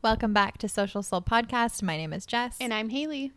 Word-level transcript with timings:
Welcome 0.00 0.32
back 0.32 0.58
to 0.58 0.68
Social 0.68 1.02
Soul 1.02 1.22
Podcast. 1.22 1.82
My 1.82 1.96
name 1.96 2.12
is 2.12 2.24
Jess. 2.24 2.56
And 2.60 2.72
I'm 2.72 2.88
Haley. 2.90 3.32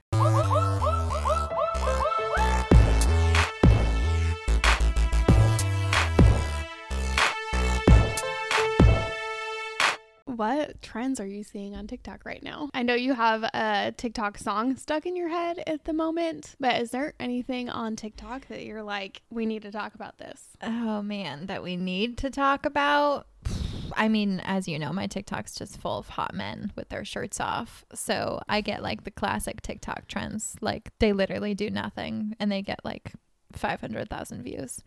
What 10.26 10.82
trends 10.82 11.20
are 11.20 11.26
you 11.26 11.44
seeing 11.44 11.76
on 11.76 11.88
TikTok 11.88 12.26
right 12.26 12.42
now? 12.42 12.70
I 12.74 12.84
know 12.84 12.94
you 12.94 13.14
have 13.14 13.44
a 13.44 13.94
TikTok 13.96 14.38
song 14.38 14.76
stuck 14.78 15.06
in 15.06 15.16
your 15.16 15.30
head 15.30 15.62
at 15.68 15.84
the 15.84 15.94
moment, 15.94 16.56
but 16.60 16.80
is 16.82 16.92
there 16.92 17.14
anything 17.20 17.70
on 17.70 17.96
TikTok 17.96 18.48
that 18.48 18.64
you're 18.66 18.82
like, 18.84 19.22
we 19.30 19.46
need 19.46 19.64
to 19.64 19.72
talk 19.72 19.94
about 19.94 20.18
this? 20.20 20.50
oh 20.64 21.02
man, 21.02 21.48
that 21.48 21.64
we 21.64 21.76
need 21.76 22.18
to 22.20 22.30
talk 22.30 22.66
about. 22.66 23.28
I 23.96 24.08
mean, 24.08 24.42
as 24.44 24.68
you 24.68 24.80
know, 24.80 24.92
my 24.92 25.08
TikTok's 25.08 25.56
just 25.56 25.80
full 25.80 25.98
of 25.98 26.10
hot 26.10 26.34
men 26.34 26.72
with 26.76 26.90
their 26.90 27.06
shirts 27.06 27.40
off. 27.40 27.86
So 27.94 28.42
I 28.48 28.62
get 28.62 28.84
like 28.84 29.04
the 29.04 29.12
classic 29.12 29.62
TikTok 29.62 30.08
trends. 30.08 30.56
Like 30.62 30.92
they 31.00 31.14
literally 31.14 31.54
do 31.54 31.70
nothing 31.70 32.36
and 32.40 32.52
they 32.52 32.62
get 32.62 32.80
like 32.84 33.14
500,000 33.54 34.44
views. 34.44 34.82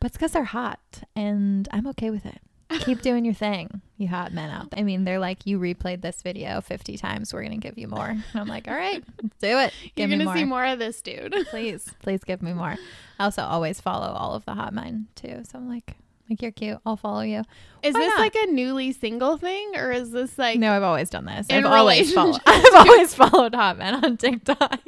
But 0.00 0.08
it's 0.08 0.16
because 0.16 0.32
they're 0.32 0.44
hot 0.44 1.02
and 1.14 1.68
I'm 1.72 1.86
okay 1.88 2.10
with 2.10 2.26
it. 2.26 2.40
Keep 2.80 3.00
doing 3.00 3.24
your 3.24 3.34
thing, 3.34 3.80
you 3.96 4.08
hot 4.08 4.32
men 4.32 4.50
out 4.50 4.70
there. 4.70 4.80
I 4.80 4.82
mean, 4.82 5.04
they're 5.04 5.20
like, 5.20 5.46
you 5.46 5.58
replayed 5.60 6.02
this 6.02 6.20
video 6.22 6.60
50 6.60 6.96
times. 6.96 7.32
We're 7.32 7.44
going 7.44 7.60
to 7.60 7.64
give 7.68 7.78
you 7.78 7.86
more. 7.86 8.08
And 8.08 8.24
I'm 8.34 8.48
like, 8.48 8.66
all 8.66 8.74
right, 8.74 9.04
do 9.40 9.58
it. 9.58 9.72
Give 9.94 10.10
you're 10.10 10.18
me 10.18 10.24
going 10.24 10.36
to 10.36 10.40
see 10.40 10.44
more 10.44 10.64
of 10.64 10.80
this 10.80 11.00
dude. 11.00 11.32
please, 11.50 11.88
please 12.02 12.24
give 12.24 12.42
me 12.42 12.52
more. 12.52 12.76
I 13.20 13.24
also 13.24 13.42
always 13.42 13.80
follow 13.80 14.08
all 14.08 14.34
of 14.34 14.44
the 14.46 14.54
hot 14.54 14.74
men 14.74 15.06
too. 15.14 15.42
So 15.48 15.58
I'm 15.58 15.68
like, 15.68 15.94
like 16.28 16.42
you're 16.42 16.50
cute. 16.52 16.78
I'll 16.84 16.96
follow 16.96 17.20
you. 17.20 17.40
Is 17.82 17.94
Why 17.94 18.00
this 18.00 18.08
not? 18.08 18.18
like 18.20 18.34
a 18.34 18.46
newly 18.52 18.92
single 18.92 19.36
thing 19.36 19.72
or 19.76 19.92
is 19.92 20.10
this 20.10 20.36
like 20.38 20.58
No, 20.58 20.72
I've 20.72 20.82
always 20.82 21.10
done 21.10 21.24
this. 21.26 21.46
I've 21.50 21.64
always 21.64 22.12
followed. 22.12 22.40
I've 22.46 22.74
always 22.88 23.14
followed 23.14 23.54
hot 23.54 23.78
men 23.78 24.04
on 24.04 24.16
TikTok. 24.16 24.80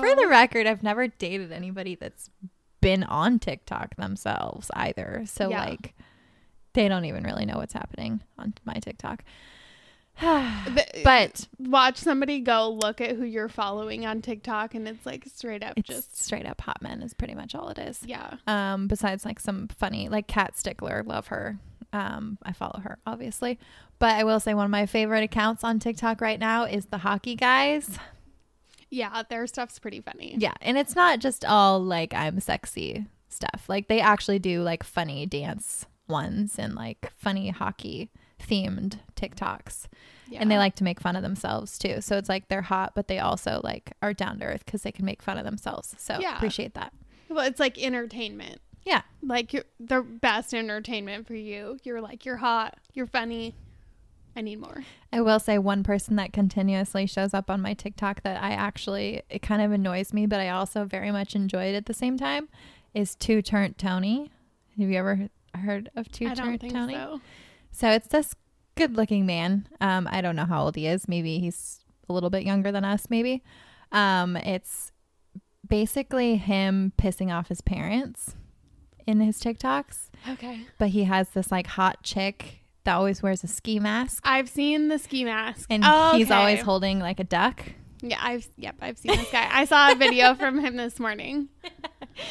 For 0.00 0.14
the 0.16 0.26
record, 0.28 0.66
I've 0.66 0.82
never 0.82 1.08
dated 1.08 1.52
anybody 1.52 1.94
that's 1.94 2.30
been 2.80 3.02
on 3.04 3.38
TikTok 3.38 3.96
themselves 3.96 4.70
either. 4.74 5.24
So 5.26 5.50
Yeah. 5.50 5.64
like, 5.66 5.94
they 6.72 6.88
don't 6.88 7.04
even 7.04 7.24
really 7.24 7.44
know 7.44 7.56
what's 7.58 7.74
happening 7.74 8.22
on 8.38 8.54
my 8.64 8.74
TikTok. 8.74 9.22
But 11.04 11.48
watch 11.58 11.96
somebody 11.96 12.40
go 12.40 12.70
look 12.70 13.00
at 13.00 13.16
who 13.16 13.24
you're 13.24 13.48
following 13.48 14.04
on 14.06 14.20
TikTok 14.22 14.74
and 14.74 14.86
it's 14.86 15.06
like 15.06 15.24
straight 15.32 15.62
up 15.62 15.74
just 15.82 16.20
straight 16.22 16.46
up 16.46 16.60
hot 16.60 16.82
men 16.82 17.02
is 17.02 17.14
pretty 17.14 17.34
much 17.34 17.54
all 17.54 17.68
it 17.70 17.78
is. 17.78 18.00
yeah. 18.04 18.34
um 18.46 18.86
besides 18.86 19.24
like 19.24 19.40
some 19.40 19.68
funny 19.68 20.08
like 20.08 20.26
Kat 20.26 20.56
Stickler 20.58 21.02
love 21.06 21.28
her 21.28 21.58
um 21.92 22.38
i 22.44 22.52
follow 22.52 22.78
her 22.84 22.98
obviously 23.04 23.58
but 23.98 24.10
i 24.14 24.22
will 24.22 24.38
say 24.38 24.54
one 24.54 24.64
of 24.64 24.70
my 24.70 24.86
favorite 24.86 25.24
accounts 25.24 25.64
on 25.64 25.80
tiktok 25.80 26.20
right 26.20 26.38
now 26.38 26.62
is 26.64 26.86
the 26.86 26.98
hockey 26.98 27.34
guys 27.34 27.98
Yeah, 28.90 29.22
their 29.28 29.46
stuff's 29.48 29.78
pretty 29.80 30.00
funny. 30.00 30.36
yeah 30.38 30.54
and 30.60 30.78
it's 30.78 30.94
not 30.94 31.18
just 31.18 31.44
all 31.44 31.82
like 31.82 32.14
i'm 32.14 32.38
sexy 32.38 33.06
stuff 33.28 33.64
like 33.68 33.88
they 33.88 34.00
actually 34.00 34.38
do 34.38 34.62
like 34.62 34.84
funny 34.84 35.26
dance 35.26 35.86
ones 36.06 36.58
and 36.60 36.74
like 36.76 37.10
funny 37.16 37.48
hockey 37.50 38.10
themed 38.40 38.98
tiktoks 39.16 39.86
Yeah. 40.28 40.40
and 40.40 40.50
they 40.50 40.58
like 40.58 40.74
to 40.76 40.84
make 40.84 41.00
fun 41.00 41.16
of 41.16 41.22
themselves 41.22 41.78
too 41.78 42.00
so 42.00 42.16
it's 42.16 42.28
like 42.28 42.48
they're 42.48 42.62
hot 42.62 42.92
but 42.94 43.08
they 43.08 43.18
also 43.18 43.60
like 43.64 43.92
are 44.02 44.12
down 44.14 44.38
to 44.40 44.44
earth 44.44 44.64
because 44.64 44.82
they 44.82 44.92
can 44.92 45.04
make 45.04 45.22
fun 45.22 45.38
of 45.38 45.44
themselves 45.44 45.94
so 45.98 46.18
Yeah. 46.20 46.36
appreciate 46.36 46.74
that 46.74 46.92
well, 47.28 47.46
it's 47.46 47.60
like 47.60 47.78
entertainment. 47.78 48.60
yeah 48.84 49.02
Like 49.22 49.52
you're 49.52 49.64
the 49.78 50.02
best 50.02 50.52
entertainment 50.52 51.26
for 51.28 51.34
you. 51.34 51.78
You're 51.84 52.00
like 52.00 52.24
you're 52.24 52.38
hot, 52.38 52.76
you're 52.92 53.06
funny. 53.06 53.54
I 54.36 54.40
need 54.42 54.60
more. 54.60 54.84
I 55.12 55.20
will 55.20 55.38
say 55.40 55.58
one 55.58 55.82
person 55.82 56.16
that 56.16 56.32
continuously 56.32 57.06
shows 57.06 57.32
up 57.34 57.50
on 57.50 57.60
my 57.60 57.74
TikTok 57.74 58.22
that 58.22 58.42
I 58.42 58.50
actually 58.50 59.22
it 59.30 59.42
kind 59.42 59.60
of 59.62 59.70
annoys 59.72 60.12
me, 60.12 60.26
but 60.26 60.40
I 60.40 60.48
also 60.48 60.84
very 60.84 61.10
much 61.12 61.34
enjoy 61.36 61.64
it 61.66 61.74
at 61.76 61.86
the 61.86 61.94
same 61.94 62.16
time 62.16 62.48
is 62.94 63.14
Too 63.14 63.42
Turnt 63.42 63.76
Tony. 63.78 64.30
Have 64.78 64.88
you 64.88 64.98
ever 64.98 65.28
heard 65.54 65.90
of 65.94 66.10
Two 66.10 66.26
I 66.26 66.34
don't 66.34 66.46
Turnt 66.46 66.60
think 66.62 66.72
Tony? 66.72 66.94
so. 66.94 67.20
So 67.72 67.90
it's 67.90 68.08
this 68.08 68.34
good 68.76 68.96
looking 68.96 69.26
man. 69.26 69.68
Um, 69.80 70.08
I 70.10 70.20
don't 70.20 70.36
know 70.36 70.44
how 70.44 70.64
old 70.64 70.76
he 70.76 70.86
is. 70.86 71.08
Maybe 71.08 71.38
he's 71.38 71.80
a 72.08 72.12
little 72.12 72.30
bit 72.30 72.42
younger 72.44 72.72
than 72.72 72.84
us, 72.84 73.08
maybe. 73.10 73.42
Um, 73.92 74.36
it's 74.36 74.92
basically 75.66 76.36
him 76.36 76.92
pissing 76.98 77.32
off 77.32 77.48
his 77.48 77.60
parents 77.60 78.34
in 79.06 79.20
his 79.20 79.40
TikToks. 79.40 80.10
Okay. 80.28 80.60
But 80.78 80.88
he 80.90 81.04
has 81.04 81.30
this 81.30 81.50
like 81.50 81.66
hot 81.66 82.02
chick 82.02 82.60
that 82.84 82.94
always 82.94 83.22
wears 83.22 83.44
a 83.44 83.46
ski 83.46 83.78
mask. 83.78 84.22
I've 84.26 84.48
seen 84.48 84.88
the 84.88 84.98
ski 84.98 85.24
mask. 85.24 85.66
And 85.70 85.82
Oh, 85.86 86.16
he's 86.16 86.30
always 86.30 86.62
holding 86.62 86.98
like 86.98 87.20
a 87.20 87.24
duck. 87.24 87.62
Yeah, 88.02 88.18
I've 88.20 88.48
yep, 88.56 88.76
I've 88.80 88.98
seen 88.98 89.16
this 89.16 89.30
guy. 89.30 89.48
I 89.50 89.64
saw 89.64 89.92
a 89.92 89.94
video 89.94 90.34
from 90.36 90.58
him 90.58 90.76
this 90.76 90.98
morning. 90.98 91.48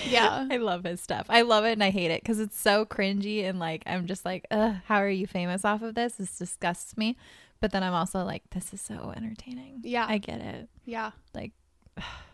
Yeah. 0.08 0.48
I 0.52 0.58
love 0.58 0.84
his 0.84 1.02
stuff. 1.02 1.26
I 1.30 1.42
love 1.42 1.66
it 1.66 1.72
and 1.72 1.84
I 1.84 1.90
hate 1.90 2.12
it 2.12 2.22
because 2.22 2.40
it's 2.40 2.60
so 2.60 2.86
cringy 2.86 3.44
and 3.46 3.58
like 3.58 3.82
I'm 3.88 4.06
just 4.06 4.24
like, 4.24 4.46
ugh, 4.52 4.76
how 4.86 4.98
are 4.98 5.10
you 5.10 5.26
famous 5.26 5.66
off 5.66 5.82
of 5.82 5.96
this? 5.96 6.14
This 6.14 6.38
disgusts 6.38 6.96
me. 6.96 7.18
But 7.60 7.72
then 7.72 7.82
I'm 7.82 7.94
also 7.94 8.24
like, 8.24 8.44
this 8.52 8.72
is 8.74 8.82
so 8.82 9.14
entertaining. 9.16 9.82
Yeah. 9.84 10.06
I 10.08 10.20
get 10.20 10.42
it. 10.42 10.70
Yeah. 10.86 11.12
Like, 11.34 11.54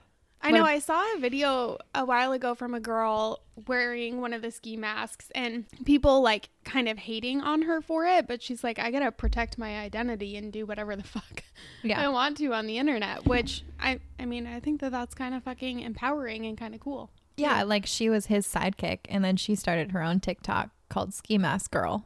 I 0.45 0.51
know. 0.51 0.63
I 0.65 0.79
saw 0.79 1.01
a 1.15 1.19
video 1.19 1.77
a 1.93 2.05
while 2.05 2.31
ago 2.31 2.55
from 2.55 2.73
a 2.73 2.79
girl 2.79 3.41
wearing 3.67 4.21
one 4.21 4.33
of 4.33 4.41
the 4.41 4.51
ski 4.51 4.77
masks 4.77 5.31
and 5.33 5.65
people 5.85 6.21
like 6.21 6.49
kind 6.63 6.87
of 6.87 6.97
hating 6.97 7.41
on 7.41 7.63
her 7.63 7.81
for 7.81 8.05
it, 8.05 8.27
but 8.27 8.43
she's 8.43 8.63
like, 8.63 8.79
I 8.79 8.91
gotta 8.91 9.11
protect 9.11 9.57
my 9.57 9.79
identity 9.79 10.37
and 10.37 10.51
do 10.51 10.65
whatever 10.65 10.95
the 10.95 11.03
fuck 11.03 11.43
I 11.95 12.07
want 12.07 12.37
to 12.37 12.53
on 12.53 12.67
the 12.67 12.77
internet. 12.77 13.25
Which 13.25 13.63
I, 13.79 13.99
I 14.19 14.25
mean, 14.25 14.47
I 14.47 14.59
think 14.59 14.81
that 14.81 14.91
that's 14.91 15.15
kind 15.15 15.33
of 15.33 15.43
fucking 15.43 15.79
empowering 15.79 16.45
and 16.45 16.57
kind 16.57 16.73
of 16.73 16.79
cool. 16.79 17.11
Yeah. 17.37 17.63
Like 17.63 17.85
she 17.85 18.09
was 18.09 18.27
his 18.27 18.47
sidekick 18.47 18.99
and 19.09 19.23
then 19.23 19.37
she 19.37 19.55
started 19.55 19.91
her 19.91 20.01
own 20.01 20.19
TikTok 20.19 20.69
called 20.89 21.13
Ski 21.13 21.37
Mask 21.37 21.71
Girl. 21.71 22.05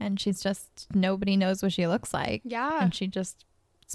And 0.00 0.18
she's 0.18 0.42
just, 0.42 0.88
nobody 0.92 1.36
knows 1.36 1.62
what 1.62 1.72
she 1.72 1.86
looks 1.86 2.12
like. 2.12 2.42
Yeah. 2.44 2.82
And 2.82 2.94
she 2.94 3.06
just 3.06 3.44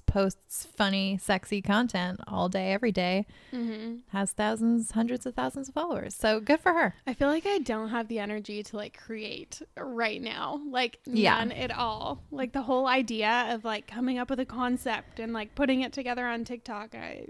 posts 0.06 0.68
funny, 0.76 1.18
sexy 1.18 1.62
content 1.62 2.20
all 2.28 2.48
day, 2.50 2.72
every 2.74 2.92
day. 2.92 3.26
hmm 3.52 3.98
Has 4.10 4.32
thousands, 4.32 4.92
hundreds 4.92 5.26
of 5.26 5.36
thousands 5.36 5.68
of 5.70 5.74
followers. 5.74 6.14
So 6.16 6.40
good 6.40 6.60
for 6.60 6.74
her. 6.74 6.96
I 7.08 7.14
feel 7.14 7.28
like 7.28 7.46
I 7.46 7.58
don't 7.60 7.90
have 7.90 8.08
the 8.08 8.20
energy 8.20 8.64
to 8.64 8.76
like 8.78 8.98
create 8.98 9.62
right 9.78 10.22
now. 10.22 10.62
Like 10.70 11.00
Yeah. 11.06 11.36
none 11.38 11.52
at 11.52 11.72
all. 11.76 12.22
Like 12.32 12.54
the 12.54 12.62
whole 12.64 12.88
idea 12.88 13.48
of 13.50 13.66
like 13.66 13.88
coming 13.88 14.18
up 14.20 14.30
with 14.30 14.40
a 14.40 14.46
concept 14.46 15.20
and 15.20 15.34
like 15.34 15.56
putting 15.56 15.82
it 15.82 15.92
together 15.94 16.26
on 16.26 16.46
TikTok. 16.46 16.94
I, 16.96 17.26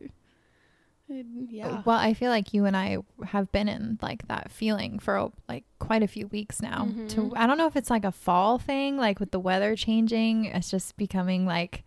I 1.11 1.23
yeah. 1.49 1.81
Well, 1.85 1.97
I 1.97 2.13
feel 2.13 2.29
like 2.29 2.53
you 2.53 2.65
and 2.65 2.77
I 2.77 2.97
have 3.25 3.51
been 3.51 3.67
in 3.67 3.97
like 4.01 4.27
that 4.27 4.51
feeling 4.51 4.99
for 4.99 5.31
like 5.47 5.63
quite 5.79 6.03
a 6.03 6.07
few 6.07 6.27
weeks 6.27 6.61
now. 6.61 6.87
To 7.09 7.21
Mhm. 7.21 7.33
I 7.35 7.47
don't 7.47 7.57
know 7.57 7.65
if 7.67 7.75
it's 7.75 7.89
like 7.89 8.05
a 8.05 8.11
fall 8.11 8.59
thing, 8.59 8.95
like 8.97 9.19
with 9.19 9.31
the 9.31 9.39
weather 9.39 9.75
changing, 9.75 10.45
it's 10.45 10.69
just 10.69 10.97
becoming 10.97 11.45
like 11.47 11.83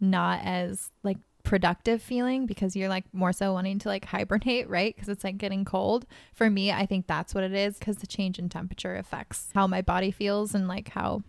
not 0.00 0.40
as 0.44 0.90
like 1.02 1.18
productive 1.42 2.02
feeling 2.02 2.44
because 2.46 2.74
you're 2.74 2.88
like 2.88 3.04
more 3.12 3.32
so 3.32 3.52
wanting 3.52 3.78
to 3.78 3.88
like 3.88 4.04
hibernate, 4.16 4.68
right? 4.68 4.94
Because 4.94 5.08
it's 5.08 5.24
like 5.24 5.38
getting 5.38 5.64
cold. 5.64 6.06
For 6.34 6.50
me, 6.50 6.72
I 6.72 6.86
think 6.86 7.06
that's 7.06 7.34
what 7.34 7.44
it 7.44 7.52
is 7.52 7.78
because 7.78 7.98
the 7.98 8.06
change 8.06 8.38
in 8.38 8.48
temperature 8.48 8.96
affects 8.96 9.48
how 9.54 9.66
my 9.66 9.80
body 9.82 10.10
feels 10.10 10.54
and 10.54 10.66
like 10.68 10.88
how 10.90 11.22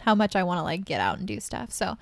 how 0.00 0.14
much 0.14 0.36
I 0.36 0.44
want 0.44 0.58
to 0.58 0.62
like 0.62 0.84
get 0.84 1.00
out 1.00 1.18
and 1.18 1.26
do 1.26 1.40
stuff. 1.40 1.72
So 1.72 1.96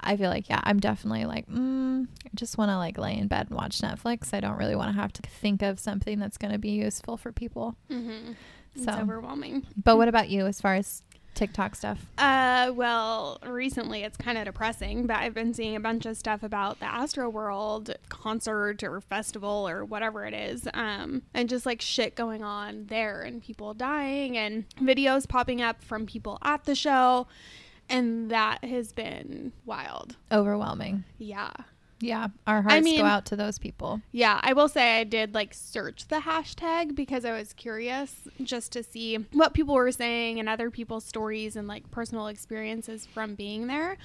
I 0.00 0.16
feel 0.16 0.30
like 0.30 0.48
yeah, 0.48 0.60
I'm 0.64 0.80
definitely 0.80 1.26
like 1.26 1.46
mm, 1.48 2.06
I 2.24 2.30
just 2.34 2.56
want 2.56 2.70
to 2.70 2.76
like 2.78 2.96
lay 2.96 3.16
in 3.18 3.28
bed 3.28 3.48
and 3.50 3.56
watch 3.56 3.80
Netflix. 3.80 4.32
I 4.32 4.40
don't 4.40 4.56
really 4.56 4.76
want 4.76 4.90
to 4.94 5.00
have 5.00 5.12
to 5.14 5.22
think 5.22 5.60
of 5.62 5.78
something 5.78 6.18
that's 6.18 6.38
going 6.38 6.52
to 6.52 6.58
be 6.58 6.70
useful 6.70 7.16
for 7.18 7.32
people. 7.32 7.76
Mm-hmm. 7.90 8.32
It's 8.74 8.84
So- 8.84 8.92
overwhelming. 8.92 9.66
But 9.76 9.98
what 9.98 10.08
about 10.08 10.30
you 10.30 10.46
as 10.46 10.60
far 10.60 10.74
as 10.74 11.02
TikTok 11.40 11.74
stuff? 11.74 12.04
Uh, 12.18 12.70
well, 12.74 13.38
recently 13.46 14.02
it's 14.02 14.18
kind 14.18 14.36
of 14.36 14.44
depressing, 14.44 15.06
but 15.06 15.16
I've 15.16 15.32
been 15.32 15.54
seeing 15.54 15.74
a 15.74 15.80
bunch 15.80 16.04
of 16.04 16.18
stuff 16.18 16.42
about 16.42 16.80
the 16.80 16.84
Astro 16.84 17.30
World 17.30 17.94
concert 18.10 18.82
or 18.82 19.00
festival 19.00 19.66
or 19.66 19.82
whatever 19.82 20.26
it 20.26 20.34
is, 20.34 20.68
um, 20.74 21.22
and 21.32 21.48
just 21.48 21.64
like 21.64 21.80
shit 21.80 22.14
going 22.14 22.44
on 22.44 22.84
there 22.88 23.22
and 23.22 23.42
people 23.42 23.72
dying 23.72 24.36
and 24.36 24.66
videos 24.76 25.26
popping 25.26 25.62
up 25.62 25.82
from 25.82 26.04
people 26.04 26.36
at 26.42 26.64
the 26.64 26.74
show, 26.74 27.26
and 27.88 28.30
that 28.30 28.62
has 28.62 28.92
been 28.92 29.52
wild. 29.64 30.16
Overwhelming. 30.30 31.04
Yeah. 31.16 31.52
Yeah, 32.00 32.28
our 32.46 32.62
hearts 32.62 32.82
mean- 32.82 33.00
go 33.00 33.06
out 33.06 33.26
to 33.26 33.36
those 33.36 33.58
people. 33.58 34.00
Yeah, 34.12 34.40
I 34.42 34.52
will 34.54 34.68
say 34.68 35.00
I 35.00 35.04
did 35.04 35.34
like 35.34 35.52
search 35.54 36.08
the 36.08 36.16
hashtag 36.16 36.94
because 36.94 37.24
I 37.24 37.32
was 37.32 37.52
curious 37.52 38.26
just 38.42 38.72
to 38.72 38.82
see 38.82 39.16
what 39.32 39.54
people 39.54 39.74
were 39.74 39.92
saying 39.92 40.40
and 40.40 40.48
other 40.48 40.70
people's 40.70 41.04
stories 41.04 41.56
and 41.56 41.68
like 41.68 41.90
personal 41.90 42.26
experiences 42.28 43.06
from 43.06 43.34
being 43.34 43.66
there. 43.66 43.98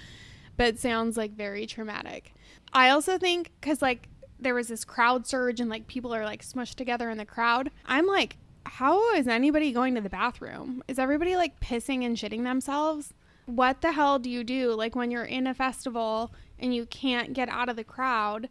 But 0.58 0.68
it 0.68 0.80
sounds 0.80 1.18
like 1.18 1.32
very 1.32 1.66
traumatic. 1.66 2.34
I 2.74 2.90
also 2.90 3.18
think 3.18 3.52
because 3.60 3.82
like 3.82 4.10
there 4.40 4.56
was 4.56 4.68
this 4.68 4.84
crowd 4.84 5.26
surge 5.26 5.60
and 5.60 5.70
like 5.70 5.88
people 5.88 6.14
are 6.14 6.26
like 6.26 6.44
smushed 6.44 6.76
together 6.76 7.10
in 7.10 7.18
the 7.18 7.26
crowd. 7.26 7.72
I'm 7.86 8.08
like, 8.08 8.38
how 8.66 9.14
is 9.16 9.28
anybody 9.28 9.72
going 9.72 9.96
to 9.96 10.02
the 10.02 10.10
bathroom? 10.10 10.84
Is 10.88 11.00
everybody 11.00 11.36
like 11.36 11.60
pissing 11.60 12.06
and 12.06 12.18
shitting 12.18 12.44
themselves? 12.44 13.14
what 13.46 13.82
the 13.82 13.92
hell 13.92 14.20
do 14.20 14.30
you 14.30 14.44
do? 14.44 14.74
Like 14.74 14.96
when 14.96 15.12
you're 15.12 15.24
in 15.24 15.48
a 15.48 15.54
festival 15.54 16.34
and 16.60 16.74
you 16.74 16.86
can't 16.86 17.34
get 17.34 17.50
out 17.50 17.70
of 17.70 17.76
the 17.76 17.84
crowd. 17.84 18.50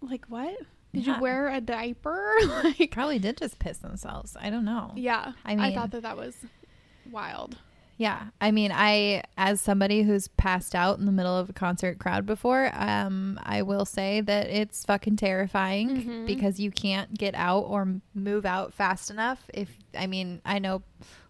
Like 0.00 0.26
what? 0.26 0.56
Did 0.92 1.06
Yeah. 1.06 1.16
you 1.16 1.22
wear 1.22 1.48
a 1.48 1.60
diaper? 1.60 2.34
like 2.64 2.90
Probably 2.92 3.18
did 3.18 3.36
just 3.38 3.58
piss 3.58 3.78
themselves. 3.78 4.36
I 4.40 4.50
don't 4.50 4.64
know. 4.64 4.92
yeah. 4.96 5.32
I 5.44 5.54
mean 5.56 5.64
I 5.64 5.74
thought 5.74 5.90
that 5.92 6.02
that 6.02 6.16
was 6.16 6.34
wild. 7.10 7.58
Yeah. 7.96 8.24
I 8.40 8.50
mean, 8.50 8.72
I, 8.74 9.22
as 9.38 9.60
somebody 9.60 10.02
who's 10.02 10.26
passed 10.26 10.74
out 10.74 10.98
in 10.98 11.06
the 11.06 11.12
middle 11.12 11.36
of 11.38 11.48
a 11.48 11.52
concert 11.52 12.00
crowd 12.00 12.26
before, 12.26 12.72
um, 12.74 13.38
I 13.44 13.62
will 13.62 13.84
say 13.84 14.20
that 14.20 14.48
it's 14.48 14.84
fucking 14.84 15.14
terrifying 15.14 16.02
Mhm. 16.02 16.26
because 16.26 16.58
you 16.58 16.72
can't 16.72 17.14
get 17.16 17.36
out 17.36 17.60
or 17.60 18.00
move 18.12 18.44
out 18.44 18.74
fast 18.74 19.12
enough. 19.12 19.48
If, 19.54 19.78
I 19.96 20.08
mean, 20.08 20.40
I 20.44 20.58
know 20.58 20.82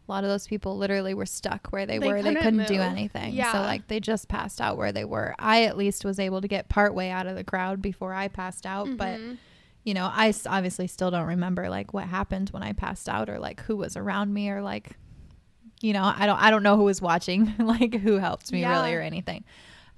a 0.07 0.13
lot 0.13 0.23
of 0.25 0.31
those 0.31 0.47
people 0.47 0.77
literally 0.77 1.15
were 1.15 1.27
stuck 1.27 1.69
where 1.69 1.87
they, 1.87 1.99
They 1.99 2.07
were. 2.09 2.23
They 2.23 2.35
couldn't 2.35 2.43
couldn't 2.43 2.67
do 2.69 2.75
move. 2.75 2.83
anything. 2.83 3.35
So, 3.53 3.61
like, 3.61 3.89
they 3.89 4.01
just 4.01 4.29
passed 4.29 4.61
out 4.61 4.77
where 4.77 4.93
they 4.93 5.05
were. 5.05 5.35
I 5.39 5.65
at 5.65 5.77
least 5.79 6.05
was 6.05 6.19
able 6.19 6.41
to 6.43 6.49
get 6.49 6.69
part 6.69 6.95
way 6.95 7.11
out 7.11 7.27
of 7.27 7.37
the 7.37 7.45
crowd 7.45 7.81
before 7.81 8.13
I 8.13 8.29
passed 8.29 8.67
out. 8.67 8.89
But, 8.99 9.19
Mhm. 9.19 9.39
you 9.83 9.95
know, 9.95 10.11
I 10.13 10.35
obviously 10.47 10.87
still 10.89 11.11
don't 11.11 11.27
remember 11.27 11.69
like 11.71 11.95
what 11.95 12.05
happened 12.05 12.51
when 12.51 12.63
I 12.63 12.73
passed 12.75 13.09
out 13.09 13.29
or 13.31 13.39
like 13.39 13.63
who 13.63 13.77
was 13.77 13.97
around 13.97 14.33
me 14.35 14.51
or 14.51 14.61
like, 14.63 14.91
you 15.81 15.93
know, 15.93 16.05
I 16.17 16.27
don't 16.27 16.39
I 16.41 16.51
don't 16.51 16.63
know 16.63 16.77
who 16.77 16.85
was 16.85 17.01
watching, 17.03 17.55
like 17.59 17.95
who 17.95 18.19
helped 18.19 18.53
me 18.53 18.65
really 18.65 18.95
or 18.95 19.01
anything. 19.01 19.45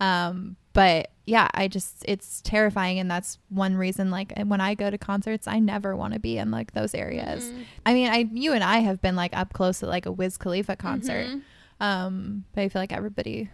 Um, 0.00 0.56
but 0.72 1.10
yeah, 1.24 1.48
I 1.54 1.68
just 1.68 2.04
it's 2.06 2.40
terrifying, 2.42 2.98
and 2.98 3.10
that's 3.10 3.38
one 3.48 3.76
reason. 3.76 4.10
Like 4.10 4.32
when 4.44 4.60
I 4.60 4.74
go 4.74 4.90
to 4.90 4.98
concerts, 4.98 5.48
I 5.48 5.58
never 5.58 5.96
want 5.96 6.14
to 6.14 6.20
be 6.20 6.38
in 6.38 6.50
like 6.50 6.72
those 6.72 6.94
areas. 6.94 7.44
Mhm. 7.44 7.64
I 7.86 7.94
mean, 7.94 8.08
I 8.10 8.28
you 8.32 8.52
and 8.52 8.62
I 8.62 8.78
have 8.80 9.00
been 9.00 9.16
like 9.16 9.36
up 9.36 9.52
close 9.52 9.82
at 9.82 9.88
like 9.88 10.06
a 10.06 10.12
Wiz 10.12 10.36
Khalifa 10.36 10.76
concert, 10.76 11.26
Mhm. 11.26 11.42
um, 11.80 12.44
but 12.54 12.60
I 12.62 12.68
feel 12.68 12.82
like 12.82 12.92
everybody 12.92 13.50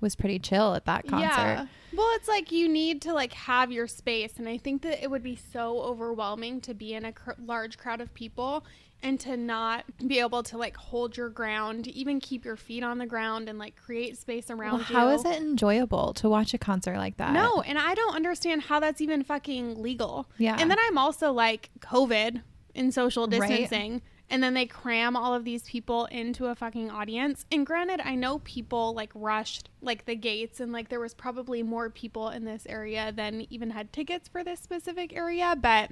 was 0.00 0.16
pretty 0.16 0.38
chill 0.40 0.74
at 0.74 0.84
that 0.86 1.06
concert. 1.06 1.28
Yeah. 1.28 1.66
Well, 1.94 2.08
it's 2.14 2.26
like 2.26 2.50
you 2.50 2.68
need 2.68 3.02
to 3.02 3.12
like 3.12 3.34
have 3.34 3.70
your 3.70 3.86
space, 3.86 4.38
and 4.38 4.48
I 4.48 4.56
think 4.58 4.82
that 4.82 5.02
it 5.02 5.10
would 5.10 5.22
be 5.22 5.36
so 5.36 5.78
overwhelming 5.82 6.60
to 6.62 6.74
be 6.74 6.94
in 6.94 7.04
a 7.04 7.12
cr- 7.12 7.32
large 7.38 7.76
crowd 7.78 8.00
of 8.00 8.12
people 8.14 8.64
and 9.02 9.18
to 9.20 9.36
not 9.36 9.84
be 10.06 10.20
able 10.20 10.42
to 10.44 10.56
like 10.56 10.76
hold 10.76 11.16
your 11.16 11.28
ground, 11.28 11.88
even 11.88 12.20
keep 12.20 12.44
your 12.44 12.56
feet 12.56 12.82
on 12.84 12.98
the 12.98 13.06
ground 13.06 13.48
and 13.48 13.58
like 13.58 13.76
create 13.76 14.16
space 14.16 14.50
around 14.50 14.72
Well, 14.78 14.86
you. 14.88 14.96
how 14.96 15.08
is 15.08 15.24
it 15.24 15.36
enjoyable 15.42 16.12
to 16.14 16.28
watch 16.28 16.54
a 16.54 16.58
concert 16.58 16.96
like 16.96 17.16
that? 17.16 17.32
No, 17.32 17.62
and 17.62 17.78
I 17.78 17.94
don't 17.94 18.14
understand 18.14 18.62
how 18.62 18.80
that's 18.80 19.00
even 19.00 19.22
fucking 19.24 19.80
legal. 19.82 20.26
Yeah. 20.38 20.56
And 20.58 20.70
then 20.70 20.78
I'm 20.88 20.98
also 20.98 21.32
like 21.32 21.70
COVID 21.80 22.42
and 22.74 22.94
social 22.94 23.26
Right. 23.26 23.40
distancing. 23.48 24.02
And 24.30 24.42
then 24.42 24.54
they 24.54 24.64
cram 24.64 25.14
all 25.14 25.34
of 25.34 25.44
these 25.44 25.64
people 25.64 26.06
into 26.06 26.46
a 26.46 26.54
fucking 26.54 26.90
audience. 26.90 27.44
And 27.52 27.66
granted, 27.66 28.00
I 28.02 28.14
know 28.14 28.38
people 28.38 28.94
like 28.94 29.10
rushed 29.14 29.68
like 29.82 30.06
the 30.06 30.14
gates 30.16 30.58
and 30.58 30.72
like 30.72 30.88
there 30.88 31.00
was 31.00 31.12
probably 31.12 31.62
more 31.62 31.90
people 31.90 32.30
in 32.30 32.44
this 32.46 32.64
area 32.66 33.12
than 33.14 33.46
even 33.50 33.70
had 33.70 33.92
tickets 33.92 34.28
for 34.28 34.42
this 34.42 34.58
specific 34.60 35.14
area, 35.14 35.54
but 35.60 35.90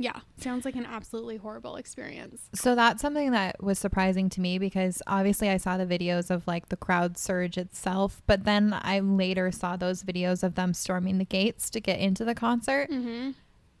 yeah, 0.00 0.20
sounds 0.38 0.64
like 0.64 0.76
an 0.76 0.86
absolutely 0.86 1.36
horrible 1.36 1.76
experience. 1.76 2.48
So 2.54 2.74
that's 2.74 3.02
something 3.02 3.32
that 3.32 3.62
was 3.62 3.78
surprising 3.78 4.30
to 4.30 4.40
me 4.40 4.56
because 4.56 5.02
obviously 5.06 5.50
I 5.50 5.58
saw 5.58 5.76
the 5.76 5.84
videos 5.84 6.30
of 6.30 6.46
like 6.46 6.70
the 6.70 6.76
crowd 6.78 7.18
surge 7.18 7.58
itself, 7.58 8.22
but 8.26 8.44
then 8.44 8.74
I 8.80 9.00
later 9.00 9.52
saw 9.52 9.76
those 9.76 10.02
videos 10.02 10.42
of 10.42 10.54
them 10.54 10.72
storming 10.72 11.18
the 11.18 11.26
gates 11.26 11.68
to 11.68 11.80
get 11.80 12.00
into 12.00 12.24
the 12.24 12.34
concert. 12.34 12.88
Mm-hmm. 12.90 13.32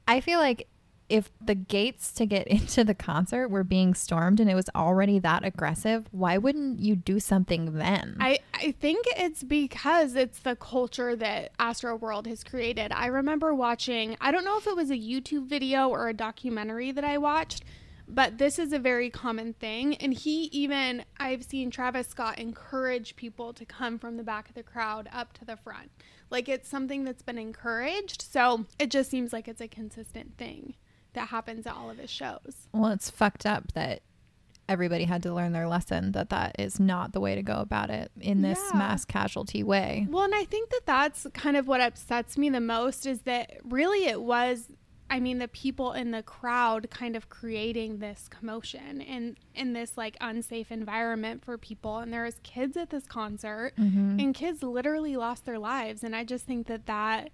I 0.06 0.20
feel 0.20 0.40
like 0.40 0.68
if 1.10 1.30
the 1.40 1.54
gates 1.54 2.12
to 2.12 2.24
get 2.24 2.46
into 2.46 2.84
the 2.84 2.94
concert 2.94 3.48
were 3.48 3.64
being 3.64 3.94
stormed 3.94 4.40
and 4.40 4.48
it 4.48 4.54
was 4.54 4.70
already 4.74 5.18
that 5.18 5.44
aggressive, 5.44 6.06
why 6.12 6.38
wouldn't 6.38 6.80
you 6.80 6.96
do 6.96 7.20
something 7.20 7.74
then? 7.76 8.16
I, 8.20 8.38
I 8.54 8.72
think 8.72 9.04
it's 9.16 9.42
because 9.42 10.14
it's 10.14 10.38
the 10.38 10.56
culture 10.56 11.16
that 11.16 11.52
Astro 11.58 11.96
World 11.96 12.26
has 12.26 12.44
created. 12.44 12.92
I 12.92 13.06
remember 13.06 13.52
watching, 13.52 14.16
I 14.20 14.30
don't 14.30 14.44
know 14.44 14.56
if 14.56 14.66
it 14.66 14.76
was 14.76 14.90
a 14.90 14.96
YouTube 14.96 15.46
video 15.46 15.88
or 15.88 16.08
a 16.08 16.14
documentary 16.14 16.92
that 16.92 17.04
I 17.04 17.18
watched, 17.18 17.64
but 18.06 18.38
this 18.38 18.58
is 18.58 18.72
a 18.72 18.78
very 18.78 19.10
common 19.10 19.54
thing. 19.54 19.94
And 19.96 20.12
he 20.12 20.44
even, 20.46 21.04
I've 21.18 21.44
seen 21.44 21.70
Travis 21.70 22.08
Scott 22.08 22.38
encourage 22.38 23.16
people 23.16 23.52
to 23.52 23.64
come 23.64 23.98
from 23.98 24.16
the 24.16 24.24
back 24.24 24.48
of 24.48 24.54
the 24.54 24.62
crowd 24.62 25.08
up 25.12 25.32
to 25.34 25.44
the 25.44 25.56
front. 25.56 25.90
Like 26.28 26.48
it's 26.48 26.68
something 26.68 27.04
that's 27.04 27.22
been 27.22 27.38
encouraged. 27.38 28.22
So 28.22 28.66
it 28.78 28.90
just 28.90 29.10
seems 29.10 29.32
like 29.32 29.48
it's 29.48 29.60
a 29.60 29.68
consistent 29.68 30.36
thing 30.36 30.74
that 31.14 31.28
happens 31.28 31.66
at 31.66 31.74
all 31.74 31.90
of 31.90 31.98
his 31.98 32.10
shows. 32.10 32.68
well, 32.72 32.90
it's 32.92 33.10
fucked 33.10 33.46
up 33.46 33.72
that 33.72 34.02
everybody 34.68 35.02
had 35.04 35.22
to 35.24 35.34
learn 35.34 35.52
their 35.52 35.66
lesson 35.66 36.12
that 36.12 36.30
that 36.30 36.54
is 36.58 36.78
not 36.78 37.12
the 37.12 37.18
way 37.20 37.34
to 37.34 37.42
go 37.42 37.54
about 37.56 37.90
it 37.90 38.10
in 38.20 38.40
this 38.42 38.60
Yeah. 38.72 38.78
mass 38.78 39.04
casualty 39.04 39.64
way. 39.64 40.06
Well, 40.08 40.22
and 40.22 40.34
I 40.34 40.44
think 40.44 40.70
that 40.70 40.82
that's 40.86 41.26
kind 41.34 41.56
of 41.56 41.66
what 41.66 41.80
upsets 41.80 42.38
me 42.38 42.50
the 42.50 42.60
most 42.60 43.04
is 43.04 43.22
that 43.22 43.50
really 43.64 44.04
it 44.06 44.20
was 44.22 44.66
I 45.12 45.18
mean 45.18 45.38
the 45.38 45.48
people 45.48 45.90
in 45.92 46.12
the 46.12 46.22
crowd 46.22 46.88
kind 46.88 47.16
of 47.16 47.28
creating 47.28 47.98
this 47.98 48.28
commotion 48.28 49.00
and 49.00 49.36
in 49.56 49.72
this 49.72 49.98
like 49.98 50.16
unsafe 50.20 50.70
environment 50.70 51.44
for 51.44 51.58
people 51.58 51.98
and 51.98 52.12
there 52.12 52.22
was 52.22 52.36
kids 52.44 52.76
at 52.76 52.90
this 52.90 53.06
concert 53.06 53.72
Mhm. 53.76 54.22
and 54.22 54.32
kids 54.36 54.62
literally 54.62 55.16
lost 55.16 55.46
their 55.46 55.58
lives 55.58 56.04
and 56.04 56.14
I 56.14 56.22
just 56.22 56.46
think 56.46 56.68
that 56.68 56.86
that 56.86 57.30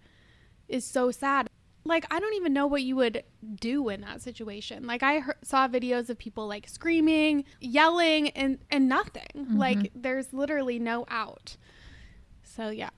is 0.69 0.87
so 0.87 1.11
sad. 1.11 1.51
Like 1.87 2.05
I 2.13 2.19
don't 2.21 2.35
even 2.35 2.53
know 2.53 2.67
what 2.67 2.83
you 2.83 2.97
would 2.97 3.23
do 3.61 3.89
in 3.89 4.01
that 4.03 4.21
situation. 4.21 4.87
Like 4.87 5.03
I 5.03 5.21
heard, 5.21 5.37
saw 5.43 5.69
videos 5.69 6.11
of 6.11 6.19
people 6.19 6.47
like 6.47 6.69
screaming, 6.69 7.45
yelling 7.61 8.31
and 8.31 8.59
and 8.71 8.89
nothing. 8.89 9.27
Mm-hmm. 9.37 9.57
Like 9.57 9.93
there's 9.95 10.33
literally 10.33 10.79
no 10.79 11.05
out. 11.09 11.57
So 12.43 12.71
yeah. 12.71 12.91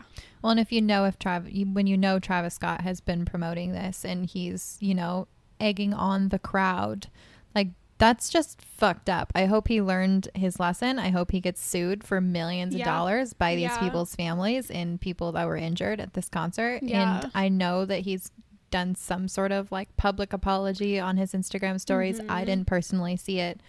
Well, 0.42 0.52
and 0.52 0.60
if 0.60 0.72
you 0.72 0.80
know 0.80 1.04
if 1.04 1.18
Travis, 1.18 1.52
when 1.72 1.86
you 1.86 1.96
know 1.98 2.18
Travis 2.18 2.54
Scott 2.54 2.82
has 2.82 3.00
been 3.00 3.24
promoting 3.24 3.72
this 3.72 4.04
and 4.04 4.24
he's, 4.24 4.76
you 4.80 4.94
know, 4.94 5.26
egging 5.58 5.92
on 5.92 6.28
the 6.28 6.38
crowd, 6.38 7.08
like 7.54 7.68
that's 7.98 8.30
just 8.30 8.62
fucked 8.62 9.10
up. 9.10 9.32
I 9.34 9.46
hope 9.46 9.66
he 9.66 9.82
learned 9.82 10.28
his 10.34 10.60
lesson. 10.60 11.00
I 11.00 11.08
hope 11.10 11.32
he 11.32 11.40
gets 11.40 11.60
sued 11.60 12.04
for 12.04 12.20
millions 12.20 12.74
of 12.74 12.82
dollars 12.82 13.32
by 13.32 13.56
these 13.56 13.62
Yeah. 13.64 13.80
people's 13.80 14.14
families 14.14 14.70
and 14.70 15.00
people 15.00 15.32
that 15.32 15.46
were 15.46 15.56
injured 15.56 16.00
at 16.00 16.14
this 16.14 16.28
concert. 16.28 16.84
Yeah. 16.84 17.22
And 17.22 17.32
I 17.34 17.48
know 17.48 17.84
that 17.84 18.00
he's 18.02 18.30
done 18.70 18.94
some 18.94 19.28
sort 19.28 19.52
of 19.52 19.70
like 19.72 19.96
public 19.96 20.32
apology 20.32 20.98
on 20.98 21.16
his 21.16 21.32
Instagram 21.32 21.80
stories. 21.80 22.20
I 22.28 22.42
Mhm. 22.42 22.46
didn't 22.46 22.66
personally 22.66 23.16
see 23.16 23.38
it. 23.40 23.60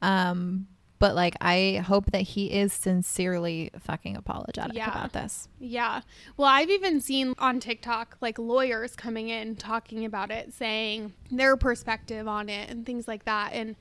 Um, 0.00 0.66
but 0.98 1.14
like 1.16 1.34
I 1.40 1.82
hope 1.84 2.12
that 2.12 2.20
he 2.22 2.52
is 2.52 2.72
sincerely 2.72 3.70
fucking 3.78 4.16
apologetic 4.16 4.76
Yeah. 4.76 4.88
about 4.90 5.12
this. 5.12 5.48
Yeah. 5.58 6.02
Well, 6.36 6.48
I've 6.48 6.70
even 6.70 7.00
seen 7.00 7.34
on 7.38 7.58
TikTok 7.58 8.18
like 8.20 8.38
lawyers 8.38 8.94
coming 8.94 9.28
in 9.28 9.56
talking 9.56 10.04
about 10.04 10.30
it, 10.30 10.52
saying 10.52 11.12
their 11.30 11.56
perspective 11.56 12.28
on 12.28 12.48
it 12.48 12.70
and 12.70 12.86
things 12.86 13.08
like 13.08 13.24
that. 13.24 13.52
And 13.52 13.74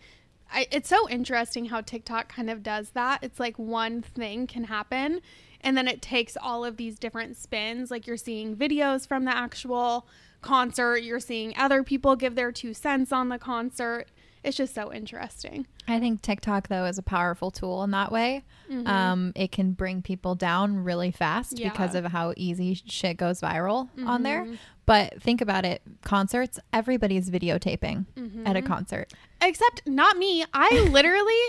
I, 0.51 0.67
it's 0.71 0.89
so 0.89 1.07
interesting 1.09 1.65
how 1.65 1.81
TikTok 1.81 2.27
kind 2.27 2.49
of 2.49 2.63
does 2.63 2.89
that. 2.91 3.23
It's 3.23 3.39
like 3.39 3.57
one 3.59 4.01
thing 4.01 4.47
can 4.47 4.63
happen 4.65 5.21
and 5.61 5.77
then 5.77 5.87
it 5.87 6.01
takes 6.01 6.35
all 6.35 6.65
of 6.65 6.77
these 6.77 6.97
different 6.97 7.37
spins. 7.37 7.91
Like 7.91 8.07
you're 8.07 8.17
seeing 8.17 8.55
videos 8.55 9.07
from 9.07 9.25
the 9.25 9.35
actual 9.37 10.07
concert, 10.41 10.97
you're 11.03 11.19
seeing 11.19 11.53
other 11.57 11.83
people 11.83 12.15
give 12.15 12.35
their 12.35 12.51
two 12.51 12.73
cents 12.73 13.11
on 13.11 13.29
the 13.29 13.37
concert. 13.39 14.07
It's 14.43 14.57
just 14.57 14.73
so 14.73 14.91
interesting. 14.91 15.67
I 15.87 15.99
think 15.99 16.23
TikTok 16.23 16.67
though 16.67 16.85
is 16.85 16.97
a 16.97 17.03
powerful 17.03 17.51
tool 17.51 17.83
in 17.83 17.91
that 17.91 18.11
way. 18.11 18.43
Mhm. 18.71 18.87
Um, 18.87 19.31
it 19.35 19.51
can 19.51 19.73
bring 19.73 20.01
people 20.01 20.33
down 20.33 20.83
really 20.83 21.11
fast 21.11 21.57
because 21.57 21.93
of 21.93 22.05
how 22.05 22.33
easy 22.35 22.73
shit 22.73 23.17
goes 23.17 23.39
viral 23.41 23.89
on 24.07 24.23
there. 24.23 24.45
Mhm. 24.45 24.57
But 24.87 25.21
think 25.21 25.41
about 25.41 25.63
it, 25.63 25.83
concerts, 26.01 26.59
everybody's 26.73 27.29
videotaping 27.29 28.05
at 28.47 28.55
a 28.55 28.61
concert. 28.63 29.13
Except 29.41 29.83
not 29.85 30.17
me. 30.17 30.43
I 30.53 30.69
literally 30.91 31.39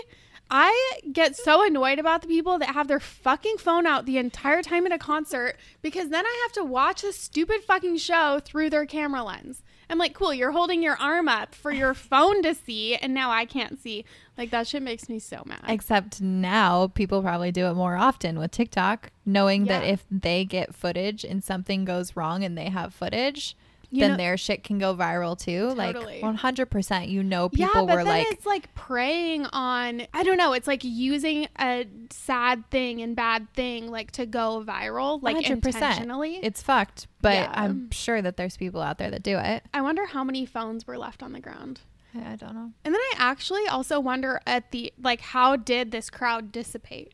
I 0.55 0.99
get 1.11 1.35
so 1.35 1.65
annoyed 1.65 1.97
about 1.97 2.21
the 2.21 2.27
people 2.27 2.59
that 2.59 2.75
have 2.75 2.87
their 2.87 2.99
fucking 2.99 3.57
phone 3.57 3.87
out 3.87 4.05
the 4.05 4.19
entire 4.19 4.61
time 4.61 4.85
at 4.85 4.91
a 4.91 4.99
concert 4.99 5.55
because 5.81 6.09
then 6.09 6.27
I 6.27 6.39
have 6.43 6.53
to 6.53 6.63
watch 6.63 7.01
this 7.01 7.17
stupid 7.19 7.63
fucking 7.63 7.97
show 7.97 8.39
through 8.39 8.69
their 8.69 8.85
camera 8.85 9.23
lens. 9.23 9.63
I'm 9.89 9.97
like, 9.97 10.13
cool, 10.13 10.31
you're 10.31 10.51
holding 10.51 10.83
your 10.83 10.95
arm 10.97 11.27
up 11.27 11.55
for 11.55 11.71
your 11.71 11.93
phone 11.95 12.43
to 12.43 12.53
see 12.53 12.95
and 12.95 13.15
now 13.15 13.31
I 13.31 13.45
can't 13.45 13.81
see. 13.81 14.05
Like 14.37 14.51
that 14.51 14.67
shit 14.67 14.83
makes 14.83 15.09
me 15.09 15.17
so 15.17 15.41
mad. 15.43 15.65
Except 15.67 16.21
now 16.21 16.85
people 16.85 17.23
probably 17.23 17.51
do 17.51 17.65
it 17.65 17.73
more 17.73 17.95
often 17.95 18.37
with 18.37 18.51
TikTok, 18.51 19.09
knowing 19.25 19.65
that 19.65 19.83
if 19.83 20.05
they 20.11 20.45
get 20.45 20.75
footage 20.75 21.23
and 21.23 21.43
something 21.43 21.83
goes 21.83 22.15
wrong 22.15 22.43
and 22.43 22.55
they 22.55 22.69
have 22.69 22.93
footage, 22.93 23.55
You 23.93 23.99
then 24.01 24.11
know- 24.11 24.17
their 24.17 24.37
shit 24.37 24.63
can 24.63 24.79
go 24.79 24.95
viral 24.95 25.37
too. 25.39 25.75
Totally. 25.75 26.19
Like 26.21 26.35
100%, 26.39 27.09
you 27.09 27.21
know, 27.21 27.47
people 27.49 27.67
yeah, 27.67 27.85
but 27.85 27.95
were 27.97 28.03
then 28.03 28.05
like, 28.05 28.27
it's 28.31 28.45
like 28.45 28.73
preying 28.73 29.45
on 29.53 30.07
I 30.13 30.23
don't 30.23 30.37
know, 30.37 30.53
it's 30.53 30.67
like 30.67 30.83
using 30.83 31.47
a 31.59 31.85
sad 32.09 32.67
thing 32.71 33.01
and 33.03 33.15
bad 33.15 33.47
thing 33.53 33.91
like 33.91 34.09
to 34.13 34.25
go 34.25 34.63
viral, 34.67 35.21
like 35.21 35.37
100%. 35.37 35.45
intentionally. 35.67 36.39
it's 36.41 36.61
fucked. 36.63 37.07
But 37.21 37.33
Yeah. 37.35 37.51
I'm 37.55 37.91
sure 37.91 38.19
that 38.21 38.35
there's 38.35 38.57
people 38.57 38.81
out 38.81 38.97
there 38.97 39.11
that 39.11 39.21
do 39.21 39.37
it. 39.37 39.63
I 39.75 39.81
wonder 39.81 40.07
how 40.07 40.23
many 40.23 40.45
phones 40.47 40.87
were 40.87 40.97
left 40.97 41.21
on 41.21 41.31
the 41.33 41.39
ground. 41.39 41.81
I 42.15 42.33
I 42.33 42.35
don't 42.35 42.55
know. 42.55 42.71
And 42.83 42.93
then 42.93 43.01
I 43.01 43.13
actually 43.17 43.67
also 43.67 43.99
wonder 43.99 44.41
at 44.47 44.71
the 44.71 44.91
like 45.01 45.21
how 45.21 45.55
did 45.55 45.91
this 45.91 46.09
crowd 46.09 46.51
dissipate? 46.51 47.11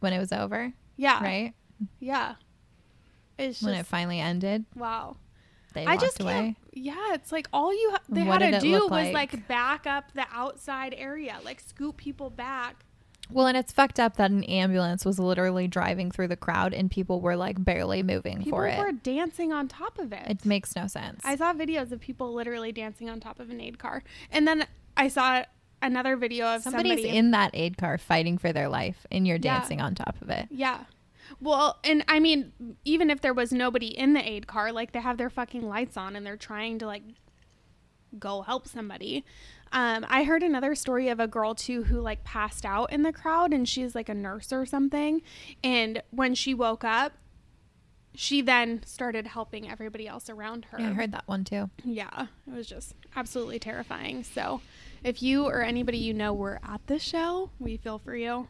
when 0.00 0.12
it 0.12 0.18
was 0.18 0.32
over, 0.32 0.72
Yeah. 0.96 1.22
right? 1.22 1.54
Yeah. 2.00 2.34
It's 3.38 3.62
when 3.62 3.74
just 3.74 3.86
it 3.86 3.86
finally 3.88 4.18
ended, 4.20 4.64
wow. 4.74 5.16
They 5.74 5.86
I 5.86 5.96
just 5.96 6.20
away. 6.20 6.32
can't. 6.32 6.56
Yeah, 6.72 7.14
it's 7.14 7.32
like 7.32 7.48
all 7.52 7.72
you 7.72 7.90
ha- 7.92 8.02
they 8.08 8.22
What 8.22 8.40
had 8.42 8.54
to 8.54 8.60
do 8.60 8.72
was 8.82 8.90
like? 8.90 9.12
like 9.32 9.48
back 9.48 9.86
up 9.86 10.12
the 10.14 10.26
outside 10.32 10.94
area, 10.96 11.36
like 11.44 11.60
scoop 11.60 11.96
people 11.96 12.30
back. 12.30 12.84
Well, 13.30 13.46
and 13.46 13.58
it's 13.58 13.72
fucked 13.72 14.00
up 14.00 14.16
that 14.16 14.30
an 14.30 14.42
ambulance 14.44 15.04
was 15.04 15.18
literally 15.18 15.68
driving 15.68 16.10
through 16.10 16.28
the 16.28 16.36
crowd 16.36 16.72
and 16.72 16.90
people 16.90 17.20
were 17.20 17.36
like 17.36 17.62
barely 17.62 18.02
moving 18.02 18.38
People 18.38 18.52
for 18.58 18.66
it. 18.66 18.78
were 18.78 18.92
dancing 18.92 19.52
on 19.52 19.68
top 19.68 19.98
of 19.98 20.12
it. 20.14 20.22
It 20.26 20.44
makes 20.46 20.74
no 20.74 20.86
sense. 20.86 21.20
I 21.24 21.36
saw 21.36 21.52
videos 21.52 21.92
of 21.92 22.00
people 22.00 22.32
literally 22.32 22.72
dancing 22.72 23.10
on 23.10 23.20
top 23.20 23.38
of 23.38 23.50
an 23.50 23.60
aid 23.60 23.78
car, 23.78 24.02
and 24.30 24.48
then 24.48 24.66
I 24.96 25.08
saw 25.08 25.42
another 25.82 26.16
video 26.16 26.46
of 26.46 26.62
Somebody's 26.62 26.92
somebody 27.02 27.16
in 27.16 27.30
that 27.32 27.50
aid 27.54 27.76
car 27.76 27.98
fighting 27.98 28.38
for 28.38 28.52
their 28.52 28.68
life 28.68 29.06
and 29.12 29.26
you're 29.26 29.36
Yeah. 29.36 29.58
dancing 29.58 29.80
on 29.80 29.94
top 29.94 30.16
of 30.22 30.30
it. 30.30 30.46
Yeah. 30.50 30.84
Well, 31.40 31.78
and 31.84 32.04
I 32.08 32.20
mean, 32.20 32.52
even 32.84 33.10
if 33.10 33.20
there 33.20 33.34
was 33.34 33.52
nobody 33.52 33.86
in 33.86 34.12
the 34.12 34.26
aid 34.26 34.46
car, 34.46 34.72
like 34.72 34.92
they 34.92 35.00
have 35.00 35.18
their 35.18 35.30
fucking 35.30 35.66
lights 35.68 35.96
on 35.96 36.16
and 36.16 36.26
they're 36.26 36.36
trying 36.36 36.78
to 36.80 36.86
like 36.86 37.02
go 38.18 38.42
help 38.42 38.66
somebody. 38.66 39.24
Um, 39.70 40.06
I 40.08 40.24
heard 40.24 40.42
another 40.42 40.74
story 40.74 41.08
of 41.08 41.20
a 41.20 41.26
girl 41.26 41.54
too 41.54 41.84
who 41.84 42.00
like 42.00 42.24
passed 42.24 42.64
out 42.64 42.92
in 42.92 43.02
the 43.02 43.12
crowd 43.12 43.52
and 43.52 43.68
she's 43.68 43.94
like 43.94 44.08
a 44.08 44.14
nurse 44.14 44.52
or 44.52 44.64
something. 44.64 45.22
And 45.62 46.02
when 46.10 46.34
she 46.34 46.54
woke 46.54 46.84
up, 46.84 47.12
she 48.14 48.40
then 48.40 48.82
started 48.84 49.26
helping 49.26 49.70
everybody 49.70 50.08
else 50.08 50.28
around 50.28 50.66
her. 50.66 50.80
Yeah, 50.80 50.90
I 50.90 50.92
heard 50.92 51.12
that 51.12 51.28
one 51.28 51.44
too. 51.44 51.70
Yeah, 51.84 52.26
it 52.46 52.54
was 52.54 52.66
just 52.66 52.94
absolutely 53.14 53.58
terrifying. 53.58 54.24
So, 54.24 54.60
if 55.04 55.22
you 55.22 55.44
or 55.44 55.62
anybody 55.62 55.98
you 55.98 56.12
know 56.12 56.32
were 56.32 56.58
at 56.66 56.84
the 56.88 56.98
show, 56.98 57.50
we 57.60 57.76
feel 57.76 57.98
for 57.98 58.16
you. 58.16 58.48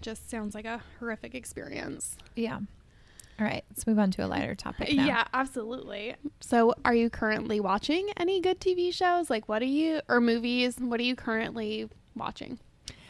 Just 0.00 0.30
sounds 0.30 0.54
like 0.54 0.64
a 0.64 0.82
horrific 0.98 1.34
experience. 1.34 2.16
Yeah. 2.34 2.60
All 3.38 3.46
right, 3.46 3.64
let's 3.70 3.86
move 3.86 3.98
on 3.98 4.10
to 4.12 4.24
a 4.24 4.28
lighter 4.28 4.54
topic 4.54 4.94
now. 4.94 5.06
Yeah, 5.06 5.24
absolutely. 5.32 6.14
So, 6.40 6.74
are 6.84 6.94
you 6.94 7.08
currently 7.08 7.58
watching 7.58 8.10
any 8.18 8.38
good 8.40 8.60
TV 8.60 8.92
shows? 8.92 9.30
Like, 9.30 9.48
what 9.48 9.62
are 9.62 9.66
you, 9.66 10.02
or 10.10 10.20
movies? 10.20 10.76
What 10.78 11.00
are 11.00 11.04
you 11.04 11.16
currently 11.16 11.88
watching? 12.14 12.58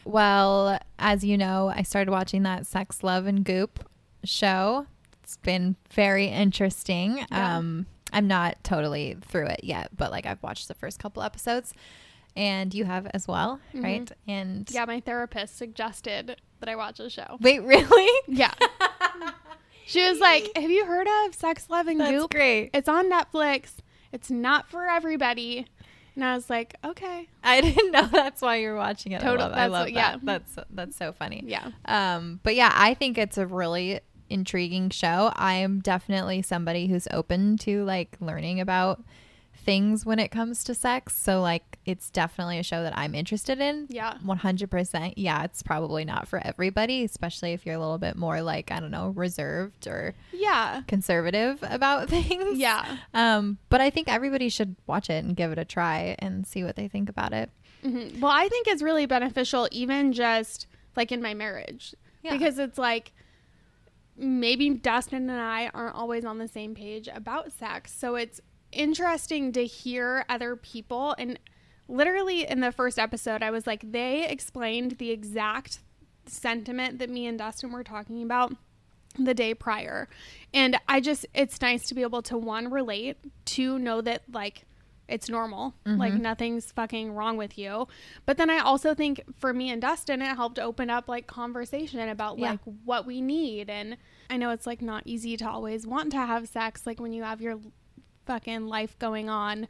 Well, 0.05 0.79
as 0.97 1.25
you 1.25 1.37
know, 1.37 1.71
I 1.75 1.83
started 1.83 2.11
watching 2.11 2.43
that 2.43 2.65
Sex, 2.65 3.03
Love, 3.03 3.25
and 3.27 3.43
Goop 3.43 3.83
show. 4.23 4.87
It's 5.21 5.35
been 5.37 5.75
very 5.91 6.27
interesting. 6.27 7.25
Yeah. 7.29 7.57
Um, 7.57 7.85
I'm 8.13 8.27
not 8.27 8.63
totally 8.63 9.17
through 9.21 9.47
it 9.47 9.63
yet, 9.63 9.89
but 9.95 10.11
like 10.11 10.25
I've 10.25 10.41
watched 10.43 10.67
the 10.67 10.73
first 10.73 10.99
couple 10.99 11.23
episodes, 11.23 11.73
and 12.35 12.73
you 12.73 12.85
have 12.85 13.07
as 13.13 13.27
well, 13.27 13.59
Mhm. 13.73 13.83
right? 13.83 14.11
And 14.27 14.69
Yeah, 14.71 14.85
my 14.85 14.99
therapist 14.99 15.57
suggested 15.57 16.37
that 16.59 16.69
I 16.69 16.75
watch 16.75 16.99
a 16.99 17.09
show. 17.09 17.37
wait, 17.41 17.59
really? 17.63 18.21
Yeah. 18.27 18.53
she 19.85 20.07
was 20.09 20.19
like, 20.19 20.49
Have 20.55 20.69
you 20.71 20.85
heard 20.85 21.07
of 21.25 21.35
Sex, 21.35 21.69
Love, 21.69 21.87
and 21.87 21.99
That's 21.99 22.11
Goop? 22.11 22.31
great. 22.31 22.69
It's 22.73 22.87
on 22.89 23.09
Netflix. 23.09 23.73
It's 24.11 24.29
not 24.29 24.69
for 24.69 24.87
everybody. 24.87 25.65
And 26.15 26.23
I 26.25 26.35
was 26.35 26.49
like, 26.49 26.75
Okay. 26.83 27.27
I 27.43 27.61
didn't 27.61 27.91
know 27.91 28.05
that's 28.07 28.41
why 28.41 28.57
you're 28.57 28.75
watching 28.75 29.11
it. 29.13 29.21
Totally. 29.21 29.43
I 29.43 29.47
love, 29.47 29.57
I 29.57 29.67
love 29.67 29.85
what- 29.87 29.93
that. 29.95 30.13
yeah. 30.13 30.17
That's 30.23 30.55
that's 30.69 30.95
so 30.95 31.11
funny. 31.11 31.43
Yeah. 31.45 31.69
Um, 31.85 32.39
but 32.43 32.55
yeah, 32.55 32.71
I 32.75 32.93
think 32.93 33.17
it's 33.17 33.37
a 33.37 33.45
really 33.45 33.99
intriguing 34.29 34.89
show. 34.89 35.31
I 35.35 35.55
am 35.55 35.79
definitely 35.79 36.41
somebody 36.41 36.87
who's 36.87 37.07
open 37.11 37.57
to 37.59 37.83
like 37.83 38.15
learning 38.21 38.61
about 38.61 39.03
things 39.55 40.05
when 40.05 40.17
it 40.17 40.29
comes 40.29 40.63
to 40.63 40.73
sex. 40.73 41.15
So 41.15 41.39
like 41.41 41.77
it's 41.85 42.09
definitely 42.09 42.57
a 42.59 42.63
show 42.63 42.81
that 42.83 42.97
I'm 42.97 43.13
interested 43.13 43.59
in. 43.59 43.87
Yeah. 43.89 44.15
100%. 44.25 45.13
Yeah, 45.17 45.43
it's 45.43 45.61
probably 45.63 46.03
not 46.05 46.27
for 46.27 46.39
everybody, 46.45 47.03
especially 47.03 47.53
if 47.53 47.65
you're 47.65 47.75
a 47.75 47.79
little 47.79 47.97
bit 47.97 48.15
more 48.15 48.41
like, 48.41 48.71
I 48.71 48.79
don't 48.79 48.91
know, 48.91 49.09
reserved 49.09 49.87
or 49.87 50.13
Yeah. 50.33 50.81
conservative 50.87 51.59
about 51.63 52.09
things. 52.15 52.57
Yeah. 52.57 52.97
Um, 53.13 53.57
but 53.69 53.81
I 53.81 53.89
think 53.89 54.07
everybody 54.09 54.49
should 54.49 54.75
watch 54.87 55.09
it 55.09 55.23
and 55.23 55.35
give 55.35 55.51
it 55.51 55.59
a 55.59 55.65
try 55.65 56.15
and 56.19 56.45
see 56.47 56.63
what 56.63 56.75
they 56.75 56.87
think 56.87 57.09
about 57.09 57.33
it. 57.33 57.49
hmm 57.83 58.19
Well, 58.19 58.31
I 58.31 58.47
think 58.47 58.67
it's 58.67 58.81
really 58.81 59.05
beneficial, 59.05 59.67
even 59.71 60.13
just 60.13 60.67
like 60.95 61.11
in 61.11 61.21
my 61.21 61.33
marriage, 61.33 61.93
Yeah. 62.23 62.31
because 62.33 62.57
it's 62.59 62.77
like 62.77 63.11
maybe 64.17 64.69
Dustin 64.71 65.29
and 65.29 65.41
I 65.41 65.69
aren't 65.73 65.95
always 65.95 66.25
on 66.25 66.37
the 66.37 66.47
same 66.47 66.75
page 66.75 67.07
about 67.13 67.51
sex. 67.51 67.93
So 67.93 68.15
it's 68.15 68.39
interesting 68.71 69.51
to 69.53 69.65
hear 69.65 70.25
other 70.29 70.55
people. 70.55 71.15
And 71.17 71.39
literally 71.87 72.49
in 72.49 72.59
the 72.59 72.71
first 72.71 72.97
episode, 72.97 73.43
I 73.43 73.51
was 73.51 73.67
like, 73.67 73.91
they 73.91 74.27
explained 74.27 74.93
the 74.93 75.11
exact 75.11 75.79
sentiment 76.25 76.99
that 76.99 77.09
me 77.09 77.27
and 77.27 77.37
Dustin 77.37 77.71
were 77.71 77.83
talking 77.83 78.23
about 78.23 78.53
the 79.17 79.33
day 79.33 79.53
prior. 79.53 80.07
And 80.53 80.79
I 80.87 81.01
just, 81.01 81.25
it's 81.33 81.59
nice 81.61 81.87
to 81.87 81.95
be 81.95 82.01
able 82.01 82.21
to 82.23 82.37
one, 82.37 82.71
relate, 82.71 83.17
two, 83.45 83.77
know 83.77 84.01
that 84.01 84.23
like, 84.31 84.65
it's 85.07 85.27
normal. 85.27 85.73
Like 85.85 86.13
mm-hmm. 86.13 86.21
nothing's 86.21 86.71
fucking 86.71 87.13
wrong 87.13 87.35
with 87.35 87.57
you. 87.57 87.89
But 88.25 88.37
then 88.37 88.49
I 88.49 88.59
also 88.59 88.93
think 88.93 89.21
for 89.37 89.53
me 89.53 89.69
and 89.69 89.81
Dustin, 89.81 90.21
it 90.21 90.37
helped 90.37 90.57
open 90.57 90.89
up 90.89 91.09
like 91.09 91.27
conversation 91.27 92.07
about 92.07 92.39
Yeah. 92.39 92.51
like 92.51 92.59
what 92.85 93.05
we 93.05 93.19
need. 93.19 93.69
And 93.69 93.97
I 94.29 94.37
know 94.37 94.51
it's 94.51 94.65
like 94.65 94.81
not 94.81 95.03
easy 95.05 95.35
to 95.35 95.49
always 95.49 95.85
want 95.85 96.11
to 96.11 96.17
have 96.17 96.47
sex, 96.47 96.87
like 96.87 97.01
when 97.01 97.11
you 97.11 97.23
have 97.23 97.41
your 97.41 97.59
fucking 98.25 98.67
life 98.67 98.97
going 98.99 99.29
on. 99.29 99.67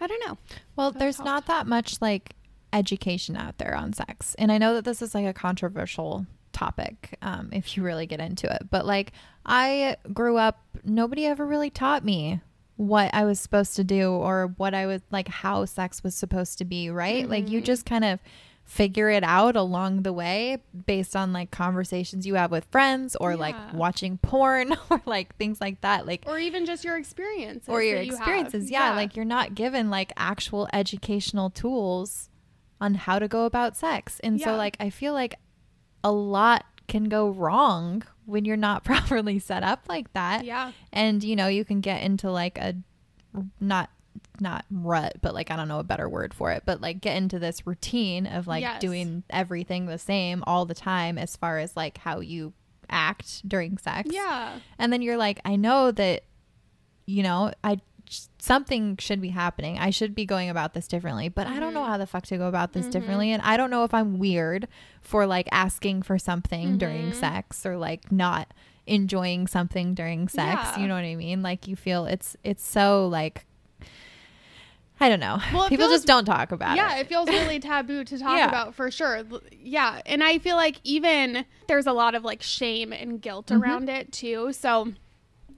I 0.00 0.06
don't 0.06 0.26
know. 0.26 0.38
Well, 0.76 0.90
there's 0.90 1.18
not 1.18 1.46
that 1.46 1.66
much 1.66 2.00
like 2.00 2.34
education 2.72 3.36
out 3.36 3.58
there 3.58 3.74
on 3.74 3.92
sex. 3.92 4.34
And 4.38 4.50
I 4.50 4.58
know 4.58 4.74
that 4.74 4.84
this 4.84 5.02
is 5.02 5.14
like 5.14 5.26
a 5.26 5.32
controversial 5.32 6.26
topic 6.52 7.16
um, 7.22 7.50
if 7.52 7.76
you 7.76 7.82
really 7.82 8.06
get 8.06 8.20
into 8.20 8.52
it. 8.52 8.68
But 8.70 8.86
like, 8.86 9.12
I 9.46 9.96
grew 10.12 10.36
up, 10.38 10.60
nobody 10.84 11.26
ever 11.26 11.46
really 11.46 11.70
taught 11.70 12.04
me 12.04 12.40
what 12.76 13.14
I 13.14 13.24
was 13.24 13.38
supposed 13.38 13.76
to 13.76 13.84
do 13.84 14.10
or 14.12 14.54
what 14.56 14.74
I 14.74 14.86
was 14.86 15.02
like, 15.10 15.28
how 15.28 15.64
sex 15.66 16.02
was 16.02 16.14
supposed 16.14 16.58
to 16.58 16.64
be, 16.64 16.90
right? 16.90 17.28
Like, 17.28 17.48
you 17.48 17.60
Mhm. 17.60 17.64
just 17.64 17.86
kind 17.86 18.04
of 18.04 18.18
figure 18.64 19.10
it 19.10 19.22
out 19.24 19.54
along 19.56 20.02
the 20.02 20.12
way 20.12 20.56
based 20.86 21.14
on 21.14 21.32
like 21.32 21.50
conversations 21.50 22.26
you 22.26 22.36
have 22.36 22.50
with 22.50 22.64
friends 22.66 23.16
or 23.16 23.36
like 23.36 23.54
watching 23.74 24.16
porn 24.18 24.74
or 24.90 25.02
like 25.04 25.36
things 25.36 25.60
like 25.60 25.80
that. 25.82 26.06
Like, 26.06 26.24
Or 26.26 26.38
even 26.38 26.64
just 26.64 26.84
your 26.84 26.96
experiences. 26.96 27.68
or 27.68 27.82
your 27.82 27.98
that 27.98 28.06
you 28.06 28.12
experiences. 28.12 28.70
Yeah, 28.70 28.94
like 28.94 29.14
you're 29.16 29.24
not 29.24 29.54
given 29.54 29.90
like 29.90 30.12
actual 30.16 30.68
educational 30.72 31.50
tools 31.50 32.30
on 32.80 32.94
how 32.94 33.18
to 33.18 33.28
go 33.28 33.44
about 33.44 33.76
sex. 33.76 34.20
And 34.24 34.40
so 34.40 34.56
like 34.56 34.76
I 34.80 34.90
feel 34.90 35.12
like 35.12 35.34
a 36.02 36.10
lot 36.12 36.64
can 36.88 37.04
go 37.04 37.28
wrong 37.28 38.02
when 38.24 38.44
you're 38.44 38.56
not 38.56 38.84
properly 38.84 39.38
set 39.38 39.62
up 39.62 39.84
like 39.88 40.12
that. 40.14 40.44
yeah. 40.44 40.72
And 40.92 41.22
you 41.22 41.36
know, 41.36 41.48
you 41.48 41.64
can 41.64 41.80
get 41.80 42.02
into 42.02 42.30
like 42.30 42.58
a 42.58 42.74
not 43.60 43.90
not 44.40 44.64
rut, 44.70 45.14
but 45.20 45.34
like 45.34 45.50
I 45.50 45.56
don't 45.56 45.68
know 45.68 45.78
a 45.78 45.84
better 45.84 46.08
word 46.08 46.32
for 46.34 46.50
it, 46.52 46.62
but 46.66 46.80
like 46.80 47.00
get 47.00 47.16
into 47.16 47.38
this 47.38 47.66
routine 47.66 48.26
of 48.26 48.46
like 48.46 48.62
Yes. 48.62 48.80
doing 48.80 49.22
everything 49.30 49.86
the 49.86 49.98
same 49.98 50.42
all 50.46 50.64
the 50.66 50.74
time 50.74 51.18
as 51.18 51.36
far 51.36 51.58
as 51.58 51.76
like 51.76 51.98
how 51.98 52.20
you 52.20 52.52
act 52.90 53.46
during 53.48 53.78
sex. 53.78 54.08
Yeah. 54.12 54.58
And 54.78 54.92
then 54.92 55.02
you're 55.02 55.16
like, 55.16 55.40
I 55.44 55.56
know 55.56 55.90
that, 55.92 56.24
you 57.06 57.22
know, 57.22 57.52
I 57.64 57.80
something 58.38 58.96
should 58.98 59.20
be 59.22 59.28
happening. 59.28 59.78
I 59.78 59.90
should 59.90 60.14
be 60.14 60.26
going 60.26 60.50
about 60.50 60.74
this 60.74 60.86
differently, 60.88 61.28
but 61.28 61.46
I 61.46 61.58
don't 61.60 61.72
know 61.72 61.82
Mhm. 61.82 61.86
how 61.86 61.96
the 61.98 62.06
fuck 62.06 62.26
to 62.26 62.36
go 62.36 62.48
about 62.48 62.72
this 62.72 62.86
Mhm. 62.86 62.90
differently. 62.90 63.30
And 63.32 63.40
I 63.42 63.56
don't 63.56 63.70
know 63.70 63.84
if 63.84 63.94
I'm 63.94 64.18
weird 64.18 64.68
for 65.00 65.24
like 65.26 65.48
asking 65.52 66.02
for 66.02 66.18
something 66.18 66.76
during 66.78 67.12
Mhm. 67.12 67.14
sex 67.14 67.64
or 67.64 67.76
like 67.78 68.10
not 68.12 68.52
enjoying 68.86 69.46
something 69.46 69.94
during 69.94 70.28
sex. 70.28 70.72
Yeah. 70.74 70.78
You 70.80 70.88
know 70.88 70.94
what 70.94 71.04
I 71.04 71.14
mean? 71.14 71.42
Like 71.42 71.68
you 71.68 71.76
feel 71.76 72.04
it's 72.06 72.36
it's 72.42 72.66
so 72.66 73.06
like 73.06 73.46
I 75.02 75.08
don't 75.08 75.20
know. 75.20 75.38
Well, 75.52 75.68
People 75.68 75.88
feels- 75.88 75.98
just 76.00 76.06
don't 76.06 76.24
talk 76.24 76.52
about 76.52 76.76
yeah, 76.76 76.92
it. 76.92 76.94
Yeah, 76.94 77.00
it 77.00 77.08
feels 77.08 77.28
really 77.28 77.58
taboo 77.70 78.04
to 78.04 78.18
talk 78.18 78.36
Yeah. 78.38 78.48
about 78.48 78.74
for 78.74 78.90
sure. 78.90 79.22
Yeah, 79.52 80.00
and 80.06 80.22
I 80.22 80.38
feel 80.38 80.56
like 80.56 80.76
even 80.84 81.44
there's 81.66 81.86
a 81.86 81.92
lot 81.92 82.14
of 82.14 82.24
like 82.24 82.42
shame 82.42 82.92
and 82.92 83.20
guilt 83.20 83.48
Mhm. 83.48 83.60
around 83.60 83.88
it 83.88 84.12
too. 84.12 84.52
So 84.52 84.92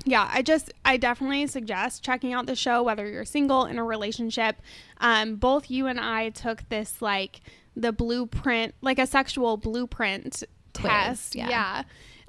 yeah, 0.05 0.29
I 0.33 0.43
just 0.43 0.73
I 0.85 0.97
definitely 0.97 1.47
suggest 1.47 2.03
checking 2.03 2.33
out 2.33 2.47
the 2.47 2.57
show 2.57 2.83
whether 2.83 3.07
you're 3.09 3.25
single 3.25 3.65
in 3.67 3.79
a 3.79 3.85
relationship. 3.85 4.61
Um, 5.01 5.37
both 5.37 5.71
you 5.71 5.87
and 5.87 6.01
I 6.01 6.31
took 6.31 6.69
this 6.69 7.01
like 7.03 7.41
the 7.77 7.93
blueprint, 7.93 8.75
like 8.81 8.99
a 8.99 9.07
sexual 9.07 9.57
blueprint 9.57 10.43
Quiz, 10.75 10.91
test. 10.91 11.35
yeah. 11.35 11.49
Yeah. 11.49 11.83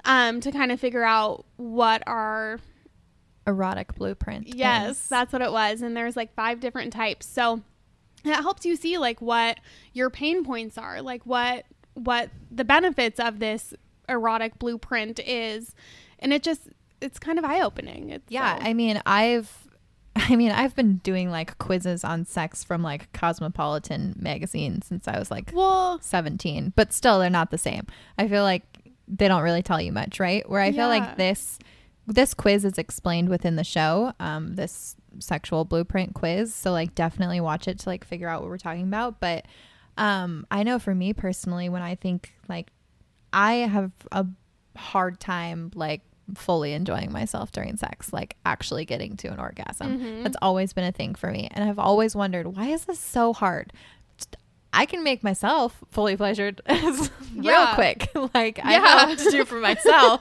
Um, 0.04 0.40
to 0.40 0.52
kind 0.52 0.70
of 0.70 0.78
figure 0.78 1.02
out 1.02 1.44
what 1.56 2.02
our 2.06 2.60
Erotic 3.46 3.94
blueprint. 3.94 4.54
Yes, 4.54 5.06
that's 5.08 5.32
what 5.32 5.42
it 5.42 5.52
was. 5.52 5.82
And 5.82 5.96
there's 5.96 6.16
like 6.16 6.34
five 6.34 6.60
different 6.60 6.92
types. 6.92 7.26
So 7.26 7.62
that 8.24 8.42
helps 8.42 8.64
you 8.64 8.76
see 8.76 8.98
like 8.98 9.20
what 9.20 9.58
your 9.92 10.10
pain 10.10 10.44
points 10.44 10.76
are, 10.76 11.00
like 11.02 11.24
what 11.24 11.64
what 11.94 12.30
the 12.50 12.64
benefits 12.64 13.18
of 13.20 13.38
this 13.38 13.72
erotic 14.08 14.58
blueprint 14.58 15.18
is. 15.20 15.74
And 16.18 16.32
it 16.32 16.42
just 16.42 16.62
it's 17.00 17.18
kind 17.18 17.38
of 17.38 17.44
eye 17.44 17.60
opening. 17.60 18.10
It's 18.10 18.24
Yeah, 18.28 18.58
so- 18.58 18.64
I 18.64 18.74
mean, 18.74 19.00
I've 19.06 19.68
I 20.16 20.34
mean, 20.34 20.50
I've 20.50 20.74
been 20.74 20.96
doing 20.98 21.30
like 21.30 21.58
quizzes 21.58 22.02
on 22.02 22.24
sex 22.24 22.64
from 22.64 22.82
like 22.82 23.12
Cosmopolitan 23.12 24.14
magazine 24.18 24.80
since 24.82 25.06
I 25.06 25.18
was 25.18 25.30
like 25.30 25.50
well 25.54 26.00
17, 26.00 26.72
but 26.74 26.92
still 26.92 27.18
they're 27.18 27.30
not 27.30 27.50
the 27.50 27.58
same. 27.58 27.86
I 28.18 28.26
feel 28.28 28.42
like 28.42 28.62
they 29.08 29.28
don't 29.28 29.42
really 29.42 29.62
tell 29.62 29.80
you 29.80 29.92
much, 29.92 30.18
right? 30.18 30.48
Where 30.50 30.60
I 30.60 30.72
feel 30.72 30.88
like 30.88 31.16
this 31.16 31.58
this 32.06 32.34
quiz 32.34 32.64
is 32.64 32.78
explained 32.78 33.28
within 33.28 33.56
the 33.56 33.64
show, 33.64 34.12
um, 34.20 34.54
this 34.54 34.96
sexual 35.18 35.64
blueprint 35.64 36.14
quiz. 36.14 36.54
So 36.54 36.70
like 36.72 36.94
definitely 36.94 37.40
watch 37.40 37.66
it 37.68 37.78
to 37.80 37.88
like 37.88 38.04
figure 38.04 38.28
out 38.28 38.40
what 38.42 38.50
we're 38.50 38.58
talking 38.58 38.82
about. 38.84 39.18
But 39.20 39.46
um, 39.98 40.46
I 40.50 40.62
know 40.62 40.78
for 40.78 40.94
me 40.94 41.12
personally, 41.12 41.68
when 41.68 41.82
I 41.82 41.94
think 41.94 42.32
like 42.48 42.70
I 43.32 43.54
have 43.54 43.92
a 44.12 44.26
hard 44.76 45.18
time 45.20 45.70
like 45.74 46.02
fully 46.34 46.72
enjoying 46.74 47.10
myself 47.12 47.50
during 47.52 47.76
sex, 47.76 48.12
like 48.12 48.36
actually 48.44 48.84
getting 48.84 49.16
to 49.16 49.28
an 49.28 49.38
orgasm. 49.40 49.98
Mhm. 49.98 50.22
That's 50.22 50.36
always 50.42 50.72
been 50.72 50.84
a 50.84 50.92
thing 50.92 51.14
for 51.14 51.30
me. 51.30 51.48
And 51.52 51.68
I've 51.68 51.78
always 51.78 52.14
wondered, 52.14 52.46
why 52.56 52.66
is 52.66 52.84
this 52.84 52.98
so 53.00 53.32
hard? 53.32 53.72
I 54.72 54.84
can 54.84 55.02
make 55.02 55.24
myself 55.24 55.82
fully 55.90 56.16
pleasured 56.16 56.60
real 56.68 57.08
Yeah. 57.34 57.74
quick. 57.74 58.10
like 58.34 58.60
I 58.62 58.72
Yeah. 58.72 58.78
know 58.80 59.06
what 59.08 59.18
to 59.18 59.30
do 59.30 59.44
for 59.44 59.60
myself 59.60 60.20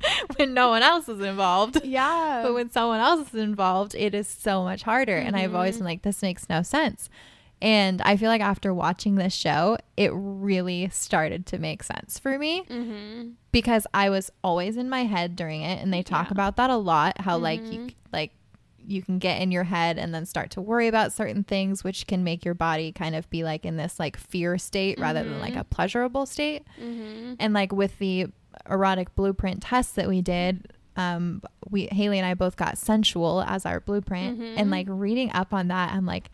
when 0.36 0.54
no 0.54 0.68
one 0.70 0.82
else 0.82 1.08
is 1.08 1.20
involved. 1.20 1.84
Yeah. 1.84 2.40
But 2.42 2.54
when 2.54 2.70
someone 2.70 3.00
else 3.00 3.28
is 3.28 3.34
involved, 3.40 3.94
it 3.94 4.14
is 4.14 4.28
so 4.28 4.62
much 4.64 4.82
harder. 4.82 5.16
And 5.16 5.36
I've 5.36 5.54
always 5.54 5.76
Mhm. 5.76 5.78
been 5.78 5.84
like, 5.86 6.02
this 6.02 6.22
makes 6.22 6.48
no 6.48 6.62
sense. 6.62 7.08
And 7.62 8.00
I 8.02 8.16
feel 8.16 8.28
like 8.28 8.40
after 8.40 8.72
watching 8.72 9.16
this 9.16 9.34
show, 9.34 9.76
it 9.96 10.10
really 10.14 10.88
started 10.88 11.44
to 11.46 11.58
make 11.58 11.82
sense 11.82 12.18
for 12.18 12.38
me 12.38 12.62
mm-hmm. 12.70 13.30
because 13.52 13.86
I 13.92 14.08
was 14.08 14.30
always 14.42 14.78
in 14.78 14.88
my 14.88 15.04
head 15.04 15.36
during 15.36 15.60
it. 15.62 15.82
And 15.82 15.92
they 15.92 16.02
talk 16.02 16.28
Yeah. 16.28 16.32
about 16.32 16.56
that 16.56 16.70
a 16.70 16.76
lot 16.76 17.20
how, 17.20 17.36
like, 17.36 17.60
you 17.70 17.80
Mhm. 17.80 17.94
like, 18.12 18.32
you 18.86 19.02
can 19.02 19.18
get 19.18 19.42
in 19.42 19.52
your 19.52 19.64
head 19.64 19.98
and 19.98 20.14
then 20.14 20.24
start 20.24 20.50
to 20.52 20.60
worry 20.62 20.88
about 20.88 21.12
certain 21.12 21.44
things, 21.44 21.84
which 21.84 22.06
can 22.06 22.24
make 22.24 22.46
your 22.46 22.54
body 22.54 22.92
kind 22.92 23.14
of 23.14 23.28
be 23.28 23.44
like 23.44 23.66
in 23.66 23.76
this 23.76 24.00
like 24.00 24.16
fear 24.16 24.56
state 24.56 24.98
rather 24.98 25.22
than 25.22 25.38
like 25.38 25.52
Mhm. 25.52 25.60
a 25.60 25.64
pleasurable 25.64 26.24
state 26.24 26.62
Mm-hmm. 26.82 27.34
and 27.38 27.52
like 27.52 27.72
with 27.72 27.98
the 27.98 28.28
erotic 28.68 29.14
blueprint 29.14 29.62
tests 29.62 29.92
that 29.92 30.08
we 30.08 30.20
did 30.20 30.72
um 30.96 31.40
we 31.68 31.86
haley 31.92 32.18
and 32.18 32.26
i 32.26 32.34
both 32.34 32.56
got 32.56 32.76
sensual 32.76 33.42
as 33.46 33.64
our 33.64 33.80
blueprint 33.80 34.38
Mhm. 34.40 34.54
and 34.56 34.70
like 34.70 34.86
reading 34.88 35.30
up 35.32 35.54
on 35.54 35.68
that 35.68 35.92
i'm 35.92 36.04
like 36.06 36.30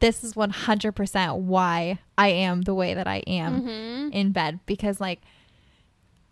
this 0.00 0.22
is 0.24 0.34
100% 0.34 1.36
why 1.38 1.98
i 2.16 2.28
am 2.28 2.62
the 2.62 2.74
way 2.74 2.94
that 2.94 3.06
i 3.06 3.16
am 3.26 3.62
Mm-hmm. 3.62 4.12
in 4.12 4.32
bed 4.32 4.60
because 4.64 5.00
like 5.00 5.20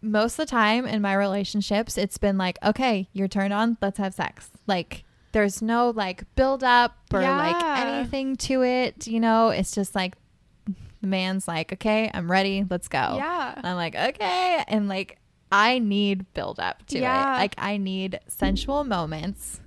most 0.03 0.35
of 0.39 0.47
the 0.47 0.51
time 0.51 0.87
in 0.87 1.03
my 1.03 1.15
relationships 1.15 1.99
it's 1.99 2.19
been 2.19 2.39
like 2.39 2.59
okay 2.65 3.09
you're 3.13 3.29
turned 3.29 3.53
on 3.53 3.77
let's 3.83 3.99
have 3.99 4.15
sex 4.15 4.51
like 4.67 5.05
there's 5.33 5.61
no 5.61 5.91
like 5.91 6.23
build 6.35 6.63
up 6.63 6.97
or 7.13 7.21
like 7.21 7.63
anything 7.79 8.37
to 8.37 8.63
it 8.63 9.07
you 9.07 9.19
know 9.21 9.49
it's 9.49 9.75
just 9.75 9.95
like 9.95 10.15
the 11.01 11.07
man's 11.07 11.47
like 11.49 11.73
okay 11.73 12.11
i'm 12.15 12.31
ready 12.31 12.65
let's 12.71 12.89
go 12.89 13.17
Yeah. 13.17 13.55
and 13.57 13.67
I'm 13.67 13.77
like, 13.77 13.95
okay. 13.95 14.65
And 14.69 14.89
like, 14.89 15.19
I 15.53 15.79
need 15.79 16.33
build 16.35 16.59
up 16.61 16.87
to 16.87 16.99
Yeah. 16.99 17.37
it. 17.37 17.39
Like, 17.39 17.55
I 17.59 17.77
need 17.77 18.21
sensual 18.27 18.85
moments 18.85 19.61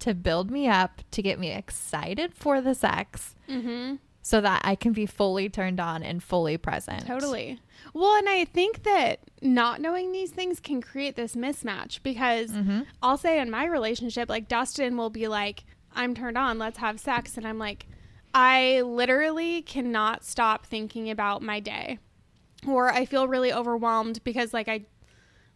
to 0.00 0.14
build 0.14 0.50
me 0.50 0.68
up, 0.68 1.00
to 1.12 1.22
get 1.22 1.38
me 1.38 1.50
excited 1.50 2.34
for 2.34 2.60
the 2.60 2.74
sex 2.74 3.34
Mm-hmm. 3.48 3.96
so 4.22 4.40
that 4.40 4.62
I 4.64 4.74
can 4.74 4.92
be 4.92 5.06
fully 5.06 5.48
turned 5.48 5.80
on 5.80 6.02
and 6.02 6.22
fully 6.22 6.56
present. 6.56 7.06
Totally. 7.06 7.58
Well, 7.92 8.16
and 8.16 8.28
I 8.28 8.44
think 8.46 8.82
that 8.84 9.20
not 9.42 9.80
knowing 9.80 10.12
these 10.12 10.30
things 10.30 10.60
can 10.60 10.80
create 10.80 11.16
this 11.16 11.34
mismatch 11.36 12.02
because 12.02 12.50
Mm-hmm. 12.52 12.82
I'll 13.02 13.16
say 13.18 13.38
in 13.40 13.50
my 13.50 13.64
relationship, 13.66 14.28
like 14.28 14.48
Dustin 14.48 14.96
will 14.96 15.10
be 15.10 15.28
like, 15.28 15.64
I'm 15.94 16.14
turned 16.14 16.38
on, 16.38 16.58
let's 16.58 16.78
have 16.78 16.98
sex. 17.00 17.36
And 17.36 17.46
I'm 17.46 17.58
like, 17.58 17.86
I 18.34 18.80
literally 18.82 19.62
cannot 19.62 20.24
stop 20.24 20.66
thinking 20.66 21.10
about 21.10 21.40
my 21.42 21.60
day. 21.60 21.98
Or 22.66 22.90
I 22.90 23.04
feel 23.04 23.28
really 23.28 23.52
overwhelmed 23.52 24.24
because 24.24 24.52
like 24.54 24.68
I 24.68 24.86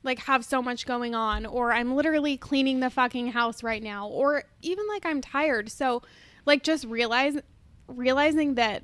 like 0.03 0.21
have 0.21 0.45
so 0.45 0.63
much 0.63 0.87
going 0.87 1.15
on 1.15 1.45
or 1.47 1.73
I'm 1.73 1.95
literally 1.95 2.37
cleaning 2.37 2.81
the 2.81 2.91
fucking 2.91 3.29
house 3.33 3.63
right 3.63 3.83
now 3.83 4.07
or 4.09 4.45
even 4.63 4.87
like 4.89 5.05
I'm 5.05 5.21
tired. 5.21 5.71
So 5.71 6.03
like 6.47 6.63
just 6.63 6.85
realize 6.85 7.37
realizing 7.89 8.55
that 8.55 8.83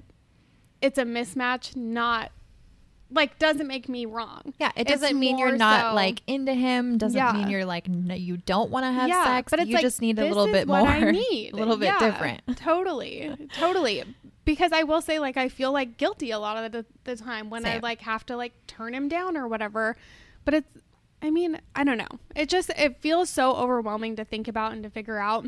it's 0.83 0.99
a 0.99 1.05
mismatch 1.05 1.77
not 1.77 2.31
like 3.11 3.39
doesn't 3.39 3.67
make 3.69 3.89
me 3.89 4.07
wrong. 4.07 4.55
Yeah, 4.59 4.73
it 4.77 4.89
doesn't 4.89 5.19
mean 5.19 5.39
you're 5.39 5.57
not 5.57 5.91
so- 5.93 5.95
like 5.95 6.23
into 6.27 6.53
him. 6.53 6.99
Doesn't 6.99 7.17
Yeah. 7.17 7.33
mean 7.33 7.49
you're 7.49 7.65
like 7.65 7.89
no, 7.89 8.15
you 8.15 8.39
don't 8.39 8.71
want 8.71 8.85
to 8.85 8.91
have 8.93 9.09
Yeah, 9.09 9.25
sex. 9.25 9.51
but 9.51 9.61
it's 9.61 9.69
you 9.69 9.75
like, 9.75 9.83
just 9.83 10.01
need 10.01 10.19
a 10.19 10.25
little 10.27 10.47
bit 10.51 10.67
more, 10.67 10.79
I 10.89 11.11
need. 11.13 11.53
a 11.53 11.57
little 11.57 11.77
bit 11.77 11.87
Yeah, 11.87 11.99
different. 12.01 12.57
Totally, 12.57 13.49
totally. 13.55 14.03
Because 14.45 14.73
I 14.73 14.83
will 14.83 15.01
say, 15.01 15.19
like, 15.21 15.39
I 15.39 15.49
feel 15.49 15.73
like 15.73 15.97
guilty 15.97 16.31
a 16.31 16.39
lot 16.39 16.63
of 16.63 16.71
the, 16.73 16.85
the 17.05 17.17
time 17.17 17.49
when 17.49 17.65
I 17.65 17.79
like 17.79 18.03
have 18.03 18.27
to 18.27 18.37
like 18.37 18.53
turn 18.67 18.93
him 18.95 19.09
down 19.09 19.39
or 19.39 19.49
whatever. 19.49 19.97
But 20.45 20.55
it's, 20.55 20.69
I 21.23 21.31
mean, 21.31 21.61
I 21.75 21.85
don't 21.85 21.99
know. 21.99 22.19
It 22.37 22.49
just 22.49 22.71
it 22.77 22.99
feels 23.01 23.31
so 23.31 23.55
overwhelming 23.57 24.17
to 24.17 24.25
think 24.25 24.47
about 24.49 24.73
and 24.73 24.83
to 24.83 24.91
figure 24.91 25.19
out. 25.19 25.47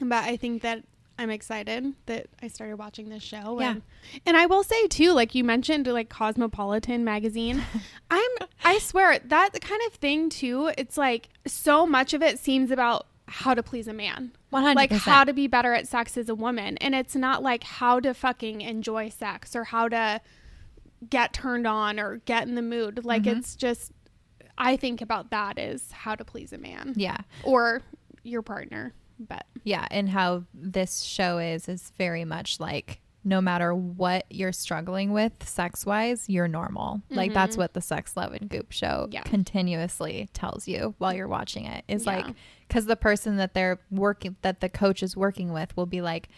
But 0.00 0.24
I 0.24 0.36
think 0.36 0.62
that 0.62 0.84
I'm 1.18 1.30
excited 1.30 1.94
that 2.06 2.26
I 2.40 2.48
started 2.48 2.76
watching 2.78 3.08
this 3.08 3.22
show. 3.22 3.58
Yeah. 3.60 3.70
And, 3.70 3.82
and 4.26 4.36
I 4.36 4.46
will 4.46 4.62
say 4.62 4.86
too, 4.86 5.12
like 5.12 5.34
you 5.34 5.42
mentioned, 5.44 5.86
like 5.88 6.08
Cosmopolitan 6.08 7.04
magazine. 7.04 7.62
I'm 8.10 8.30
I 8.64 8.78
swear 8.78 9.18
that 9.18 9.50
kind 9.60 9.80
of 9.86 9.94
thing 9.94 10.28
too. 10.28 10.70
It's 10.78 10.96
like 10.98 11.30
so 11.46 11.86
much 11.86 12.12
of 12.14 12.22
it 12.22 12.38
seems 12.38 12.70
about 12.70 13.06
how 13.30 13.52
to 13.54 13.62
please 13.62 13.86
a 13.88 13.92
man 13.92 14.32
100%. 14.54 14.74
like 14.74 14.90
how 14.90 15.22
to 15.22 15.34
be 15.34 15.46
better 15.46 15.74
at 15.74 15.86
sex 15.86 16.16
as 16.16 16.30
a 16.30 16.34
woman 16.34 16.78
and 16.78 16.94
it's 16.94 17.14
not 17.14 17.42
like 17.42 17.62
how 17.62 18.00
to 18.00 18.14
fucking 18.14 18.62
enjoy 18.62 19.10
sex 19.10 19.54
or 19.54 19.64
how 19.64 19.86
to 19.86 20.18
get 21.10 21.34
turned 21.34 21.66
on 21.66 22.00
or 22.00 22.16
get 22.24 22.48
in 22.48 22.54
the 22.54 22.62
mood 22.62 23.04
like 23.04 23.24
Mhm. 23.24 23.36
it's 23.36 23.54
just 23.54 23.92
i 24.58 24.76
think 24.76 25.00
about 25.00 25.30
that 25.30 25.58
is 25.58 25.90
how 25.92 26.14
to 26.14 26.24
please 26.24 26.52
a 26.52 26.58
man 26.58 26.92
Yeah, 26.96 27.16
or 27.44 27.80
your 28.22 28.42
partner 28.42 28.92
but 29.20 29.46
yeah, 29.64 29.86
and 29.90 30.08
how 30.08 30.44
this 30.54 31.00
show 31.02 31.38
is 31.38 31.68
is 31.68 31.92
very 31.98 32.24
much 32.24 32.60
like 32.60 33.00
no 33.24 33.40
matter 33.40 33.74
what 33.74 34.24
you're 34.30 34.52
struggling 34.52 35.12
with 35.12 35.32
sex 35.46 35.84
wise, 35.84 36.28
you're 36.28 36.46
normal. 36.46 37.02
Like 37.10 37.34
that's 37.34 37.56
Mhm. 37.56 37.58
what 37.58 37.74
the 37.74 37.80
Sex 37.80 38.16
Love 38.16 38.32
and 38.32 38.48
Goop 38.48 38.70
show 38.70 39.08
Yeah. 39.10 39.22
continuously 39.22 40.28
tells 40.34 40.68
you 40.68 40.94
while 40.98 41.12
you're 41.12 41.26
watching 41.26 41.64
it. 41.64 41.84
Is 41.88 42.06
Yeah. 42.06 42.16
like 42.18 42.26
because 42.68 42.86
the 42.86 42.94
person 42.96 43.36
that 43.38 43.54
they're 43.54 43.80
working 43.90 44.36
that 44.42 44.60
the 44.60 44.68
coach 44.68 45.02
is 45.02 45.16
working 45.16 45.52
with 45.52 45.76
will 45.76 45.86
be 45.86 46.00
like. 46.00 46.28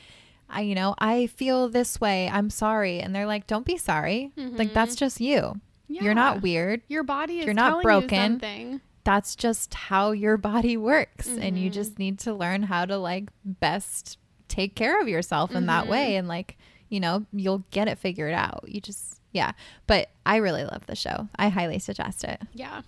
I, 0.53 0.63
you 0.63 0.75
know, 0.75 0.97
I 0.99 1.29
feel 1.29 1.69
this 1.69 2.01
way. 2.01 2.29
I'm 2.29 2.51
sorry. 2.51 2.99
And 2.99 3.15
they're 3.15 3.25
like, 3.25 3.47
don't 3.47 3.65
be 3.65 3.77
sorry. 3.77 4.33
Like, 4.37 4.71
Mhm. 4.71 4.75
that's 4.75 4.97
just 4.97 5.21
you. 5.21 5.61
Yeah. 5.91 6.05
You're 6.05 6.15
not 6.15 6.41
weird. 6.43 6.83
your 6.89 7.03
body 7.03 7.41
is 7.41 7.45
You're 7.45 7.55
not 7.55 7.69
telling 7.71 7.83
broken. 7.83 8.09
you 8.09 8.29
something 8.39 8.81
that's 9.05 9.35
just 9.35 9.75
how 9.75 10.13
your 10.13 10.37
body 10.37 10.77
works 10.77 11.27
and 11.27 11.59
you 11.59 11.71
Mhm. 11.71 11.75
just 11.75 11.99
need 11.99 12.19
to 12.21 12.33
learn 12.35 12.63
how 12.65 12.85
to 12.85 12.97
like 12.97 13.29
best 13.45 14.19
take 14.49 14.75
care 14.75 15.01
of 15.01 15.09
yourself 15.09 15.53
in 15.53 15.67
that 15.67 15.85
Mhm. 15.87 15.89
way 15.89 16.17
and 16.17 16.29
like 16.29 16.57
you 16.89 17.01
know 17.01 17.25
you'll 17.33 17.65
get 17.71 17.89
it 17.89 17.99
figured 17.99 18.35
out 18.35 18.65
you 18.69 18.81
just 18.81 19.21
yeah 19.33 19.53
but 19.87 20.11
i 20.27 20.37
really 20.37 20.65
love 20.65 20.85
the 20.87 20.97
show 20.97 21.29
i 21.37 21.49
highly 21.49 21.79
suggest 21.79 22.25
it 22.25 22.41
yeah 22.53 22.83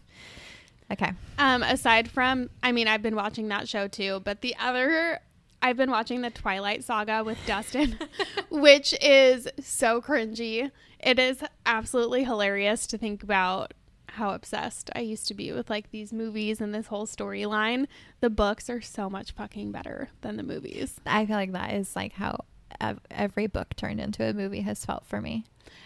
okay 0.92 1.12
Um, 1.38 1.62
aside 1.62 2.10
from, 2.10 2.50
I 2.62 2.70
mean, 2.72 2.86
I've 2.88 3.02
been 3.02 3.16
watching 3.16 3.48
that 3.48 3.68
show 3.68 3.88
too, 3.88 4.20
but 4.24 4.42
the 4.42 4.54
other, 4.60 5.18
I've 5.62 5.76
been 5.76 5.90
watching 5.90 6.20
the 6.22 6.30
Twilight 6.30 6.84
Saga 6.84 7.22
with 7.24 7.38
Dustin, 7.46 7.98
which 8.50 8.94
is 9.00 9.48
so 9.60 10.02
cringy. 10.02 10.70
It 11.00 11.18
is 11.18 11.42
absolutely 11.64 12.24
hilarious 12.24 12.86
to 12.88 12.98
think 12.98 13.22
about 13.22 13.72
how 14.08 14.32
obsessed 14.34 14.90
I 14.94 15.00
used 15.00 15.26
to 15.28 15.34
be 15.34 15.52
with 15.52 15.70
like 15.70 15.90
these 15.90 16.12
movies 16.12 16.60
and 16.60 16.74
this 16.74 16.88
whole 16.88 17.06
storyline. 17.06 17.86
The 18.20 18.28
books 18.28 18.68
are 18.68 18.80
so 18.82 19.08
much 19.08 19.32
fucking 19.32 19.72
better 19.72 20.10
than 20.20 20.36
the 20.36 20.42
movies. 20.42 21.00
i 21.06 21.24
feel 21.24 21.36
like 21.36 21.52
that 21.52 21.72
is 21.72 21.96
like 21.96 22.12
how 22.12 22.44
ev- 22.80 23.00
every 23.10 23.46
book 23.46 23.74
turned 23.74 24.00
into 24.00 24.22
a 24.28 24.34
movie 24.34 24.60
has 24.60 24.84
felt 24.84 25.06
for 25.06 25.20
me 25.22 25.44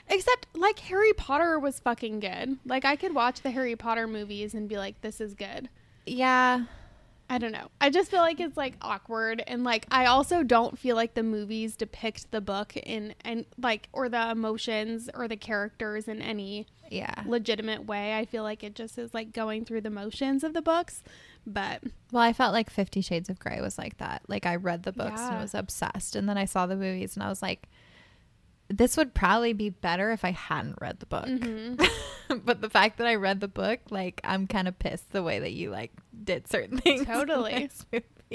Except 0.09 0.47
like 0.55 0.79
Harry 0.81 1.12
Potter 1.12 1.59
was 1.61 1.79
fucking 1.79 2.19
good. 2.21 2.59
Like 2.65 2.85
I 2.85 2.97
could 2.97 3.15
watch 3.15 3.43
the 3.43 3.51
Harry 3.53 3.77
Potter 3.77 4.09
movies 4.09 4.55
and 4.55 4.69
be 4.69 4.79
like, 4.79 5.01
this 5.03 5.21
is 5.21 5.35
good. 5.35 5.69
yeah 6.07 6.65
I 7.29 7.39
don't 7.39 7.53
know. 7.53 7.71
I 7.81 7.91
just 7.91 8.11
feel 8.11 8.21
like 8.21 8.39
it's 8.39 8.57
like 8.57 8.75
awkward 8.81 9.43
and 9.47 9.65
like 9.65 9.87
I 9.91 10.07
also 10.07 10.43
don't 10.43 10.79
feel 10.79 10.95
like 10.95 11.15
the 11.15 11.23
movies 11.25 11.75
depict 11.75 12.31
the 12.31 12.41
book 12.41 12.77
in 12.77 13.15
and 13.25 13.45
like 13.59 13.89
or 13.93 14.09
the 14.09 14.31
emotions 14.31 15.11
or 15.12 15.27
the 15.27 15.37
characters 15.37 16.07
in 16.07 16.23
any 16.23 16.67
yeah 16.89 17.25
legitimate 17.27 17.87
way. 17.87 18.17
I 18.17 18.27
feel 18.27 18.45
like 18.45 18.62
it 18.62 18.75
just 18.75 18.97
is 18.97 19.12
like 19.12 19.33
going 19.33 19.65
through 19.65 19.81
the 19.81 19.91
motions 19.91 20.45
of 20.45 20.55
the 20.55 20.62
books. 20.62 21.03
But 21.47 21.83
well 22.11 22.23
i 22.23 22.33
felt 22.33 22.53
like 22.53 22.71
50 22.71 23.01
shades 23.01 23.29
of 23.29 23.39
gray 23.39 23.61
was 23.61 23.79
like 23.79 23.99
that 23.99 24.23
like 24.27 24.47
i 24.47 24.57
read 24.57 24.83
the 24.83 24.91
books 24.91 25.21
and 25.21 25.41
was 25.41 25.55
obsessed 25.55 26.17
and 26.17 26.29
then 26.29 26.37
i 26.37 26.45
saw 26.45 26.67
the 26.67 26.75
movies 26.75 27.15
and 27.15 27.23
i 27.23 27.29
was 27.29 27.41
like 27.41 27.69
this 28.68 28.96
would 28.96 29.14
probably 29.14 29.52
be 29.52 29.70
better 29.70 30.11
if 30.11 30.24
i 30.24 30.31
hadn't 30.33 30.76
read 30.81 30.98
the 31.00 31.07
book 31.07 31.26
mhm. 31.26 31.88
but 32.44 32.61
the 32.61 32.68
fact 32.70 32.98
that 32.98 33.07
I 33.07 33.14
read 33.14 33.38
the 33.38 33.46
book, 33.46 33.79
like 33.90 34.20
I'm 34.24 34.48
kind 34.48 34.66
of 34.66 34.76
pissed 34.81 35.12
the 35.12 35.22
way 35.22 35.38
that 35.38 35.52
you 35.52 35.70
like 35.70 35.92
did 36.24 36.48
certain 36.48 36.76
things. 36.79 37.02
in 37.02 37.07
Totally. 37.07 37.70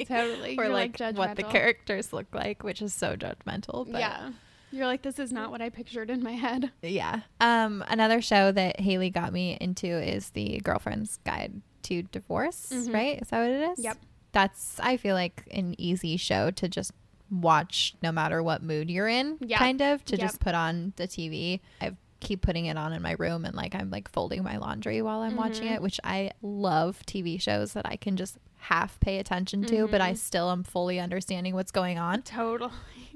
totally 0.08 0.58
Or 0.58 0.64
You're, 0.66 0.74
like, 0.74 0.98
what 1.16 1.36
the 1.36 1.44
characters 1.44 2.14
look 2.14 2.28
like, 2.34 2.64
which 2.64 2.82
is 2.82 2.94
so 2.94 3.18
judgmental. 3.18 3.92
But 3.92 4.00
Yeah. 4.00 4.32
You're 4.72 4.86
like, 4.86 5.02
this 5.02 5.20
is 5.20 5.34
not 5.34 5.52
what 5.52 5.62
I 5.62 5.68
pictured 5.70 6.10
in 6.10 6.24
my 6.24 6.32
head. 6.32 6.72
Yeah. 6.82 7.22
Um, 7.42 7.84
another 7.90 8.22
show 8.22 8.54
that 8.54 8.80
Haley 8.80 9.10
got 9.10 9.34
me 9.34 9.58
into 9.60 9.88
is 9.88 10.30
the 10.30 10.62
Girlfriend's 10.64 11.18
Guide 11.26 11.62
to 11.84 12.04
Divorce, 12.04 12.72
Mhm. 12.74 12.94
right? 12.94 13.22
Is 13.22 13.28
that 13.28 13.40
what 13.42 13.50
it 13.52 13.72
is? 13.78 13.84
Yep. 13.84 13.98
That's 14.32 14.80
I 14.80 14.96
feel 14.96 15.16
like 15.16 15.44
an 15.52 15.76
easy 15.78 16.16
show 16.16 16.52
to 16.52 16.70
just 16.70 16.94
watch 17.32 17.96
no 18.04 18.12
matter 18.12 18.44
what 18.44 18.62
mood 18.62 18.90
you're 18.92 19.08
in, 19.08 19.38
Yeah. 19.40 19.58
kind 19.58 19.82
of, 19.82 20.04
to 20.06 20.14
Yep. 20.18 20.20
just 20.22 20.40
put 20.42 20.54
on 20.54 20.94
the 20.98 21.08
TV. 21.08 21.62
I 21.82 21.96
keep 22.20 22.42
putting 22.42 22.66
it 22.68 22.78
on 22.78 22.94
in 22.94 23.02
my 23.02 23.16
room 23.18 23.46
and 23.46 23.56
like 23.56 23.74
I'm 23.74 23.90
like 23.90 24.08
folding 24.12 24.44
my 24.44 24.58
laundry 24.58 25.02
while 25.02 25.22
I'm 25.22 25.36
watching 25.36 25.68
Mhm. 25.68 25.76
it, 25.76 25.82
which 25.82 26.00
I 26.04 26.32
love 26.44 27.04
TV 27.08 27.40
shows 27.42 27.74
that 27.74 27.86
I 27.88 27.96
can 27.96 28.16
just 28.18 28.38
half 28.58 29.00
pay 29.00 29.18
attention 29.18 29.66
to, 29.66 29.88
but 29.88 30.02
I 30.02 30.12
Mhm. 30.14 30.18
still 30.18 30.52
am 30.52 30.64
fully 30.64 31.00
understanding 31.00 31.56
what's 31.56 31.72
going 31.72 31.98
on 31.98 32.22
Totally. 32.22 32.72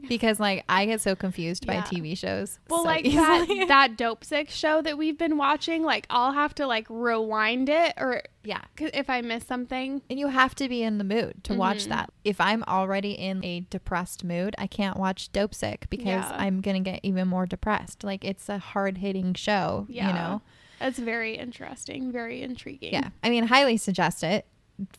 because 0.10 0.40
like 0.40 0.64
I 0.70 0.86
get 0.86 1.02
so 1.02 1.16
confused 1.16 1.66
by 1.68 1.78
TV 1.78 2.18
shows. 2.18 2.60
Well, 2.70 2.82
so 2.84 2.86
like 2.88 3.06
easily. 3.06 3.60
that 3.60 3.66
that 3.68 3.98
Dope 3.98 4.24
Sick 4.24 4.50
show 4.50 4.82
that 4.82 4.98
we've 4.98 5.18
been 5.18 5.38
watching, 5.38 5.84
like 5.84 6.06
I'll 6.10 6.32
have 6.34 6.54
to 6.56 6.68
like 6.68 6.86
rewind 6.90 7.70
it 7.70 7.94
or 7.98 8.24
yeah. 8.44 8.62
'cause 8.76 8.92
if 8.94 9.10
I 9.10 9.22
miss 9.22 9.46
something. 9.46 10.02
And 10.10 10.20
you 10.20 10.28
have 10.28 10.54
to 10.56 10.70
be 10.70 10.84
in 10.84 10.98
the 11.00 11.04
mood 11.04 11.44
to 11.46 11.54
watch 11.56 11.86
Mhm. 11.86 11.90
that. 11.90 12.10
If 12.24 12.40
I'm 12.40 12.64
already 12.68 13.12
in 13.14 13.44
a 13.44 13.62
depressed 13.70 14.24
mood, 14.24 14.54
I 14.60 14.68
can't 14.68 14.98
watch 14.98 15.32
Dope 15.32 15.56
Sick 15.56 15.88
because 15.90 16.06
Yeah. 16.08 16.36
I'm 16.38 16.62
going 16.62 16.84
to 16.84 16.90
get 16.92 17.00
even 17.04 17.28
more 17.28 17.46
depressed. 17.48 18.04
Like 18.04 18.24
it's 18.24 18.48
a 18.48 18.60
hard 18.60 19.00
hitting 19.00 19.34
show, 19.34 19.88
Yeah. 19.90 20.08
you 20.08 20.14
know? 20.14 20.42
That's 20.80 21.00
very 21.00 21.38
interesting, 21.38 22.12
very 22.12 22.42
intriguing. 22.44 22.94
Yeah. 22.94 23.10
I 23.24 23.30
mean, 23.30 23.48
highly 23.48 23.78
suggest 23.78 24.24
it 24.24 24.46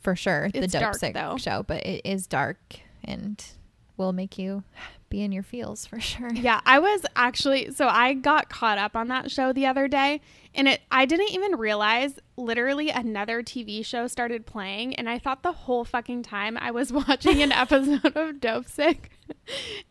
for 0.01 0.17
sure. 0.17 0.49
the 0.53 0.67
Dope 0.67 0.81
dark, 0.81 0.95
Sick 0.97 1.15
though. 1.15 1.37
show, 1.37 1.63
but 1.63 1.85
it 1.87 2.01
is 2.05 2.27
dark 2.27 2.59
and 3.05 3.45
will 3.97 4.13
make 4.13 4.39
you 4.39 4.65
be 5.09 5.23
in 5.23 5.33
your 5.33 5.43
feels 5.43 5.87
for 5.87 6.01
sure. 6.01 6.33
Yeah, 6.33 6.61
I 6.67 6.79
was 6.79 7.05
actually 7.15 7.73
so 7.73 7.89
I 7.89 8.15
got 8.15 8.49
caught 8.49 8.79
up 8.79 8.97
on 8.97 9.09
that 9.09 9.31
show 9.31 9.53
the 9.53 9.67
other 9.67 9.89
day 9.89 10.21
and 10.55 10.69
it 10.69 10.81
I 10.91 11.05
didn't 11.07 11.31
even 11.31 11.57
realize 11.57 12.19
literally 12.37 12.91
another 12.91 13.43
TV 13.43 13.85
show 13.85 14.07
started 14.07 14.47
playing 14.47 14.95
and 14.97 15.09
I 15.09 15.19
thought 15.19 15.43
the 15.43 15.53
whole 15.53 15.85
fucking 15.85 16.23
time 16.23 16.57
I 16.59 16.71
was 16.71 16.93
watching 17.09 17.43
an 17.43 17.53
episode 17.53 18.17
of 18.17 18.41
Dope 18.41 18.69
Sick. 18.69 19.11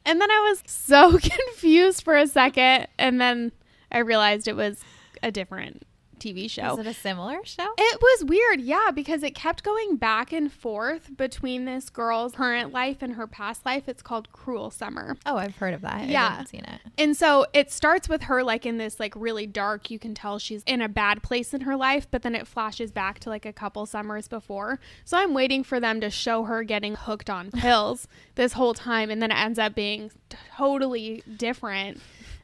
And 0.06 0.21
then 0.21 0.32
I 0.32 0.49
was 0.49 0.63
so 0.65 1.17
confused 1.17 2.04
for 2.04 2.17
a 2.17 2.28
second 2.28 2.88
and 2.97 3.19
then 3.19 3.51
I 3.91 3.99
realized 3.99 4.47
it 4.47 4.56
was 4.56 4.84
a 5.23 5.32
different 5.32 5.84
TV 6.19 6.49
show. 6.49 6.73
Is 6.73 6.80
it 6.80 6.88
a 6.88 6.93
similar 6.93 7.38
show? 7.43 7.67
It 7.78 8.01
was 8.01 8.23
weird, 8.25 8.62
yeah, 8.62 8.91
because 8.93 9.23
it 9.23 9.36
kept 9.36 9.63
going 9.63 9.95
back 9.97 10.32
and 10.32 10.51
forth 10.51 11.15
between 11.17 11.65
this 11.65 11.89
girl's 11.89 12.34
current 12.36 12.71
life 12.73 13.01
and 13.01 13.13
her 13.13 13.28
past 13.28 13.65
life. 13.65 13.88
It's 13.88 14.01
called 14.01 14.32
Cruel 14.32 14.71
Summer. 14.71 15.17
Oh, 15.25 15.38
I've 15.38 15.56
heard 15.58 15.73
of 15.73 15.82
that. 15.82 15.93
I 15.95 16.04
Yeah. 16.06 16.30
haven't 16.32 16.47
seen 16.47 16.65
it. 16.65 16.82
And 16.97 17.15
so 17.15 17.45
it 17.54 17.71
starts 17.71 18.08
with 18.10 18.23
her 18.23 18.43
like 18.43 18.65
in 18.65 18.78
this 18.78 18.99
like 18.99 19.13
really 19.15 19.47
dark, 19.47 19.89
you 19.91 19.99
can 19.99 20.13
tell 20.15 20.39
she's 20.39 20.63
in 20.65 20.82
a 20.82 20.89
bad 20.89 21.21
place 21.23 21.54
in 21.54 21.62
her 21.62 21.75
life, 21.75 22.08
but 22.10 22.21
then 22.21 22.36
it 22.36 22.47
flashes 22.47 22.91
back 22.91 23.19
to 23.19 23.30
like 23.30 23.45
a 23.45 23.54
couple 23.54 23.86
summers 23.86 24.28
before. 24.28 24.80
So 25.04 25.17
I'm 25.17 25.34
waiting 25.34 25.63
for 25.63 25.80
them 25.80 25.99
to 26.01 26.10
show 26.10 26.43
her 26.45 26.63
getting 26.63 26.95
hooked 26.95 27.30
on 27.30 27.51
pills 27.51 28.08
this 28.36 28.54
whole 28.54 28.73
time 28.73 29.10
and 29.10 29.21
then 29.21 29.32
it 29.32 29.38
ends 29.38 29.60
up 29.60 29.75
being 29.75 30.12
totally 30.58 31.23
different. 31.38 31.99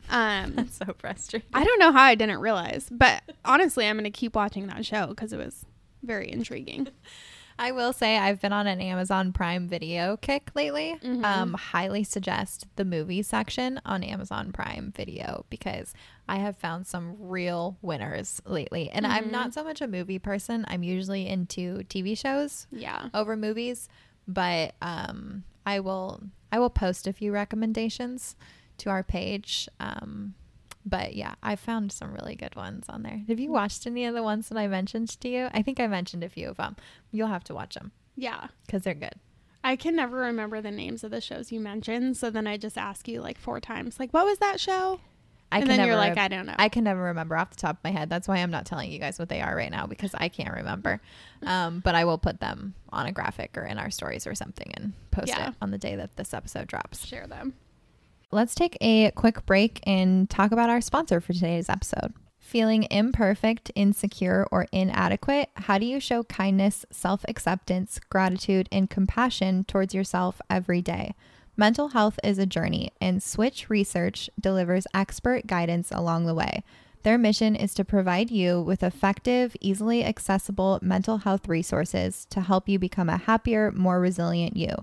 Um 0.10 0.54
That's 0.56 0.78
so 0.78 0.94
frustrating. 0.98 1.50
I 1.54 1.64
don't 1.64 1.80
know 1.80 1.92
how 1.92 2.04
I 2.04 2.16
didn't 2.16 2.40
realize, 2.40 2.88
but 2.92 3.24
honestly, 3.46 3.86
I'm 3.88 3.96
going 3.96 4.04
to 4.06 4.10
keep 4.12 4.36
watching 4.36 4.68
that 4.68 4.86
show 4.86 5.08
because 5.08 5.32
it 5.34 5.38
was 5.38 5.66
very 6.04 6.32
intriguing. 6.32 6.88
I 7.60 7.74
will 7.74 7.94
say 7.94 8.18
I've 8.18 8.42
been 8.42 8.54
on 8.54 8.66
an 8.66 8.82
Amazon 8.82 9.34
Prime 9.34 9.68
video 9.68 10.18
kick 10.18 10.50
lately. 10.56 10.96
Mhm. 11.04 11.24
Um, 11.24 11.54
highly 11.54 12.04
suggest 12.04 12.66
the 12.76 12.86
movie 12.86 13.22
section 13.22 13.80
on 13.86 14.04
Amazon 14.04 14.52
Prime 14.52 14.92
Video 14.96 15.46
because 15.52 15.94
I 16.28 16.38
have 16.38 16.58
found 16.58 16.88
some 16.88 17.18
real 17.20 17.78
winners 17.84 18.42
lately. 18.48 18.90
And 18.90 19.06
I'm 19.06 19.26
Mhm. 19.26 19.32
not 19.32 19.54
so 19.54 19.64
much 19.64 19.80
a 19.80 19.88
movie 19.88 20.18
person. 20.18 20.66
I'm 20.70 20.82
usually 20.82 21.28
into 21.28 21.84
TV 21.84 22.16
shows 22.18 22.66
Yeah. 22.72 23.10
over 23.14 23.38
movies, 23.38 23.88
but 24.28 24.74
um, 24.82 25.44
I 25.66 25.82
will 25.82 26.24
I 26.52 26.58
will 26.58 26.72
post 26.72 27.06
a 27.06 27.14
few 27.14 27.32
recommendations 27.32 28.36
to 28.82 28.90
our 28.90 29.04
page. 29.04 29.68
Um, 29.80 30.36
but 30.86 31.14
yeah, 31.16 31.36
I 31.44 31.56
found 31.56 31.92
some 31.92 32.14
really 32.14 32.36
good 32.36 32.56
ones 32.56 32.86
on 32.90 33.04
there. 33.04 33.22
Have 33.28 33.40
you 33.40 33.52
watched 33.52 33.86
any 33.86 34.06
of 34.06 34.16
the 34.16 34.24
ones 34.24 34.50
that 34.50 34.58
I 34.58 34.68
mentioned 34.68 35.10
to 35.22 35.30
you? 35.30 35.50
I 35.54 35.62
think 35.62 35.80
I 35.80 35.88
mentioned 35.88 36.24
a 36.24 36.30
few 36.30 36.50
of 36.50 36.58
them. 36.58 36.76
You'll 37.12 37.28
have 37.28 37.44
to 37.46 37.54
watch 37.54 37.76
them 37.76 37.92
Yeah. 38.16 38.48
because 38.66 38.82
they're 38.84 38.94
good. 38.96 39.14
I 39.64 39.76
can 39.76 39.96
never 39.96 40.18
remember 40.18 40.60
the 40.60 40.72
names 40.72 41.04
of 41.04 41.12
the 41.12 41.22
shows 41.22 41.52
you 41.52 41.60
mentioned. 41.60 42.18
So 42.18 42.32
then 42.32 42.48
I 42.48 42.58
just 42.58 42.80
ask 42.80 43.08
you 43.08 43.22
like 43.22 43.38
four 43.38 43.60
times, 43.60 44.00
like, 44.00 44.12
what 44.12 44.26
was 44.26 44.40
that 44.40 44.60
show? 44.60 45.00
I 45.54 45.58
and 45.58 45.64
can 45.64 45.68
then 45.70 45.78
never 45.80 45.90
you're 45.92 45.98
like, 45.98 46.18
I 46.18 46.30
don't 46.30 46.46
know. 46.48 46.56
I 46.58 46.70
can 46.70 46.84
never 46.86 47.04
remember 47.04 47.36
off 47.38 47.50
the 47.52 47.58
top 47.58 47.78
of 47.78 47.84
my 47.84 47.92
head. 47.92 48.10
That's 48.10 48.28
why 48.28 48.38
I'm 48.38 48.50
not 48.52 48.66
telling 48.66 48.90
you 48.90 48.98
guys 48.98 49.20
what 49.20 49.28
they 49.30 49.42
are 49.42 49.54
right 49.56 49.70
now 49.70 49.86
because 49.86 50.16
I 50.16 50.30
can't 50.30 50.54
remember. 50.56 51.00
Um, 51.44 51.80
but 51.80 51.96
I 51.96 52.06
will 52.06 52.20
put 52.20 52.40
them 52.40 52.76
on 52.92 53.08
a 53.08 53.12
graphic 53.12 53.58
or 53.58 53.64
in 53.64 53.80
our 53.80 53.90
stories 53.90 54.28
or 54.28 54.36
something 54.36 54.72
and 54.78 54.94
post 55.10 55.30
Yeah. 55.30 55.50
it 55.50 55.56
on 55.60 55.72
the 55.72 55.80
day 55.80 55.96
that 55.96 56.16
this 56.16 56.36
episode 56.36 56.68
drops. 56.68 57.04
Share 57.08 57.26
them. 57.26 57.56
Let's 58.34 58.56
take 58.56 58.78
a 58.80 59.12
quick 59.12 59.46
break 59.46 59.82
and 59.86 60.30
talk 60.30 60.54
about 60.54 60.70
our 60.70 60.80
sponsor 60.80 61.20
for 61.20 61.34
today's 61.34 61.68
episode. 61.68 62.14
Feeling 62.40 62.88
imperfect, 62.90 63.72
insecure, 63.76 64.48
or 64.52 64.68
inadequate? 64.72 65.50
How 65.58 65.78
do 65.78 65.86
you 65.86 66.00
show 66.00 66.24
kindness, 66.24 66.86
self 66.92 67.26
acceptance, 67.28 68.00
gratitude, 68.10 68.70
and 68.72 68.90
compassion 68.90 69.66
towards 69.66 69.94
yourself 69.94 70.42
every 70.50 70.82
day? 70.82 71.14
Mental 71.58 71.90
health 71.90 72.22
is 72.24 72.40
a 72.40 72.46
journey, 72.46 72.94
and 73.02 73.22
Switch 73.22 73.70
Research 73.70 74.30
delivers 74.40 74.88
expert 74.94 75.46
guidance 75.46 75.92
along 75.92 76.26
the 76.26 76.34
way. 76.34 76.64
Their 77.04 77.18
mission 77.18 77.54
is 77.54 77.74
to 77.74 77.84
provide 77.84 78.32
you 78.32 78.62
with 78.62 78.82
effective, 78.82 79.58
easily 79.60 80.06
accessible 80.06 80.80
mental 80.82 81.18
health 81.18 81.50
resources 81.50 82.26
to 82.30 82.40
help 82.40 82.70
you 82.70 82.80
become 82.80 83.10
a 83.10 83.18
happier, 83.18 83.74
more 83.74 84.00
resilient 84.00 84.56
you. 84.56 84.74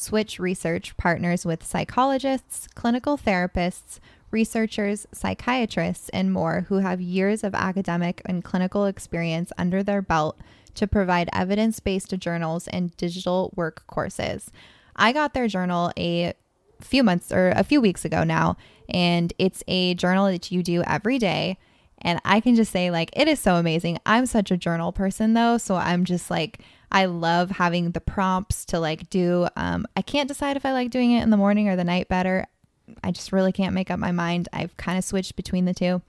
Switch 0.00 0.38
Research 0.38 0.96
partners 0.96 1.44
with 1.44 1.64
psychologists, 1.64 2.66
clinical 2.74 3.18
therapists, 3.18 4.00
researchers, 4.30 5.06
psychiatrists, 5.12 6.08
and 6.10 6.32
more 6.32 6.66
who 6.68 6.76
have 6.76 7.00
years 7.00 7.44
of 7.44 7.54
academic 7.54 8.22
and 8.24 8.42
clinical 8.42 8.86
experience 8.86 9.52
under 9.58 9.82
their 9.82 10.00
belt 10.00 10.38
to 10.74 10.86
provide 10.86 11.28
evidence 11.32 11.80
based 11.80 12.16
journals 12.18 12.66
and 12.68 12.96
digital 12.96 13.52
work 13.54 13.82
courses. 13.86 14.50
I 14.96 15.12
got 15.12 15.34
their 15.34 15.48
journal 15.48 15.92
a 15.98 16.32
few 16.80 17.02
months 17.02 17.30
or 17.30 17.50
a 17.50 17.64
few 17.64 17.80
weeks 17.80 18.04
ago 18.04 18.24
now, 18.24 18.56
and 18.88 19.32
it's 19.38 19.62
a 19.68 19.94
journal 19.94 20.26
that 20.26 20.50
you 20.50 20.62
do 20.62 20.82
every 20.86 21.18
day. 21.18 21.58
And 22.02 22.18
I 22.24 22.40
can 22.40 22.54
just 22.54 22.72
say, 22.72 22.90
like, 22.90 23.10
it 23.12 23.28
is 23.28 23.38
so 23.38 23.56
amazing. 23.56 23.98
I'm 24.06 24.24
such 24.24 24.50
a 24.50 24.56
journal 24.56 24.90
person, 24.90 25.34
though. 25.34 25.58
So 25.58 25.74
I'm 25.74 26.06
just 26.06 26.30
like, 26.30 26.60
I 26.92 27.04
love 27.06 27.50
having 27.52 27.92
the 27.92 28.00
prompts 28.00 28.64
to 28.66 28.80
like 28.80 29.08
do. 29.10 29.48
Um, 29.56 29.86
I 29.96 30.02
can't 30.02 30.28
decide 30.28 30.56
if 30.56 30.66
I 30.66 30.72
like 30.72 30.90
doing 30.90 31.12
it 31.12 31.22
in 31.22 31.30
the 31.30 31.36
morning 31.36 31.68
or 31.68 31.76
the 31.76 31.84
night 31.84 32.08
better. 32.08 32.46
I 33.04 33.12
just 33.12 33.32
really 33.32 33.52
can't 33.52 33.74
make 33.74 33.90
up 33.90 33.98
my 33.98 34.12
mind. 34.12 34.48
I've 34.52 34.76
kind 34.76 34.98
of 34.98 35.04
switched 35.04 35.36
between 35.36 35.64
the 35.64 35.74
two. 35.74 36.02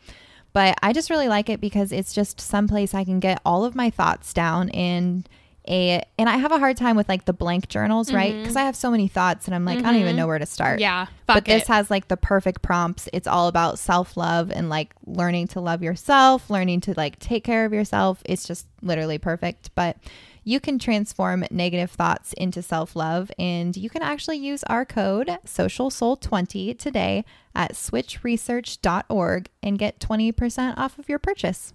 But 0.54 0.78
I 0.82 0.92
just 0.92 1.10
really 1.10 1.28
like 1.30 1.50
it 1.50 1.62
because 1.62 1.92
it's 1.92 2.14
just 2.14 2.42
someplace 2.42 2.94
I 2.94 3.04
can 3.06 3.20
get 3.22 3.40
all 3.46 3.64
of 3.64 3.74
my 3.76 3.90
thoughts 3.90 4.34
down 4.34 4.68
in 4.70 5.26
a 5.68 6.04
and 6.18 6.28
I 6.28 6.38
have 6.38 6.52
a 6.52 6.58
hard 6.58 6.76
time 6.76 6.96
with 6.98 7.08
like 7.08 7.26
the 7.26 7.34
blank 7.34 7.70
journals, 7.70 8.12
right? 8.12 8.34
Because 8.36 8.56
I 8.56 8.64
have 8.64 8.76
so 8.76 8.90
many 8.90 9.08
thoughts 9.08 9.46
and 9.46 9.54
I'm 9.54 9.64
like, 9.64 9.78
I 9.78 9.82
don't 9.84 9.98
even 9.98 10.16
Mhm. 10.16 10.18
know 10.18 10.28
where 10.28 10.40
to 10.40 10.46
start 10.48 10.80
Yeah. 10.80 11.06
But 11.28 11.46
this 11.46 11.62
it. 11.62 11.68
has 11.68 11.92
like 11.92 12.08
the 12.08 12.18
perfect 12.18 12.64
prompts. 12.64 13.08
It's 13.14 13.28
all 13.28 13.48
about 13.48 13.78
self 13.78 14.18
love 14.18 14.52
and 14.52 14.70
like 14.70 14.94
learning 15.06 15.50
to 15.50 15.62
love 15.62 15.84
yourself, 15.84 16.50
learning 16.50 16.82
to 16.82 16.96
like 16.98 17.20
take 17.20 17.44
care 17.44 17.64
of 17.64 17.72
yourself. 17.72 18.22
It's 18.26 18.44
just 18.46 18.66
literally 18.82 19.20
perfect. 19.20 19.70
But 19.76 19.98
you 20.44 20.60
can 20.60 20.80
transform 20.80 21.46
negative 21.52 21.92
thoughts 21.92 22.34
into 22.34 22.62
self 22.62 22.96
love, 22.96 23.32
and 23.38 23.76
you 23.78 23.90
can 23.90 24.02
actually 24.02 24.38
use 24.38 24.64
our 24.64 24.86
code 24.86 25.28
SocialSoul20 25.46 26.78
today 26.78 27.26
at 27.56 27.74
switchresearch.org 27.74 29.50
and 29.62 29.80
get 29.80 30.00
20% 30.00 30.78
off 30.78 30.98
of 30.98 31.10
your 31.10 31.20
purchase. 31.20 31.74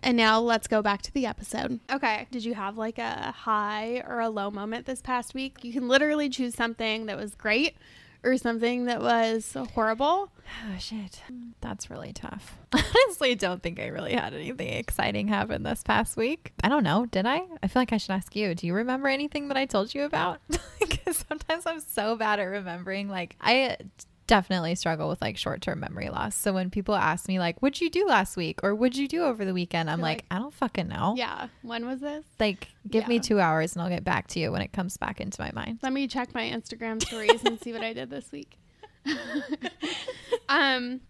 And 0.00 0.16
now 0.16 0.38
let's 0.40 0.68
go 0.68 0.82
back 0.82 1.02
to 1.02 1.12
the 1.12 1.26
episode. 1.26 1.80
Okay. 1.90 2.26
Did 2.30 2.44
you 2.44 2.54
have 2.54 2.76
like 2.76 2.98
a 2.98 3.32
high 3.32 4.02
or 4.06 4.20
a 4.20 4.28
low 4.28 4.50
moment 4.50 4.86
this 4.86 5.00
past 5.00 5.34
week? 5.34 5.64
You 5.64 5.72
can 5.72 5.88
literally 5.88 6.28
choose 6.28 6.54
something 6.54 7.06
that 7.06 7.16
was 7.16 7.34
great 7.34 7.76
or 8.26 8.36
something 8.36 8.84
that 8.86 9.00
was 9.00 9.56
horrible. 9.74 10.30
Oh 10.64 10.78
shit. 10.78 11.22
That's 11.60 11.90
really 11.90 12.12
tough. 12.12 12.58
Honestly, 12.72 13.34
don't 13.34 13.62
think 13.62 13.80
I 13.80 13.86
really 13.86 14.12
had 14.14 14.34
anything 14.34 14.68
exciting 14.68 15.28
happen 15.28 15.62
this 15.62 15.82
past 15.82 16.16
week. 16.16 16.52
I 16.62 16.68
don't 16.68 16.82
know. 16.84 17.06
Did 17.06 17.26
I? 17.26 17.42
I 17.62 17.68
feel 17.68 17.80
like 17.82 17.92
I 17.92 17.96
should 17.96 18.12
ask 18.12 18.34
you. 18.36 18.54
Do 18.54 18.66
you 18.66 18.74
remember 18.74 19.08
anything 19.08 19.48
that 19.48 19.56
I 19.56 19.66
told 19.66 19.94
you 19.94 20.04
about? 20.04 20.40
Because 20.78 21.24
sometimes 21.28 21.66
I'm 21.66 21.80
so 21.80 22.16
bad 22.16 22.38
at 22.38 22.44
remembering. 22.44 23.08
Like, 23.08 23.36
I 23.40 23.76
definitely 24.26 24.74
struggle 24.74 25.08
with 25.08 25.20
like 25.20 25.36
short 25.36 25.62
term 25.62 25.80
memory 25.80 26.08
loss. 26.08 26.36
So 26.36 26.52
when 26.52 26.70
people 26.70 26.94
ask 26.94 27.28
me, 27.28 27.38
like, 27.38 27.60
what'd 27.60 27.80
you 27.80 27.90
do 27.90 28.06
last 28.06 28.36
week 28.36 28.60
or 28.62 28.74
what'd 28.74 28.96
you 28.96 29.08
do 29.08 29.24
over 29.24 29.44
the 29.44 29.54
weekend? 29.54 29.90
I'm 29.90 30.00
like, 30.00 30.18
like, 30.18 30.24
I 30.30 30.38
don't 30.38 30.54
fucking 30.54 30.88
know. 30.88 31.14
Yeah. 31.16 31.48
When 31.62 31.86
was 31.86 32.00
this? 32.00 32.24
Like, 32.38 32.68
give 32.88 33.08
me 33.08 33.20
two 33.20 33.40
hours 33.40 33.74
and 33.74 33.82
I'll 33.82 33.88
get 33.88 34.04
back 34.04 34.26
to 34.28 34.40
you 34.40 34.52
when 34.52 34.62
it 34.62 34.72
comes 34.72 34.96
back 34.96 35.20
into 35.20 35.40
my 35.40 35.52
mind. 35.52 35.78
Let 35.82 35.92
me 35.92 36.06
check 36.08 36.34
my 36.34 36.42
Instagram 36.42 37.02
stories 37.02 37.44
and 37.44 37.60
see 37.60 37.72
what 37.72 37.82
I 37.82 37.92
did 37.92 38.10
this 38.10 38.32
week. 38.32 38.58
um, 40.48 41.00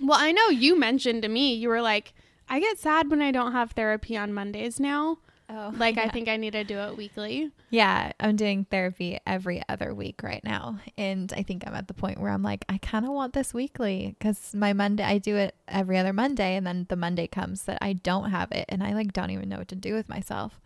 well, 0.00 0.18
I 0.20 0.32
know 0.32 0.48
you 0.48 0.78
mentioned 0.78 1.22
to 1.22 1.28
me, 1.28 1.54
you 1.54 1.68
were 1.68 1.82
like, 1.82 2.14
I 2.48 2.60
get 2.60 2.78
sad 2.78 3.10
when 3.10 3.22
I 3.22 3.30
don't 3.30 3.52
have 3.52 3.72
therapy 3.72 4.16
on 4.16 4.32
Mondays 4.34 4.78
now. 4.78 5.18
Oh, 5.52 5.72
Like, 5.76 5.98
I 5.98 6.08
think 6.08 6.28
I 6.28 6.36
need 6.36 6.52
to 6.52 6.64
do 6.64 6.78
it 6.78 6.96
weekly. 6.96 7.50
Yeah, 7.70 8.12
I'm 8.18 8.36
doing 8.36 8.64
therapy 8.64 9.18
every 9.26 9.62
other 9.68 9.94
week 9.94 10.22
right 10.22 10.42
now. 10.42 10.78
And 10.96 11.32
I 11.36 11.42
think 11.42 11.64
I'm 11.66 11.74
at 11.74 11.88
the 11.88 11.94
point 11.94 12.20
where 12.20 12.30
I'm 12.30 12.42
like, 12.42 12.64
I 12.68 12.78
kind 12.78 13.04
of 13.04 13.12
want 13.12 13.34
this 13.34 13.52
weekly 13.52 14.16
because 14.18 14.54
my 14.54 14.72
Monday, 14.72 15.04
I 15.04 15.18
do 15.18 15.36
it 15.36 15.54
every 15.68 15.98
other 15.98 16.12
Monday. 16.12 16.56
And 16.56 16.66
then 16.66 16.86
the 16.88 16.96
Monday 16.96 17.26
comes 17.26 17.64
that 17.64 17.78
I 17.82 17.92
don't 17.92 18.30
have 18.30 18.50
it. 18.52 18.64
And 18.68 18.82
I 18.82 18.94
like 18.94 19.12
don't 19.12 19.30
even 19.30 19.48
know 19.48 19.58
what 19.58 19.68
to 19.68 19.76
do 19.76 19.94
with 19.94 20.08
myself. 20.08 20.60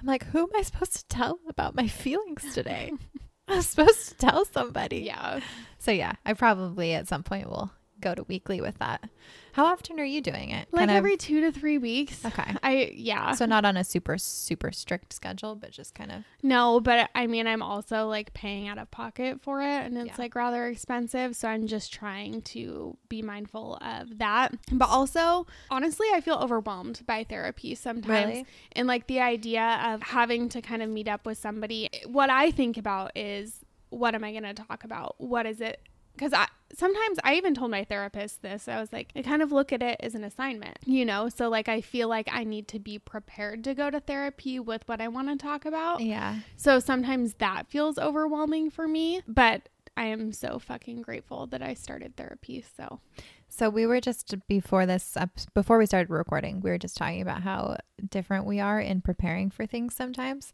I'm 0.00 0.06
like, 0.06 0.26
who 0.26 0.40
am 0.40 0.50
I 0.56 0.62
supposed 0.62 0.94
to 0.94 1.06
tell 1.06 1.38
about 1.48 1.76
my 1.76 1.86
feelings 1.88 2.52
today? 2.54 2.92
I'm 3.48 3.62
supposed 3.62 4.08
to 4.08 4.14
tell 4.16 4.44
somebody. 4.44 5.00
Yeah. 5.00 5.40
So 5.78 5.90
yeah, 5.90 6.14
I 6.24 6.32
probably 6.32 6.94
at 6.94 7.08
some 7.08 7.22
point 7.22 7.48
will 7.48 7.70
go 8.00 8.14
to 8.14 8.22
weekly 8.24 8.60
with 8.60 8.78
that. 8.78 9.08
How 9.52 9.66
often 9.66 10.00
are 10.00 10.04
you 10.04 10.20
doing 10.20 10.50
it? 10.50 10.68
Like 10.72 10.80
Kind 10.80 10.90
of- 10.90 10.96
every 10.96 11.16
two 11.16 11.40
to 11.42 11.52
three 11.52 11.78
weeks. 11.78 12.24
Okay. 12.24 12.54
I, 12.62 12.92
yeah. 12.94 13.32
So 13.32 13.44
not 13.46 13.64
on 13.64 13.76
a 13.76 13.84
super 13.84 14.18
super 14.18 14.72
strict 14.72 15.12
schedule, 15.12 15.54
but 15.54 15.70
just 15.70 15.94
kind 15.94 16.10
of 16.10 16.24
No, 16.42 16.80
but 16.80 17.10
I 17.14 17.26
mean, 17.26 17.46
I'm 17.46 17.62
also 17.62 18.08
like 18.08 18.32
paying 18.34 18.68
out 18.68 18.78
of 18.78 18.90
pocket 18.90 19.40
for 19.42 19.60
it 19.62 19.66
and 19.84 19.96
it's 19.98 20.06
Yeah. 20.08 20.14
like 20.18 20.34
rather 20.34 20.66
expensive. 20.66 21.36
So 21.36 21.48
I'm 21.48 21.66
just 21.66 21.92
trying 21.92 22.42
to 22.42 22.96
be 23.08 23.22
mindful 23.22 23.78
of 23.82 24.18
that. 24.18 24.54
But 24.72 24.88
also, 24.88 25.46
honestly, 25.70 26.06
I 26.14 26.20
feel 26.20 26.36
overwhelmed 26.36 27.02
by 27.06 27.24
therapy 27.24 27.74
sometimes. 27.74 28.08
Really? 28.28 28.46
And 28.72 28.88
like 28.88 29.06
the 29.06 29.20
idea 29.20 29.80
of 29.84 30.02
having 30.02 30.48
to 30.50 30.62
kind 30.62 30.82
of 30.82 30.88
meet 30.88 31.08
up 31.08 31.26
with 31.26 31.38
somebody. 31.38 31.88
What 32.06 32.30
I 32.30 32.50
think 32.50 32.76
about 32.78 33.16
is 33.16 33.60
what 33.90 34.14
am 34.14 34.24
I 34.24 34.30
going 34.32 34.44
to 34.44 34.54
talk 34.54 34.84
about? 34.84 35.16
What 35.18 35.44
is 35.44 35.60
it? 35.60 35.80
Because 36.14 36.32
I 36.32 36.46
sometimes 36.74 37.18
I 37.24 37.34
even 37.34 37.54
told 37.54 37.70
my 37.70 37.84
therapist 37.84 38.42
this. 38.42 38.68
I 38.68 38.80
was 38.80 38.92
like, 38.92 39.12
I 39.16 39.22
kind 39.22 39.42
of 39.42 39.52
look 39.52 39.72
at 39.72 39.82
it 39.82 39.98
as 40.00 40.14
an 40.14 40.24
assignment, 40.24 40.78
you 40.84 41.04
know? 41.04 41.28
So 41.28 41.48
like 41.48 41.68
I 41.68 41.80
feel 41.80 42.08
like 42.08 42.28
I 42.32 42.44
need 42.44 42.68
to 42.68 42.78
be 42.78 42.98
prepared 42.98 43.64
to 43.64 43.74
go 43.74 43.90
to 43.90 44.00
therapy 44.00 44.58
with 44.58 44.86
what 44.86 45.00
I 45.00 45.08
want 45.08 45.28
to 45.28 45.36
talk 45.36 45.64
about. 45.64 46.00
yeah. 46.00 46.40
So 46.56 46.78
sometimes 46.78 47.34
that 47.34 47.68
feels 47.68 47.98
overwhelming 47.98 48.70
for 48.70 48.86
me, 48.88 49.22
but 49.26 49.68
I 49.96 50.04
am 50.06 50.32
so 50.32 50.58
fucking 50.58 51.02
grateful 51.02 51.46
that 51.48 51.62
I 51.62 51.74
started 51.74 52.16
therapy. 52.16 52.64
So 52.76 53.00
So 53.48 53.68
we 53.68 53.84
were 53.86 54.00
just 54.00 54.34
before 54.48 54.86
this 54.86 55.16
before 55.54 55.78
we 55.78 55.86
started 55.86 56.10
recording, 56.10 56.60
we 56.60 56.70
were 56.70 56.78
just 56.78 56.96
talking 56.96 57.20
about 57.20 57.42
how 57.42 57.76
different 58.08 58.46
we 58.46 58.60
are 58.60 58.80
in 58.80 59.02
preparing 59.02 59.50
for 59.50 59.66
things 59.66 59.94
sometimes. 59.94 60.52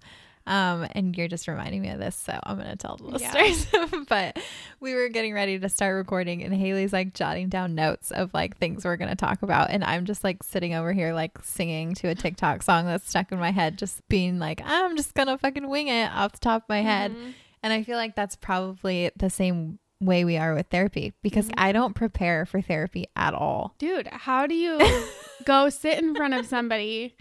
Um, 0.48 0.86
and 0.92 1.14
you're 1.14 1.28
just 1.28 1.46
reminding 1.46 1.82
me 1.82 1.90
of 1.90 1.98
this, 1.98 2.16
so 2.16 2.38
I'm 2.42 2.56
gonna 2.56 2.74
tell 2.74 2.96
the 2.96 3.18
Yeah. 3.18 3.32
listeners. 3.34 4.06
but 4.08 4.38
we 4.80 4.94
were 4.94 5.08
getting 5.10 5.34
ready 5.34 5.58
to 5.58 5.68
start 5.68 5.94
recording, 5.96 6.42
and 6.42 6.54
Haley's 6.54 6.92
like 6.92 7.12
jotting 7.12 7.48
down 7.50 7.74
notes 7.74 8.10
of 8.10 8.32
like 8.32 8.56
things 8.56 8.84
we're 8.84 8.96
gonna 8.96 9.14
talk 9.14 9.42
about, 9.42 9.68
and 9.70 9.84
I'm 9.84 10.06
just 10.06 10.24
like 10.24 10.42
sitting 10.42 10.72
over 10.74 10.92
here 10.94 11.12
like 11.12 11.38
singing 11.44 11.94
to 11.96 12.08
a 12.08 12.14
TikTok 12.14 12.62
song 12.62 12.86
that's 12.86 13.08
stuck 13.08 13.30
in 13.30 13.38
my 13.38 13.50
head, 13.50 13.76
just 13.76 14.08
being 14.08 14.38
like, 14.38 14.62
I'm 14.64 14.96
just 14.96 15.12
gonna 15.14 15.36
fucking 15.36 15.68
wing 15.68 15.88
it 15.88 16.10
off 16.12 16.32
the 16.32 16.38
top 16.38 16.62
of 16.62 16.68
my 16.70 16.80
head. 16.80 17.12
Mhm. 17.12 17.34
And 17.62 17.72
I 17.72 17.82
feel 17.82 17.96
like 17.96 18.14
that's 18.16 18.36
probably 18.36 19.10
the 19.16 19.28
same 19.30 19.78
way 20.00 20.24
we 20.24 20.36
are 20.38 20.54
with 20.54 20.68
therapy 20.68 21.12
because 21.22 21.48
Mhm. 21.48 21.54
I 21.58 21.72
don't 21.72 21.92
prepare 21.94 22.46
for 22.46 22.62
therapy 22.62 23.06
at 23.16 23.34
all. 23.34 23.74
dude, 23.78 24.06
how 24.06 24.46
do 24.46 24.54
you 24.54 24.78
go 25.44 25.68
sit 25.68 25.98
in 25.98 26.14
front 26.14 26.34
of 26.34 26.46
somebody? 26.46 27.16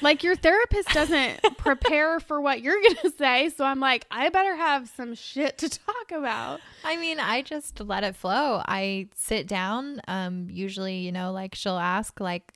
Like 0.00 0.22
your 0.22 0.36
therapist 0.36 0.88
doesn't 0.90 1.42
prepare 1.58 2.20
for 2.20 2.40
what 2.40 2.60
you're 2.62 2.80
going 2.80 2.96
to 3.02 3.10
say. 3.10 3.50
So 3.50 3.64
I'm 3.64 3.80
like, 3.80 4.06
I 4.10 4.28
better 4.28 4.56
have 4.56 4.88
some 4.88 5.14
shit 5.14 5.58
to 5.58 5.68
talk 5.68 6.12
about. 6.12 6.60
I 6.84 6.96
mean, 6.96 7.18
I 7.18 7.42
just 7.42 7.80
let 7.80 8.04
it 8.04 8.16
flow. 8.16 8.62
I 8.66 9.08
sit 9.14 9.46
down. 9.46 10.00
Um, 10.08 10.48
usually, 10.50 10.98
you 10.98 11.12
know, 11.12 11.32
like 11.32 11.54
she'll 11.54 11.78
ask, 11.78 12.20
like, 12.20 12.52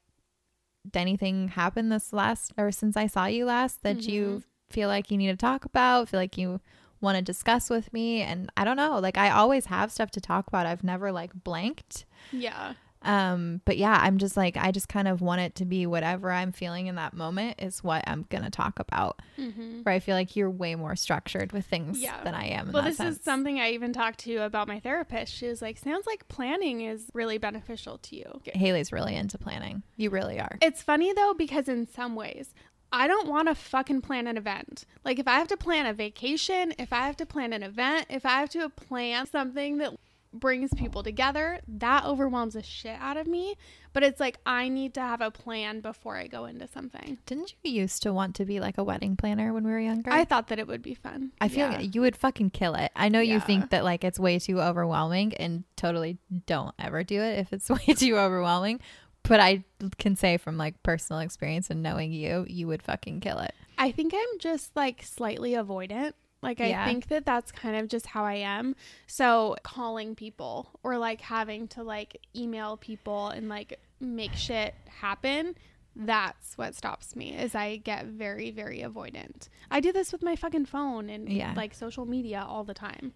did 0.90 1.00
anything 1.00 1.48
happen 1.48 1.88
this 1.88 2.12
last 2.12 2.52
or 2.56 2.70
since 2.72 2.96
I 2.96 3.06
saw 3.06 3.26
you 3.26 3.44
last 3.44 3.82
that 3.82 4.06
you 4.08 4.42
feel 4.70 4.88
like 4.88 5.10
you 5.10 5.18
need 5.18 5.28
to 5.28 5.36
talk 5.36 5.64
about, 5.64 6.08
feel 6.08 6.20
like 6.20 6.38
you 6.38 6.60
want 7.00 7.16
to 7.16 7.22
discuss 7.22 7.68
with 7.68 7.92
me? 7.92 8.22
And 8.22 8.50
I 8.56 8.64
don't 8.64 8.76
know, 8.76 8.98
like, 8.98 9.18
I 9.18 9.30
always 9.30 9.66
have 9.66 9.92
stuff 9.92 10.10
to 10.12 10.20
talk 10.20 10.46
about. 10.46 10.66
I've 10.66 10.84
never 10.84 11.12
like 11.12 11.32
blanked. 11.34 12.06
Yeah. 12.32 12.74
Um, 13.02 13.60
but 13.64 13.76
yeah, 13.76 13.98
I'm 14.02 14.18
just 14.18 14.36
like, 14.36 14.56
I 14.56 14.70
just 14.72 14.88
kind 14.88 15.06
of 15.08 15.20
want 15.20 15.40
it 15.40 15.54
to 15.56 15.64
be 15.64 15.86
whatever 15.86 16.30
I'm 16.32 16.52
feeling 16.52 16.88
in 16.88 16.96
that 16.96 17.14
moment 17.14 17.56
is 17.60 17.82
what 17.82 18.02
I'm 18.06 18.26
gonna 18.28 18.50
talk 18.50 18.78
about. 18.80 19.20
Mm-hmm. 19.38 19.82
Where 19.82 19.94
I 19.94 20.00
feel 20.00 20.16
like 20.16 20.34
you're 20.36 20.50
way 20.50 20.74
more 20.74 20.96
structured 20.96 21.52
with 21.52 21.66
things 21.66 22.00
Yeah. 22.00 22.22
than 22.24 22.34
I 22.34 22.46
am. 22.46 22.72
Well, 22.72 22.82
this 22.82 22.96
sense. 22.96 23.18
is 23.18 23.24
something 23.24 23.60
I 23.60 23.70
even 23.70 23.92
talked 23.92 24.18
to 24.20 24.38
about 24.38 24.66
my 24.68 24.80
therapist. 24.80 25.32
She 25.32 25.46
was 25.46 25.62
like, 25.62 25.78
sounds 25.78 26.06
like 26.06 26.26
planning 26.28 26.80
is 26.80 27.10
really 27.14 27.38
beneficial 27.38 27.98
to 27.98 28.16
you. 28.16 28.40
Haley's 28.52 28.92
really 28.92 29.14
into 29.14 29.38
planning. 29.38 29.82
You 29.96 30.10
really 30.10 30.40
are. 30.40 30.58
It's 30.60 30.82
funny 30.82 31.12
though 31.12 31.34
because 31.36 31.68
in 31.68 31.86
some 31.86 32.16
ways, 32.16 32.52
I 32.90 33.06
don't 33.06 33.28
want 33.28 33.48
to 33.48 33.54
fucking 33.54 34.00
plan 34.00 34.26
an 34.26 34.38
event. 34.38 34.86
Like 35.04 35.18
if 35.18 35.28
I 35.28 35.34
have 35.38 35.48
to 35.48 35.56
plan 35.58 35.84
a 35.86 35.92
vacation, 35.92 36.74
if 36.78 36.92
I 36.92 37.06
have 37.06 37.18
to 37.18 37.26
plan 37.26 37.52
an 37.52 37.62
event, 37.62 38.06
if 38.08 38.24
I 38.24 38.40
have 38.40 38.48
to 38.50 38.68
plan 38.70 39.26
something 39.26 39.76
that 39.78 39.92
brings 40.32 40.72
people 40.74 41.02
together, 41.02 41.60
that 41.66 42.04
overwhelms 42.04 42.54
the 42.54 42.62
shit 42.62 42.96
out 43.00 43.16
of 43.16 43.26
me. 43.26 43.56
But 43.92 44.02
it's 44.02 44.20
like 44.20 44.38
I 44.46 44.68
need 44.68 44.94
to 44.94 45.00
have 45.00 45.20
a 45.20 45.30
plan 45.30 45.80
before 45.80 46.16
I 46.16 46.26
go 46.26 46.44
into 46.44 46.68
something. 46.68 47.18
Didn't 47.26 47.54
you 47.64 47.72
used 47.72 48.02
to 48.02 48.12
want 48.12 48.34
to 48.36 48.44
be 48.44 48.60
like 48.60 48.78
a 48.78 48.84
wedding 48.84 49.16
planner 49.16 49.52
when 49.52 49.64
we 49.64 49.70
were 49.70 49.80
younger? 49.80 50.10
I 50.12 50.24
thought 50.24 50.48
that 50.48 50.58
it 50.58 50.66
would 50.68 50.82
be 50.82 50.94
fun. 50.94 51.32
I 51.40 51.48
feel 51.48 51.70
Yeah. 51.70 51.78
like 51.78 51.94
you 51.94 52.02
would 52.02 52.16
fucking 52.16 52.50
kill 52.50 52.74
it. 52.74 52.92
I 52.94 53.08
know 53.08 53.20
you 53.20 53.34
Yeah. 53.34 53.40
think 53.40 53.70
that 53.70 53.84
like 53.84 54.04
it's 54.04 54.18
way 54.20 54.38
too 54.38 54.60
overwhelming 54.60 55.34
and 55.34 55.64
totally 55.76 56.18
don't 56.46 56.74
ever 56.78 57.02
do 57.02 57.20
it 57.22 57.38
if 57.38 57.52
it's 57.52 57.68
way 57.70 57.94
too 57.94 58.16
overwhelming. 58.18 58.80
But 59.24 59.40
I 59.40 59.64
can 59.98 60.16
say 60.16 60.36
from 60.36 60.56
like 60.56 60.82
personal 60.82 61.20
experience 61.20 61.70
and 61.70 61.82
knowing 61.82 62.12
you, 62.12 62.46
you 62.48 62.66
would 62.68 62.82
fucking 62.82 63.20
kill 63.20 63.38
it. 63.40 63.54
I 63.76 63.90
think 63.92 64.12
I'm 64.14 64.38
just 64.38 64.74
like 64.76 65.02
slightly 65.02 65.52
avoidant. 65.52 66.12
Like 66.42 66.60
I 66.60 66.68
Yeah. 66.68 66.84
think 66.86 67.08
that 67.08 67.26
that's 67.26 67.50
kind 67.50 67.76
of 67.76 67.88
just 67.88 68.06
how 68.06 68.24
I 68.24 68.34
am. 68.34 68.76
So 69.06 69.56
calling 69.62 70.14
people 70.14 70.70
or 70.82 70.96
like 70.98 71.20
having 71.20 71.66
to 71.68 71.82
like 71.82 72.20
email 72.36 72.76
people 72.76 73.28
and 73.28 73.48
like 73.48 73.80
make 74.00 74.34
shit 74.34 74.74
happen, 74.88 75.56
that's 75.96 76.56
what 76.56 76.76
stops 76.76 77.16
me. 77.16 77.34
Is 77.36 77.54
I 77.56 77.76
get 77.76 78.06
very 78.06 78.50
very 78.52 78.80
avoidant. 78.80 79.48
I 79.70 79.80
do 79.80 79.92
this 79.92 80.12
with 80.12 80.22
my 80.22 80.36
fucking 80.36 80.66
phone 80.66 81.10
and 81.10 81.28
Yeah. 81.28 81.54
like 81.56 81.74
social 81.74 82.06
media 82.06 82.44
all 82.48 82.62
the 82.64 82.74
time. 82.74 83.14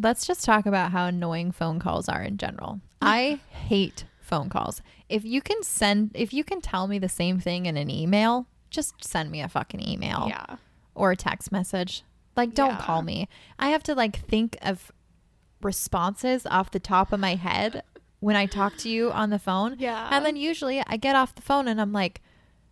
Let's 0.00 0.26
just 0.26 0.44
talk 0.44 0.66
about 0.66 0.90
how 0.90 1.06
annoying 1.06 1.52
phone 1.52 1.78
calls 1.78 2.08
are 2.08 2.22
in 2.22 2.36
general. 2.36 2.80
I 3.00 3.38
hate 3.50 4.04
phone 4.20 4.48
calls. 4.48 4.82
If 5.08 5.24
you 5.24 5.40
can 5.40 5.62
send 5.62 6.10
if 6.14 6.32
you 6.34 6.42
can 6.42 6.60
tell 6.60 6.88
me 6.88 6.98
the 6.98 7.08
same 7.08 7.38
thing 7.38 7.66
in 7.66 7.76
an 7.76 7.90
email, 7.90 8.48
just 8.70 9.04
send 9.04 9.30
me 9.30 9.40
a 9.40 9.48
fucking 9.48 9.86
email. 9.86 10.26
Yeah. 10.28 10.56
or 10.96 11.12
a 11.12 11.16
text 11.16 11.52
message. 11.52 12.02
Like, 12.36 12.54
don't 12.54 12.70
Yeah. 12.72 12.80
call 12.82 13.02
me. 13.02 13.28
I 13.58 13.70
have 13.70 13.82
to 13.84 13.94
like 13.94 14.16
think 14.28 14.56
of 14.62 14.92
responses 15.62 16.46
off 16.46 16.70
the 16.70 16.80
top 16.80 17.12
of 17.12 17.20
my 17.20 17.34
head 17.34 17.82
when 18.20 18.36
I 18.36 18.46
talk 18.46 18.76
to 18.78 18.88
you 18.88 19.10
on 19.10 19.30
the 19.30 19.38
phone. 19.38 19.76
Yeah. 19.78 20.08
And 20.10 20.24
then 20.24 20.36
usually 20.36 20.82
I 20.86 20.96
get 20.96 21.16
off 21.16 21.34
the 21.34 21.42
phone 21.42 21.68
and 21.68 21.80
I'm 21.80 21.92
like, 21.92 22.20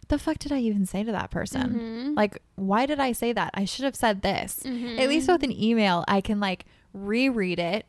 the 0.09 0.19
fuck 0.19 0.39
did 0.39 0.53
I 0.53 0.59
even 0.59 0.85
say 0.87 1.03
to 1.03 1.13
that 1.13 1.31
person? 1.31 1.75
Mhm. 2.13 2.17
Like, 2.17 2.43
why 2.57 2.85
did 2.87 3.01
I 3.01 3.13
say 3.13 3.33
that? 3.33 3.51
I 3.55 3.65
should 3.65 3.85
have 3.85 3.97
said 3.97 4.21
this. 4.23 4.61
Mhm. 4.65 4.99
At 4.99 5.09
least 5.09 5.29
with 5.29 5.43
an 5.43 5.53
email, 5.53 6.05
I 6.07 6.21
can 6.21 6.41
like 6.41 6.67
reread 6.93 7.59
it, 7.59 7.87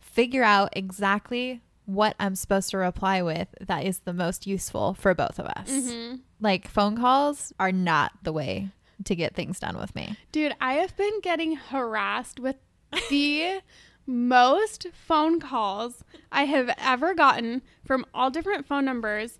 figure 0.00 0.42
out 0.42 0.70
exactly 0.72 1.62
what 1.84 2.16
I'm 2.18 2.34
supposed 2.34 2.70
to 2.70 2.78
reply 2.78 3.22
with 3.22 3.48
that 3.60 3.84
is 3.84 4.00
the 4.00 4.12
most 4.12 4.44
useful 4.44 4.94
for 4.94 5.14
both 5.14 5.38
of 5.38 5.46
us. 5.46 5.70
Mhm. 5.70 6.20
Like, 6.40 6.66
phone 6.66 6.96
calls 6.96 7.52
are 7.60 7.70
not 7.70 8.12
the 8.24 8.32
way 8.32 8.70
to 9.04 9.14
get 9.14 9.34
things 9.34 9.58
done 9.58 9.76
with 9.78 9.94
me. 9.94 10.16
Dude, 10.32 10.54
I 10.60 10.74
have 10.74 10.96
been 10.96 11.20
getting 11.20 11.56
harassed 11.56 12.40
with 12.40 12.56
the 13.10 13.60
most 14.06 14.86
phone 14.92 15.40
calls 15.40 16.04
I 16.30 16.44
have 16.44 16.72
ever 16.78 17.14
gotten 17.14 17.62
from 17.84 18.06
all 18.14 18.30
different 18.30 18.66
phone 18.66 18.84
numbers. 18.84 19.38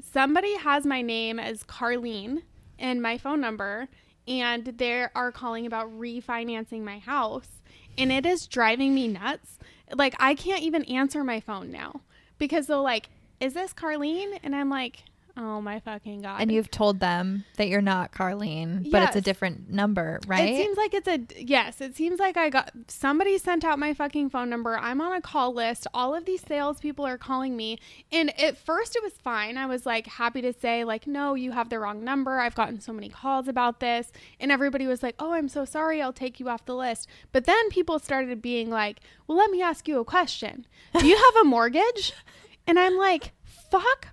Somebody 0.00 0.56
has 0.56 0.86
my 0.86 1.02
name 1.02 1.38
as 1.38 1.64
Carlene 1.64 2.42
and 2.78 3.02
my 3.02 3.18
phone 3.18 3.40
number, 3.40 3.88
and 4.26 4.64
they 4.64 5.06
are 5.14 5.32
calling 5.32 5.66
about 5.66 5.90
refinancing 5.98 6.82
my 6.82 6.98
house. 6.98 7.48
And 7.96 8.12
it 8.12 8.24
is 8.24 8.46
driving 8.46 8.94
me 8.94 9.08
nuts. 9.08 9.58
Like, 9.92 10.14
I 10.20 10.34
can't 10.34 10.62
even 10.62 10.84
answer 10.84 11.24
my 11.24 11.40
phone 11.40 11.72
now 11.72 12.02
because 12.38 12.66
they're 12.68 12.76
like, 12.76 13.08
Is 13.40 13.54
this 13.54 13.72
Carlene? 13.72 14.38
And 14.42 14.54
I'm 14.54 14.70
like, 14.70 15.02
Oh 15.40 15.60
my 15.60 15.78
fucking 15.78 16.22
god. 16.22 16.40
And 16.40 16.50
you've 16.50 16.68
told 16.68 16.98
them 16.98 17.44
that 17.58 17.68
you're 17.68 17.80
not 17.80 18.10
Carlene, 18.10 18.90
but 18.90 19.04
it's 19.04 19.14
a 19.14 19.20
different 19.20 19.70
number, 19.70 20.18
right? 20.26 20.52
It 20.52 20.56
seems 20.56 20.76
like 20.76 20.94
it's 20.94 21.06
a 21.06 21.20
yes. 21.40 21.80
It 21.80 21.94
seems 21.94 22.18
like 22.18 22.36
I 22.36 22.50
got 22.50 22.72
somebody 22.88 23.38
sent 23.38 23.64
out 23.64 23.78
my 23.78 23.94
fucking 23.94 24.30
phone 24.30 24.50
number. 24.50 24.76
I'm 24.76 25.00
on 25.00 25.12
a 25.12 25.20
call 25.20 25.54
list. 25.54 25.86
All 25.94 26.12
of 26.12 26.24
these 26.24 26.42
salespeople 26.42 27.06
are 27.06 27.16
calling 27.16 27.56
me, 27.56 27.78
and 28.10 28.36
at 28.40 28.58
first 28.58 28.96
it 28.96 29.02
was 29.04 29.12
fine. 29.12 29.56
I 29.56 29.66
was 29.66 29.86
like 29.86 30.08
happy 30.08 30.42
to 30.42 30.52
say 30.52 30.82
like, 30.82 31.06
no, 31.06 31.34
you 31.34 31.52
have 31.52 31.68
the 31.68 31.78
wrong 31.78 32.02
number. 32.02 32.40
I've 32.40 32.56
gotten 32.56 32.80
so 32.80 32.92
many 32.92 33.08
calls 33.08 33.46
about 33.46 33.78
this, 33.78 34.10
and 34.40 34.50
everybody 34.50 34.88
was 34.88 35.04
like, 35.04 35.14
oh, 35.20 35.34
I'm 35.34 35.48
so 35.48 35.64
sorry. 35.64 36.02
I'll 36.02 36.12
take 36.12 36.40
you 36.40 36.48
off 36.48 36.64
the 36.64 36.74
list. 36.74 37.06
But 37.30 37.44
then 37.44 37.68
people 37.70 38.00
started 38.00 38.42
being 38.42 38.70
like, 38.70 38.98
well, 39.28 39.38
let 39.38 39.52
me 39.52 39.62
ask 39.62 39.86
you 39.86 40.00
a 40.00 40.04
question. 40.04 40.66
Do 40.98 41.06
you 41.06 41.16
have 41.16 41.36
a 41.42 41.48
mortgage? 41.48 42.12
And 42.66 42.78
I'm 42.78 42.98
like, 42.98 43.32
fuck 43.44 44.08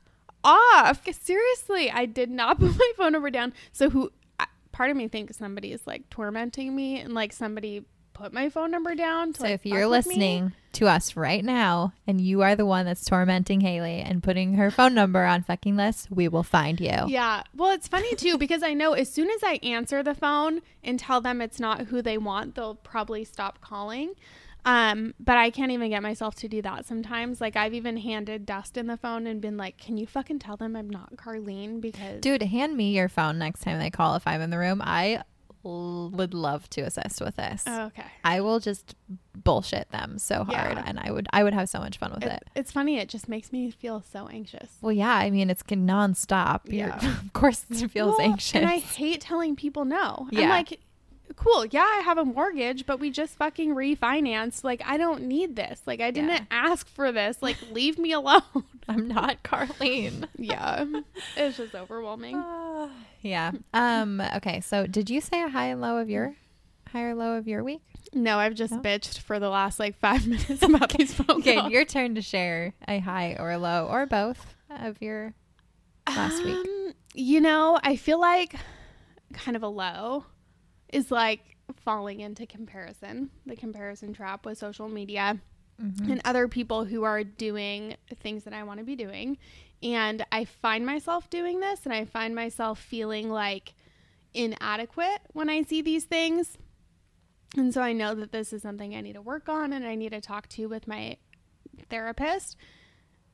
off. 0.46 1.02
Seriously, 1.12 1.92
I 1.92 2.06
did 2.06 2.30
not 2.30 2.60
put 2.60 2.78
my 2.78 2.92
phone 2.96 3.12
number 3.12 3.30
down. 3.30 3.54
So 3.74 3.90
who 3.90 4.12
part 4.72 4.92
of 4.92 4.98
me 4.98 5.08
thinks 5.08 5.38
somebody 5.38 5.72
is 5.72 5.88
like 5.88 6.10
tormenting 6.10 6.76
me 6.76 7.00
and 7.00 7.14
like 7.14 7.32
somebody 7.32 7.86
put 8.14 8.34
my 8.34 8.50
phone 8.50 8.72
number 8.72 8.96
down 8.96 9.34
to 9.34 9.40
so 9.40 9.44
like, 9.46 9.54
if 9.54 9.66
you're 9.66 9.88
with 9.90 10.06
me. 10.08 10.16
listening 10.16 10.54
to 10.72 10.88
us 10.88 11.16
right 11.16 11.44
now 11.44 11.94
and 12.08 12.20
you 12.20 12.42
are 12.42 12.56
the 12.56 12.66
one 12.66 12.86
that's 12.86 13.06
tormenting 13.06 13.62
Haley 13.62 14.02
and 14.02 14.24
putting 14.24 14.56
her 14.56 14.72
phone 14.72 14.94
number 14.94 15.24
on 15.24 15.44
fucking 15.44 15.76
lists, 15.76 16.08
we 16.10 16.28
will 16.28 16.44
find 16.44 16.80
you. 16.80 17.06
Yeah. 17.08 17.44
Well, 17.56 17.72
it's 17.72 17.88
funny 17.88 18.16
too 18.16 18.38
because 18.40 18.64
I 18.64 18.74
know 18.74 18.94
as 18.94 19.12
soon 19.12 19.30
as 19.30 19.44
I 19.44 19.60
answer 19.64 20.04
the 20.04 20.16
phone 20.16 20.62
and 20.84 21.00
tell 21.00 21.22
them 21.22 21.42
it's 21.42 21.60
not 21.60 21.88
who 21.88 22.02
they 22.02 22.18
want, 22.18 22.56
they'll 22.56 22.76
probably 22.76 23.24
stop 23.24 23.62
calling. 23.62 24.14
Um, 24.66 25.14
but 25.20 25.38
I 25.38 25.52
can't 25.52 25.72
even 25.72 25.90
get 25.92 26.02
myself 26.02 26.36
to 26.36 26.48
do 26.48 26.62
that 26.64 26.86
sometimes. 26.86 27.40
Like 27.40 27.56
I've 27.56 27.74
even 27.74 27.98
handed 27.98 28.46
Dustin 28.46 28.88
the 28.88 28.98
phone 28.98 29.28
and 29.28 29.40
been 29.40 29.58
like, 29.58 29.78
"Can 29.78 29.98
you 29.98 30.08
fucking 30.08 30.40
tell 30.40 30.58
them 30.58 30.76
I'm 30.76 30.90
not 30.90 31.16
Carlene?" 31.18 31.80
Because 31.82 32.22
Dude, 32.22 32.42
hand 32.44 32.76
me 32.76 32.92
your 32.96 33.08
phone 33.10 33.38
next 33.38 33.62
time 33.62 33.80
they 33.80 33.90
call 33.92 34.16
if 34.16 34.26
I'm 34.26 34.42
in 34.42 34.50
the 34.50 34.58
room. 34.58 34.82
I 34.84 35.22
l- 35.64 36.10
would 36.14 36.34
love 36.34 36.68
to 36.72 36.82
assist 36.82 37.22
with 37.22 37.36
this. 37.36 37.64
Oh, 37.68 37.86
okay. 37.86 38.06
I 38.24 38.42
will 38.42 38.60
just 38.60 38.96
bullshit 39.44 39.92
them 39.92 40.18
so 40.18 40.44
hard 40.46 40.78
Yeah. 40.78 40.84
and 40.88 41.00
I 41.00 41.12
would 41.12 41.28
I 41.32 41.44
would 41.44 41.54
have 41.54 41.70
so 41.70 41.78
much 41.80 41.98
fun 42.00 42.12
with 42.14 42.24
It, 42.24 42.32
it. 42.32 42.44
it's 42.56 42.72
funny. 42.72 42.98
It 42.98 43.10
just 43.10 43.30
makes 43.30 43.52
me 43.52 43.70
feel 43.70 44.02
so 44.02 44.28
anxious. 44.28 44.78
Well, 44.82 44.94
yeah, 44.94 45.14
I 45.14 45.30
mean 45.30 45.50
it's 45.52 45.62
nonstop. 45.64 46.62
You're, 46.66 46.88
Yeah. 46.88 47.20
of 47.22 47.34
course 47.34 47.66
it 47.70 47.92
feels 47.92 48.18
Well, 48.18 48.22
anxious. 48.22 48.56
And 48.56 48.66
I 48.66 48.78
hate 48.78 49.22
telling 49.22 49.56
people 49.56 49.86
no. 49.86 50.28
I'm 50.32 50.38
Yeah. 50.40 50.50
like, 50.50 50.80
cool, 51.36 51.66
yeah, 51.66 51.82
I 51.84 52.02
have 52.06 52.18
a 52.18 52.26
mortgage, 52.26 52.86
but 52.86 53.00
we 53.00 53.10
just 53.12 53.36
fucking 53.38 53.76
refinanced. 53.76 54.64
Like, 54.64 54.82
I 54.86 54.98
don't 54.98 55.24
need 55.24 55.56
this. 55.56 55.82
Like, 55.86 56.02
I 56.02 56.12
didn't 56.12 56.30
Yeah. 56.30 56.40
ask 56.52 56.88
for 56.88 57.12
this. 57.12 57.38
Like, 57.42 57.58
leave 57.72 57.98
me 57.98 58.12
alone. 58.12 58.42
I'm 58.88 59.08
not 59.08 59.44
Carlene. 59.44 60.28
yeah. 60.38 60.86
It's 61.36 61.58
just 61.58 61.74
overwhelming. 61.76 62.36
Ah, 62.38 62.90
yeah. 63.22 63.52
Um. 63.74 64.22
Okay. 64.38 64.62
So, 64.62 64.86
did 64.88 65.10
you 65.10 65.22
say 65.22 65.42
a 65.42 65.50
high 65.50 65.68
and 65.68 65.82
low 65.82 65.98
of 65.98 66.10
your 66.10 66.36
high 66.92 67.04
or 67.04 67.16
low 67.16 67.34
of 67.38 67.48
your 67.48 67.64
week? 67.64 67.82
No, 68.14 68.38
I've 68.40 68.54
just 68.54 68.72
No? 68.74 68.80
bitched 68.80 69.20
for 69.20 69.40
the 69.40 69.50
last 69.50 69.80
like 69.80 69.98
five 69.98 70.26
minutes 70.28 70.62
about 70.62 70.90
these 70.90 71.14
phone 71.14 71.40
Okay, 71.42 71.56
calls. 71.56 71.72
your 71.72 71.84
turn 71.86 72.16
to 72.16 72.22
share 72.22 72.74
a 72.88 73.00
high 73.00 73.36
or 73.40 73.52
a 73.52 73.58
low 73.58 73.88
or 73.88 74.06
both 74.06 74.56
of 74.70 75.02
your 75.02 75.34
last 76.08 76.44
week. 76.46 76.56
Um, 76.56 76.94
You 77.14 77.42
know, 77.42 77.80
I 77.84 77.96
feel 77.96 78.20
like 78.22 78.56
kind 79.34 79.58
of 79.58 79.64
a 79.64 79.68
low 79.68 80.26
is 80.96 81.12
like 81.12 81.58
falling 81.84 82.22
into 82.22 82.46
comparison, 82.46 83.30
the 83.46 83.56
comparison 83.56 84.14
trap 84.14 84.46
with 84.46 84.58
social 84.58 84.88
media. 84.90 85.40
Mhm. 85.78 86.10
and 86.10 86.22
other 86.24 86.48
people 86.48 86.86
who 86.86 87.04
are 87.04 87.22
doing 87.22 87.98
things 88.22 88.46
that 88.46 88.54
I 88.54 88.64
want 88.64 88.78
to 88.80 88.86
be 88.86 88.96
doing. 88.96 89.38
And 89.84 90.26
I 90.32 90.46
find 90.46 90.86
myself 90.86 91.30
doing 91.30 91.60
this 91.60 91.84
and 91.84 91.94
I 91.94 92.06
find 92.06 92.34
myself 92.34 92.80
feeling 92.80 93.30
like 93.30 93.74
inadequate 94.34 95.20
when 95.34 95.50
I 95.50 95.64
see 95.64 95.82
these 95.82 96.06
things. 96.06 96.58
And 97.58 97.74
so 97.74 97.82
I 97.82 97.92
know 97.92 98.16
that 98.16 98.32
this 98.32 98.54
is 98.54 98.62
something 98.62 98.96
I 98.96 99.02
need 99.02 99.14
to 99.16 99.22
work 99.22 99.50
on 99.50 99.74
and 99.74 99.86
I 99.86 99.96
need 99.96 100.12
to 100.14 100.22
talk 100.22 100.48
to 100.50 100.68
with 100.68 100.88
my 100.88 101.18
therapist. 101.90 102.56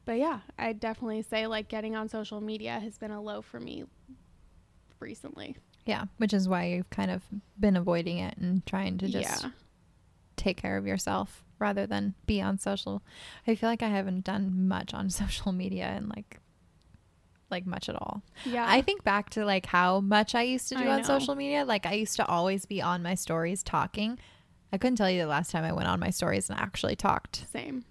But 0.06 0.18
yeah, 0.18 0.40
I 0.58 0.74
definitely 0.74 1.22
say 1.22 1.46
like 1.46 1.68
getting 1.68 1.96
on 1.96 2.10
social 2.10 2.42
media 2.42 2.80
has 2.80 2.98
been 2.98 3.12
a 3.12 3.22
low 3.22 3.44
for 3.44 3.60
me 3.60 3.84
recently. 5.00 5.58
Yeah, 5.86 6.06
which 6.18 6.34
is 6.34 6.48
why 6.48 6.66
you've 6.66 6.90
kind 6.90 7.12
of 7.12 7.24
been 7.60 7.76
avoiding 7.76 8.20
it 8.20 8.38
and 8.38 8.66
trying 8.66 8.98
to 9.00 9.08
just 9.08 9.44
yeah. 9.44 9.50
take 10.36 10.58
care 10.58 10.78
of 10.78 10.86
yourself 10.86 11.44
rather 11.60 11.88
than 11.88 12.14
be 12.26 12.42
on 12.42 12.58
social. 12.58 13.02
I 13.48 13.56
feel 13.56 13.70
like 13.70 13.84
I 13.84 13.90
haven't 13.90 14.24
done 14.24 14.68
much 14.68 14.94
on 14.94 15.10
social 15.22 15.52
media 15.52 15.86
and 15.86 16.10
like 16.10 16.40
like 17.50 17.66
much 17.66 17.90
at 17.90 17.96
all. 17.96 18.24
Yeah. 18.46 18.66
I 18.68 18.82
think 18.82 19.04
back 19.04 19.30
to 19.32 19.44
like 19.46 19.66
how 19.66 20.00
much 20.00 20.36
I 20.36 20.44
used 20.44 20.70
to 20.70 20.76
do 20.76 20.86
I 20.86 20.94
on 20.94 20.98
know. 21.00 21.08
social 21.08 21.36
media. 21.36 21.66
Like 21.66 21.86
I 21.86 21.94
used 21.94 22.16
to 22.16 22.26
always 22.26 22.66
be 22.66 22.82
on 22.82 23.04
my 23.04 23.16
stories 23.16 23.62
talking. 23.62 24.18
I 24.72 24.78
couldn't 24.78 24.96
tell 24.96 25.10
you 25.10 25.22
the 25.22 25.28
last 25.28 25.52
time 25.52 25.66
I 25.66 25.74
went 25.74 25.90
on 25.90 26.00
my 26.00 26.12
stories 26.12 26.50
and 26.50 26.58
actually 26.58 26.96
talked. 26.96 27.46
same. 27.52 27.84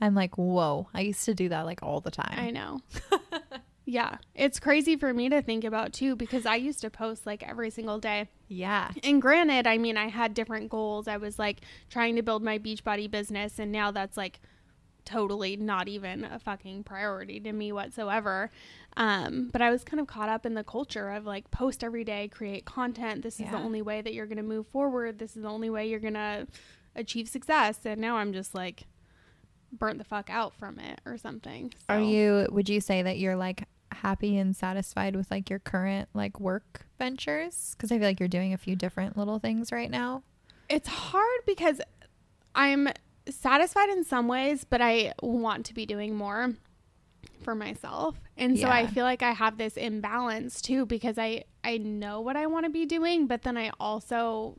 I'm 0.00 0.14
like, 0.14 0.36
whoa, 0.36 0.88
I 0.92 1.02
used 1.02 1.24
to 1.26 1.34
do 1.34 1.48
that 1.50 1.64
like 1.64 1.82
all 1.82 2.00
the 2.00 2.10
time. 2.10 2.34
I 2.36 2.50
know. 2.50 2.80
yeah. 3.84 4.18
It's 4.34 4.58
crazy 4.58 4.96
for 4.96 5.12
me 5.12 5.28
to 5.28 5.42
think 5.42 5.64
about 5.64 5.92
too 5.92 6.16
because 6.16 6.46
I 6.46 6.56
used 6.56 6.80
to 6.80 6.90
post 6.90 7.26
like 7.26 7.42
every 7.42 7.70
single 7.70 7.98
day. 7.98 8.28
yeah. 8.48 8.90
And 9.02 9.20
granted, 9.20 9.66
I 9.66 9.78
mean, 9.78 9.96
I 9.96 10.08
had 10.08 10.34
different 10.34 10.70
goals. 10.70 11.06
I 11.08 11.18
was 11.18 11.38
like 11.38 11.60
trying 11.90 12.16
to 12.16 12.22
build 12.22 12.42
my 12.42 12.58
Beachbody 12.58 13.10
business, 13.10 13.58
and 13.58 13.70
now 13.70 13.90
that's 13.90 14.16
like 14.16 14.40
totally 15.04 15.54
not 15.56 15.86
even 15.86 16.24
a 16.24 16.38
fucking 16.38 16.82
priority 16.82 17.38
to 17.40 17.52
me 17.52 17.72
whatsoever. 17.72 18.50
Um, 18.96 19.50
but 19.52 19.60
I 19.60 19.70
was 19.70 19.84
kind 19.84 20.00
of 20.00 20.06
caught 20.06 20.30
up 20.30 20.46
in 20.46 20.54
the 20.54 20.64
culture 20.64 21.10
of 21.10 21.26
like 21.26 21.50
post 21.50 21.84
every 21.84 22.04
day, 22.04 22.28
create 22.28 22.64
content. 22.64 23.22
This 23.22 23.38
is 23.38 23.50
the 23.50 23.58
only 23.58 23.82
way 23.82 24.00
that 24.00 24.14
you're 24.14 24.26
going 24.26 24.38
to 24.38 24.42
move 24.42 24.66
forward. 24.68 25.18
This 25.18 25.36
is 25.36 25.42
the 25.42 25.48
only 25.48 25.68
way 25.68 25.86
you're 25.88 26.00
going 26.00 26.14
to 26.14 26.46
achieve 26.96 27.28
success. 27.28 27.80
And 27.84 28.00
now 28.00 28.16
I'm 28.16 28.32
just 28.32 28.54
like 28.54 28.84
burnt 29.72 29.98
the 29.98 30.04
fuck 30.04 30.30
out 30.30 30.54
from 30.54 30.78
it 30.78 31.00
or 31.04 31.18
something. 31.18 31.74
Are 31.88 32.00
you 32.00 32.46
would 32.50 32.68
you 32.68 32.80
say 32.80 33.02
that 33.02 33.18
you're 33.18 33.36
like 33.36 33.66
happy 33.94 34.36
and 34.36 34.54
satisfied 34.54 35.16
with 35.16 35.30
like 35.30 35.48
your 35.48 35.58
current 35.58 36.08
like 36.14 36.38
work 36.40 36.86
ventures? 36.98 37.74
Cuz 37.78 37.90
I 37.90 37.98
feel 37.98 38.08
like 38.08 38.20
you're 38.20 38.28
doing 38.28 38.52
a 38.52 38.58
few 38.58 38.76
different 38.76 39.16
little 39.16 39.38
things 39.38 39.72
right 39.72 39.90
now. 39.90 40.22
It's 40.68 40.88
hard 40.88 41.40
because 41.46 41.80
I'm 42.54 42.88
satisfied 43.28 43.88
in 43.90 44.04
some 44.04 44.28
ways, 44.28 44.64
but 44.64 44.80
I 44.80 45.12
want 45.22 45.66
to 45.66 45.74
be 45.74 45.86
doing 45.86 46.14
more 46.14 46.54
for 47.42 47.54
myself. 47.54 48.20
And 48.36 48.58
so 48.58 48.68
I 48.68 48.86
feel 48.86 49.04
like 49.04 49.22
I 49.22 49.32
have 49.32 49.58
this 49.58 49.76
imbalance 49.76 50.60
too 50.60 50.86
because 50.86 51.18
I 51.18 51.44
I 51.62 51.78
know 51.78 52.20
what 52.20 52.36
I 52.36 52.46
want 52.46 52.64
to 52.66 52.70
be 52.70 52.86
doing, 52.86 53.26
but 53.26 53.42
then 53.42 53.56
I 53.56 53.70
also 53.78 54.56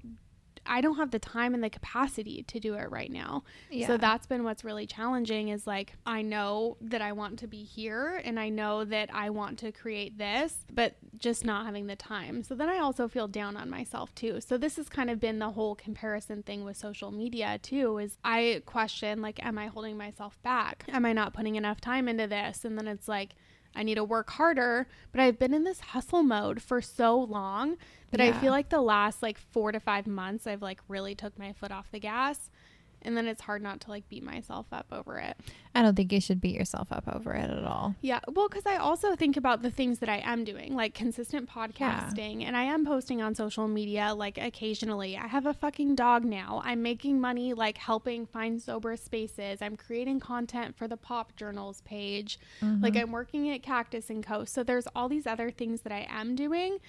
I 0.66 0.82
don't 0.82 0.98
have 0.98 1.12
the 1.12 1.20
time 1.20 1.54
and 1.54 1.64
the 1.64 1.70
capacity 1.70 2.44
to 2.44 2.60
do 2.60 2.76
it 2.76 2.90
right 2.90 3.12
now. 3.12 3.44
Yeah. 3.70 3.88
So 3.88 3.98
that's 3.98 4.26
been 4.28 4.44
what's 4.44 4.64
really 4.64 4.86
challenging 4.86 5.50
is 5.50 5.68
like 5.68 5.94
I 6.06 6.22
know 6.22 6.78
that 6.82 7.02
I 7.02 7.12
want 7.12 7.40
to 7.40 7.48
be 7.48 7.64
here 7.64 8.22
and 8.24 8.40
I 8.40 8.50
know 8.50 8.86
that 8.86 9.10
I 9.14 9.30
want 9.30 9.60
to 9.60 9.72
create 9.72 10.18
this, 10.18 10.66
but 10.72 10.96
just 11.18 11.46
not 11.46 11.66
having 11.66 11.88
the 11.88 11.96
time. 11.96 12.44
So 12.44 12.56
then 12.56 12.70
I 12.70 12.80
also 12.80 13.08
feel 13.08 13.28
down 13.28 13.58
on 13.58 13.70
myself 13.70 14.14
too. 14.16 14.42
So 14.42 14.58
this 14.58 14.76
has 14.78 14.90
kind 14.90 15.10
of 15.10 15.20
been 15.20 15.40
the 15.40 15.52
whole 15.52 15.76
comparison 15.76 16.44
thing 16.44 16.64
with 16.64 16.78
social 16.78 17.12
media 17.12 17.60
too 17.62 17.98
is 17.98 18.18
I 18.24 18.62
question 18.66 19.22
like 19.22 19.44
am 19.46 19.58
I 19.58 19.68
holding 19.68 19.98
myself 19.98 20.42
back? 20.44 20.86
Am 20.90 21.06
I 21.06 21.14
not 21.14 21.34
putting 21.34 21.56
enough 21.56 21.82
time 21.82 22.08
into 22.08 22.28
this? 22.28 22.66
And 22.66 22.78
then 22.78 22.88
it's 22.88 23.08
like 23.08 23.36
I 23.76 23.84
need 23.84 23.96
to 23.96 24.04
work 24.04 24.30
harder, 24.32 24.88
but 25.12 25.22
I've 25.22 25.38
been 25.38 25.54
in 25.54 25.64
this 25.64 25.80
hustle 25.80 26.24
mode 26.24 26.62
for 26.62 26.82
so 26.82 27.20
long 27.20 27.78
that 28.12 28.22
I 28.22 28.32
feel 28.34 28.52
like 28.52 28.70
the 28.70 28.82
last 28.82 29.22
like 29.22 29.38
4 29.38 29.74
to 29.74 29.80
5 29.80 30.08
months 30.08 30.48
I've 30.48 30.62
like 30.62 30.80
really 30.88 31.16
took 31.16 31.38
my 31.38 31.52
foot 31.52 31.72
off 31.72 31.92
the 31.92 32.00
gas 32.00 32.50
and 33.02 33.16
then 33.16 33.28
it's 33.28 33.42
hard 33.42 33.62
not 33.62 33.82
to 33.82 33.90
like 33.90 34.08
beat 34.10 34.24
myself 34.24 34.68
up 34.72 34.88
over 34.92 35.18
it. 35.18 35.38
I 35.74 35.82
don't 35.82 35.96
think 35.96 36.12
you 36.12 36.22
should 36.22 36.40
beat 36.40 36.56
yourself 36.56 36.92
up 36.92 37.04
over 37.08 37.34
it 37.34 37.50
at 37.50 37.64
all. 37.64 37.96
Yeah, 38.02 38.20
well 38.28 38.50
cuz 38.50 38.66
I 38.66 38.78
also 38.78 39.16
think 39.16 39.38
about 39.38 39.62
the 39.62 39.72
things 39.72 40.00
that 40.00 40.10
I 40.10 40.18
am 40.18 40.44
doing, 40.44 40.76
like 40.76 40.94
consistent 40.94 41.50
podcasting 41.50 42.44
and 42.44 42.56
I 42.56 42.64
am 42.64 42.86
posting 42.86 43.22
on 43.22 43.36
social 43.36 43.68
media 43.68 44.14
like 44.14 44.38
occasionally. 44.38 45.18
I 45.18 45.28
have 45.28 45.46
a 45.46 45.54
fucking 45.54 45.96
dog 45.96 46.24
now. 46.24 46.62
I'm 46.64 46.82
making 46.82 47.20
money 47.20 47.54
like 47.54 47.78
helping 47.78 48.26
find 48.26 48.62
sober 48.62 48.96
spaces. 48.98 49.62
I'm 49.62 49.76
creating 49.76 50.20
content 50.20 50.76
for 50.76 50.88
the 50.88 50.98
Pop 50.98 51.36
Journals 51.36 51.82
page. 51.82 52.40
Like 52.62 52.94
mm-hmm. 52.94 53.02
I'm 53.02 53.12
working 53.12 53.50
at 53.50 53.64
Cactus 53.64 54.10
and 54.10 54.26
Co. 54.26 54.46
So 54.46 54.64
there's 54.64 54.88
all 54.96 55.10
these 55.10 55.28
other 55.28 55.52
things 55.52 55.82
that 55.82 55.92
I 55.92 56.08
am 56.10 56.36
doing. 56.36 56.80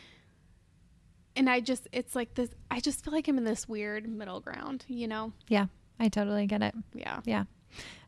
And 1.34 1.50
I 1.50 1.60
just 1.60 1.86
it's 1.92 2.14
like 2.14 2.34
this 2.34 2.50
I 2.70 2.80
just 2.80 3.04
feel 3.04 3.12
like 3.12 3.28
I'm 3.28 3.38
in 3.38 3.44
this 3.44 3.68
weird 3.68 4.08
middle 4.08 4.40
ground, 4.40 4.84
you 4.88 5.06
know? 5.06 5.32
Yeah, 5.48 5.66
I 5.98 6.08
totally 6.08 6.46
get 6.46 6.62
it. 6.62 6.74
Yeah. 6.94 7.20
Yeah. 7.24 7.44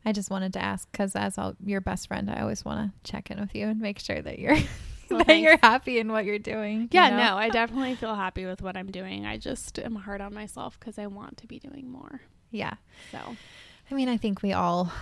I 0.04 0.12
just 0.12 0.30
wanted 0.30 0.52
to 0.54 0.62
ask 0.62 0.90
because 0.90 1.14
as 1.16 1.36
all, 1.38 1.54
your 1.64 1.80
best 1.80 2.08
friend, 2.08 2.30
I 2.30 2.40
always 2.40 2.64
want 2.64 2.92
to 3.04 3.10
check 3.10 3.30
in 3.30 3.40
with 3.40 3.54
you 3.54 3.66
and 3.66 3.80
make 3.80 3.98
sure 3.98 4.20
that 4.22 4.38
you're 4.38 4.56
Well, 5.10 5.18
that 5.20 5.26
thanks. 5.26 5.42
you're 5.42 5.58
happy 5.62 5.98
in 5.98 6.12
what 6.12 6.24
you're 6.26 6.38
doing. 6.38 6.82
you 6.82 6.88
Yeah, 6.92 7.08
know? 7.10 7.16
no, 7.16 7.36
I 7.36 7.48
definitely 7.60 7.94
feel 7.94 8.14
happy 8.14 8.44
with 8.44 8.60
what 8.62 8.76
I'm 8.76 8.90
doing. 8.90 9.24
I 9.26 9.38
just 9.38 9.78
am 9.78 9.94
hard 9.94 10.20
on 10.20 10.34
myself 10.34 10.78
because 10.78 10.98
I 10.98 11.06
want 11.06 11.38
to 11.38 11.46
be 11.46 11.58
doing 11.58 11.90
more. 11.90 12.20
Yeah. 12.50 12.74
So, 13.10 13.36
I 13.90 13.94
mean, 13.94 14.08
I 14.08 14.16
think 14.18 14.42
we 14.42 14.52
all 14.52 14.92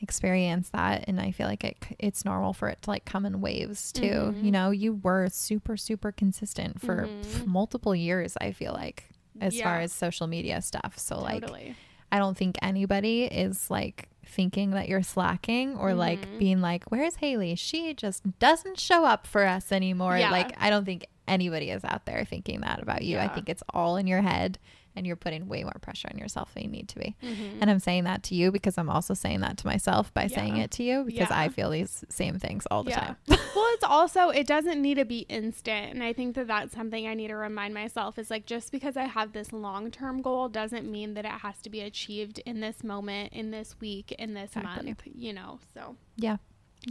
experience 0.00 0.68
that 0.70 1.04
and 1.08 1.18
I 1.20 1.30
feel 1.30 1.46
like 1.46 1.64
it 1.64 1.76
it's 1.98 2.24
normal 2.26 2.52
for 2.52 2.68
it 2.68 2.82
to 2.82 2.90
like 2.90 3.04
come 3.06 3.24
in 3.24 3.40
waves 3.40 3.90
too. 3.90 4.02
Mhm. 4.34 4.44
You 4.44 4.50
know, 4.50 4.70
you 4.70 4.94
were 4.94 5.28
super 5.30 5.76
super 5.76 6.12
consistent 6.12 6.80
for 6.80 7.06
Mhm. 7.08 7.46
multiple 7.46 7.94
years, 7.94 8.36
I 8.40 8.52
feel 8.52 8.72
like 8.72 9.04
as 9.40 9.58
far 9.60 9.80
as 9.80 9.92
social 9.92 10.26
media 10.26 10.60
stuff. 10.62 10.98
So 10.98 11.18
like 11.18 11.40
totally. 11.42 11.74
I 12.14 12.18
don't 12.18 12.36
think 12.36 12.56
anybody 12.62 13.24
is 13.24 13.70
like 13.70 14.08
thinking 14.24 14.70
that 14.70 14.88
you're 14.88 15.02
slacking 15.02 15.76
or 15.76 15.90
Mhm. 15.90 15.96
like 15.98 16.38
being 16.38 16.60
like, 16.60 16.84
Where's 16.90 17.16
Haley? 17.16 17.56
She 17.56 17.92
just 17.92 18.38
doesn't 18.38 18.78
show 18.78 19.04
up 19.04 19.26
for 19.26 19.44
us 19.44 19.72
anymore. 19.72 20.16
Yeah. 20.16 20.30
Like, 20.30 20.52
I 20.60 20.70
don't 20.70 20.84
think 20.84 21.06
anybody 21.26 21.70
is 21.70 21.84
out 21.84 22.04
there 22.06 22.24
thinking 22.24 22.60
that 22.60 22.80
about 22.82 23.02
you. 23.02 23.18
I 23.18 23.26
think 23.28 23.48
it's 23.48 23.62
all 23.72 23.96
in 23.96 24.06
your 24.06 24.22
head 24.22 24.58
and 24.96 25.06
you're 25.06 25.16
putting 25.16 25.48
way 25.48 25.62
more 25.64 25.76
pressure 25.80 26.08
on 26.12 26.18
yourself 26.18 26.54
than 26.54 26.64
you 26.64 26.68
need 26.70 26.88
to 26.90 26.98
be. 26.98 27.16
Mhm. 27.22 27.58
And 27.60 27.70
I'm 27.70 27.78
saying 27.80 28.04
that 28.04 28.22
to 28.24 28.34
you 28.34 28.52
because 28.52 28.78
I'm 28.78 28.88
also 28.88 29.14
saying 29.14 29.40
that 29.40 29.56
to 29.58 29.66
myself 29.66 30.12
by 30.14 30.26
saying 30.28 30.56
it 30.58 30.70
to 30.72 30.82
you 30.82 31.04
because 31.04 31.30
Yeah. 31.30 31.40
I 31.40 31.48
feel 31.48 31.70
these 31.70 32.04
same 32.08 32.38
things 32.38 32.66
all 32.70 32.84
the 32.84 32.90
Yeah. 32.90 33.00
time. 33.00 33.16
well, 33.28 33.38
it's 33.74 33.84
also 33.84 34.28
it 34.28 34.46
doesn't 34.46 34.80
need 34.80 34.94
to 34.96 35.04
be 35.04 35.20
instant, 35.28 35.92
and 35.94 36.02
I 36.02 36.12
think 36.12 36.34
that 36.36 36.46
that's 36.46 36.74
something 36.74 37.06
I 37.06 37.14
need 37.14 37.28
to 37.28 37.36
remind 37.36 37.74
myself 37.74 38.18
is 38.18 38.30
like 38.30 38.46
just 38.46 38.70
because 38.72 38.96
I 38.96 39.04
have 39.04 39.32
this 39.32 39.52
long 39.52 39.90
term 39.90 40.22
goal 40.22 40.48
doesn't 40.48 40.90
mean 40.90 41.14
that 41.14 41.24
it 41.24 41.30
has 41.32 41.60
to 41.62 41.70
be 41.70 41.80
achieved 41.80 42.38
in 42.46 42.60
this 42.60 42.84
moment, 42.84 43.32
in 43.32 43.50
this 43.50 43.80
week, 43.80 44.12
in 44.12 44.34
this 44.34 44.56
Exactly. 44.56 44.86
month. 44.86 45.02
You 45.14 45.32
know, 45.32 45.58
so 45.74 45.96
yeah. 46.16 46.36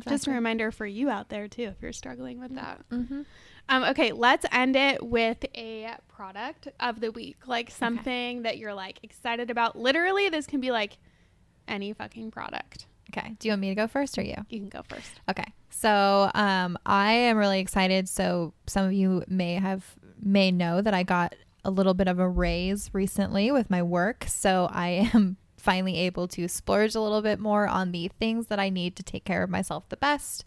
just 0.09 0.27
a 0.27 0.31
reminder 0.31 0.71
for 0.71 0.85
you 0.87 1.09
out 1.09 1.29
there 1.29 1.47
too 1.47 1.63
if 1.63 1.81
you're 1.81 1.93
struggling 1.93 2.39
with 2.39 2.55
that. 2.55 2.83
Mm-hmm. 2.89 3.21
Um, 3.69 3.83
okay, 3.85 4.11
let's 4.11 4.45
end 4.51 4.75
it 4.75 5.03
with 5.03 5.45
a 5.55 5.95
product 6.07 6.67
of 6.79 6.99
the 6.99 7.11
week, 7.11 7.47
like 7.47 7.71
something 7.71 8.43
that 8.43 8.57
you're 8.57 8.73
like 8.73 8.99
excited 9.03 9.49
about. 9.49 9.77
Literally, 9.77 10.29
this 10.29 10.45
can 10.45 10.59
be 10.59 10.71
like 10.71 10.97
any 11.67 11.93
fucking 11.93 12.31
product. 12.31 12.87
Okay. 13.15 13.35
Do 13.39 13.47
you 13.47 13.51
want 13.51 13.61
me 13.61 13.69
to 13.69 13.75
go 13.75 13.87
first 13.87 14.17
or 14.17 14.21
you? 14.21 14.35
You 14.49 14.59
can 14.59 14.69
go 14.69 14.81
first. 14.87 15.21
Okay. 15.29 15.45
So 15.69 16.31
um, 16.33 16.77
I 16.85 17.13
am 17.13 17.37
really 17.37 17.59
excited. 17.59 18.09
So 18.09 18.53
some 18.67 18.85
of 18.85 18.93
you 18.93 19.23
may 19.27 19.55
have 19.55 19.85
may 20.19 20.51
know 20.51 20.81
that 20.81 20.93
I 20.93 21.03
got 21.03 21.35
a 21.65 21.71
little 21.71 21.93
bit 21.93 22.07
of 22.07 22.19
a 22.19 22.27
raise 22.27 22.89
recently 22.93 23.51
with 23.51 23.69
my 23.69 23.83
work. 23.83 24.25
So 24.27 24.67
I 24.71 25.09
am 25.13 25.37
finally 25.57 25.97
able 25.99 26.27
to 26.29 26.47
splurge 26.47 26.95
a 26.95 27.01
little 27.01 27.21
bit 27.21 27.39
more 27.39 27.67
on 27.67 27.91
the 27.91 28.09
things 28.19 28.47
that 28.47 28.59
I 28.59 28.69
need 28.69 28.95
to 28.97 29.03
take 29.03 29.23
care 29.23 29.43
of 29.43 29.49
myself 29.49 29.87
the 29.89 29.97
best. 29.97 30.43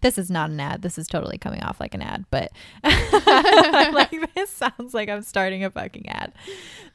This 0.00 0.18
is 0.18 0.30
not 0.30 0.50
an 0.50 0.60
ad. 0.60 0.82
This 0.82 0.98
is 0.98 1.06
totally 1.06 1.38
coming 1.38 1.62
off 1.62 1.80
like 1.80 1.94
an 1.94 2.02
ad, 2.02 2.24
but 2.30 2.52
I'm 2.84 3.94
like 3.94 4.34
this 4.34 4.50
sounds 4.50 4.94
like 4.94 5.08
I'm 5.08 5.22
starting 5.22 5.64
a 5.64 5.70
fucking 5.70 6.08
ad. 6.08 6.32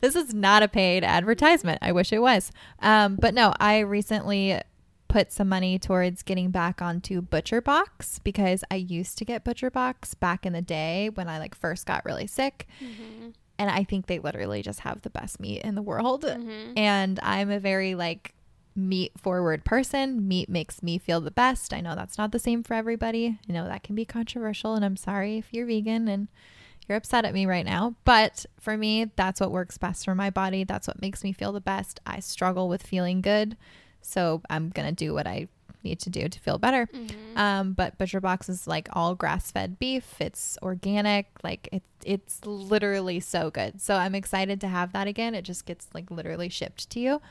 This 0.01 0.15
is 0.15 0.33
not 0.33 0.63
a 0.63 0.67
paid 0.67 1.03
advertisement. 1.03 1.79
I 1.81 1.91
wish 1.91 2.11
it 2.13 2.19
was. 2.21 2.51
Um, 2.79 3.15
but 3.15 3.33
no, 3.33 3.53
I 3.59 3.79
recently 3.79 4.59
put 5.07 5.31
some 5.31 5.49
money 5.49 5.77
towards 5.77 6.23
getting 6.23 6.51
back 6.51 6.81
onto 6.81 7.21
Butcher 7.21 7.59
Box 7.61 8.19
because 8.19 8.63
I 8.71 8.75
used 8.75 9.17
to 9.17 9.25
get 9.25 9.43
Butcher 9.43 9.69
Box 9.69 10.13
back 10.13 10.45
in 10.45 10.53
the 10.53 10.61
day 10.61 11.09
when 11.13 11.27
I 11.27 11.37
like 11.37 11.53
first 11.53 11.85
got 11.85 12.05
really 12.05 12.27
sick. 12.27 12.67
And 13.59 13.69
I 13.69 13.83
think 13.83 14.07
they 14.07 14.19
literally 14.19 14.61
just 14.61 14.79
have 14.79 15.01
the 15.01 15.09
best 15.09 15.39
meat 15.39 15.61
in 15.63 15.75
the 15.75 15.81
world. 15.81 16.23
Mhm. 16.23 16.73
And 16.77 17.19
I'm 17.21 17.51
a 17.51 17.59
very 17.59 17.93
like 17.93 18.33
meat 18.75 19.11
forward 19.17 19.65
person. 19.65 20.27
Meat 20.27 20.47
makes 20.49 20.81
me 20.81 20.97
feel 20.97 21.19
the 21.21 21.31
best. 21.31 21.73
I 21.73 21.81
know 21.81 21.95
that's 21.95 22.17
not 22.17 22.31
the 22.31 22.39
same 22.39 22.63
for 22.63 22.73
everybody. 22.73 23.37
I 23.49 23.51
know 23.51 23.65
that 23.67 23.83
can 23.83 23.95
be 23.95 24.05
controversial 24.05 24.75
and 24.75 24.85
I'm 24.85 24.97
sorry 24.97 25.37
if 25.37 25.53
you're 25.53 25.65
vegan 25.65 26.07
and 26.07 26.27
you're 26.87 26.97
upset 26.97 27.25
at 27.25 27.33
me 27.33 27.45
right 27.45 27.65
now. 27.65 27.95
But 28.05 28.45
for 28.59 28.77
me, 28.77 29.11
that's 29.15 29.39
what 29.41 29.51
works 29.51 29.77
best 29.77 30.05
for 30.05 30.15
my 30.15 30.29
body. 30.29 30.63
That's 30.63 30.87
what 30.87 31.01
makes 31.01 31.23
me 31.23 31.31
feel 31.33 31.51
the 31.51 31.61
best. 31.61 31.99
I 32.05 32.19
struggle 32.19 32.69
with 32.69 32.83
feeling 32.83 33.21
good. 33.21 33.57
So 34.01 34.41
I'm 34.49 34.69
going 34.69 34.87
to 34.87 34.95
do 34.95 35.13
what 35.13 35.27
I 35.27 35.47
need 35.83 35.99
to 35.99 36.09
do 36.09 36.27
to 36.29 36.39
feel 36.39 36.57
better. 36.57 36.87
Mhm. 36.87 37.37
Um, 37.37 37.73
but 37.73 37.97
Butcher 37.97 38.21
Box 38.21 38.49
is 38.49 38.67
like 38.67 38.87
all 38.93 39.15
grass 39.15 39.51
fed 39.51 39.79
beef. 39.79 40.19
It's 40.21 40.57
organic. 40.61 41.27
Like 41.43 41.67
it's 41.71 41.85
it's 42.03 42.45
literally 42.45 43.19
so 43.19 43.51
good. 43.51 43.79
So 43.81 43.95
I'm 43.95 44.15
excited 44.15 44.59
to 44.61 44.67
have 44.67 44.91
that 44.93 45.07
again. 45.07 45.35
It 45.35 45.43
just 45.43 45.65
gets 45.65 45.87
like 45.93 46.09
literally 46.09 46.49
shipped 46.49 46.89
to 46.91 46.99
you. 46.99 47.21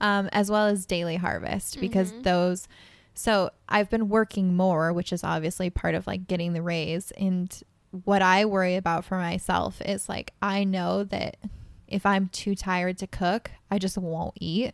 Um, 0.00 0.28
as 0.32 0.50
well 0.50 0.66
as 0.66 0.86
Daily 0.86 1.16
Harvest 1.16 1.80
because 1.80 2.12
Mhm. 2.12 2.22
those 2.24 2.68
so 3.16 3.50
I've 3.68 3.88
been 3.90 4.08
working 4.08 4.56
more, 4.56 4.92
which 4.92 5.12
is 5.12 5.22
obviously 5.22 5.70
part 5.70 5.94
of 5.94 6.04
like 6.06 6.26
getting 6.26 6.52
the 6.52 6.62
raise. 6.62 7.12
And 7.12 7.56
what 8.04 8.22
I 8.22 8.44
worry 8.44 8.74
about 8.74 9.04
for 9.04 9.16
myself 9.18 9.80
is 9.82 10.08
like 10.08 10.32
I 10.42 10.64
know 10.64 11.04
that 11.04 11.36
if 11.86 12.04
I'm 12.04 12.26
too 12.28 12.56
tired 12.56 12.98
to 12.98 13.06
cook, 13.06 13.52
I 13.70 13.78
just 13.78 13.96
won't 13.96 14.34
eat, 14.40 14.72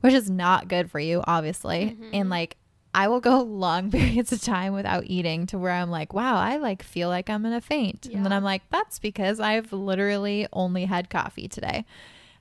which 0.00 0.14
is 0.14 0.28
not 0.28 0.66
good 0.66 0.90
for 0.90 0.98
you, 0.98 1.22
obviously. 1.28 1.96
Mhm. 2.00 2.10
And 2.12 2.28
like 2.30 2.56
I 2.92 3.06
will 3.06 3.20
go 3.20 3.40
long 3.42 3.88
periods 3.92 4.32
of 4.32 4.42
time 4.42 4.72
without 4.72 5.04
eating 5.06 5.46
to 5.46 5.58
where 5.58 5.70
I'm 5.72 5.90
like, 5.92 6.12
wow, 6.12 6.36
I 6.38 6.56
like 6.56 6.82
feel 6.82 7.08
like 7.08 7.30
I'm 7.30 7.44
gonna 7.44 7.60
faint. 7.60 8.06
And 8.06 8.24
then 8.24 8.32
I'm 8.32 8.42
like, 8.42 8.62
that's 8.70 8.98
because 8.98 9.38
I've 9.38 9.72
literally 9.72 10.48
only 10.52 10.86
had 10.86 11.08
coffee 11.08 11.46
today. 11.46 11.84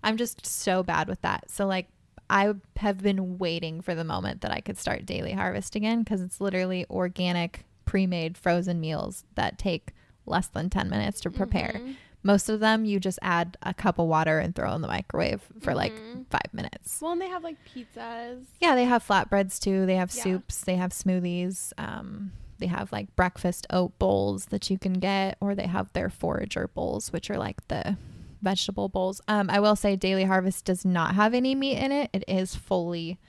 I'm 0.01 0.17
just 0.17 0.43
so 0.43 0.81
bad 0.81 1.07
with 1.07 1.21
that. 1.21 1.51
So 1.51 1.67
like 1.67 1.87
I 2.29 2.53
have 2.77 2.99
been 2.99 3.37
waiting 3.37 3.81
for 3.81 3.95
the 3.95 4.03
moment 4.03 4.41
that 4.41 4.51
I 4.51 4.61
could 4.61 4.77
start 4.77 5.05
daily 5.05 5.31
harvest 5.33 5.75
again 5.75 6.03
because 6.03 6.21
it's 6.21 6.39
literally 6.39 6.85
organic, 6.89 7.65
pre-made 7.85 8.37
frozen 8.37 8.79
meals 8.79 9.23
that 9.35 9.57
take 9.57 9.93
less 10.25 10.47
than 10.47 10.69
10 10.69 10.89
minutes 10.89 11.19
to 11.21 11.31
prepare. 11.31 11.81
Mhm. 11.83 11.95
Most 12.21 12.49
of 12.49 12.59
them 12.59 12.83
you 12.85 12.99
just 12.99 13.17
add 13.21 13.57
a 13.63 13.73
cup 13.73 13.97
of 13.97 14.07
water 14.07 14.39
and 14.39 14.53
throw 14.53 14.73
in 14.75 14.81
the 14.81 14.87
microwave 14.87 15.41
for 15.61 15.73
like 15.73 15.93
Mhm. 15.93 16.25
5 16.29 16.53
minutes. 16.53 16.99
Well, 17.01 17.13
and 17.13 17.21
they 17.21 17.29
have 17.29 17.43
like 17.43 17.57
pizzas. 17.65 18.43
Yeah, 18.59 18.75
they 18.75 18.83
have 18.85 19.07
flatbreads 19.07 19.59
too. 19.59 19.85
They 19.85 19.95
have 19.95 20.13
Yeah. 20.13 20.23
soups. 20.23 20.61
They 20.61 20.75
have 20.75 20.91
smoothies. 20.91 21.71
Um, 21.77 22.33
they 22.59 22.67
have 22.67 22.91
like 22.91 23.15
breakfast 23.15 23.65
oat 23.69 23.97
bowls 23.99 24.47
that 24.47 24.69
you 24.69 24.77
can 24.77 24.93
get, 24.93 25.37
or 25.39 25.55
they 25.55 25.67
have 25.67 25.91
their 25.93 26.09
forager 26.09 26.67
bowls, 26.67 27.11
which 27.13 27.31
are 27.31 27.37
like 27.37 27.65
the 27.69 27.95
vegetable 28.41 28.89
bowls. 28.89 29.21
Um, 29.27 29.49
I 29.49 29.59
will 29.59 29.75
say 29.75 29.95
Daily 29.95 30.23
Harvest 30.23 30.65
does 30.65 30.85
not 30.85 31.15
have 31.15 31.33
any 31.33 31.55
meat 31.55 31.77
in 31.77 31.91
it. 31.91 32.09
It 32.13 32.23
is 32.27 32.55
fully 32.55 33.19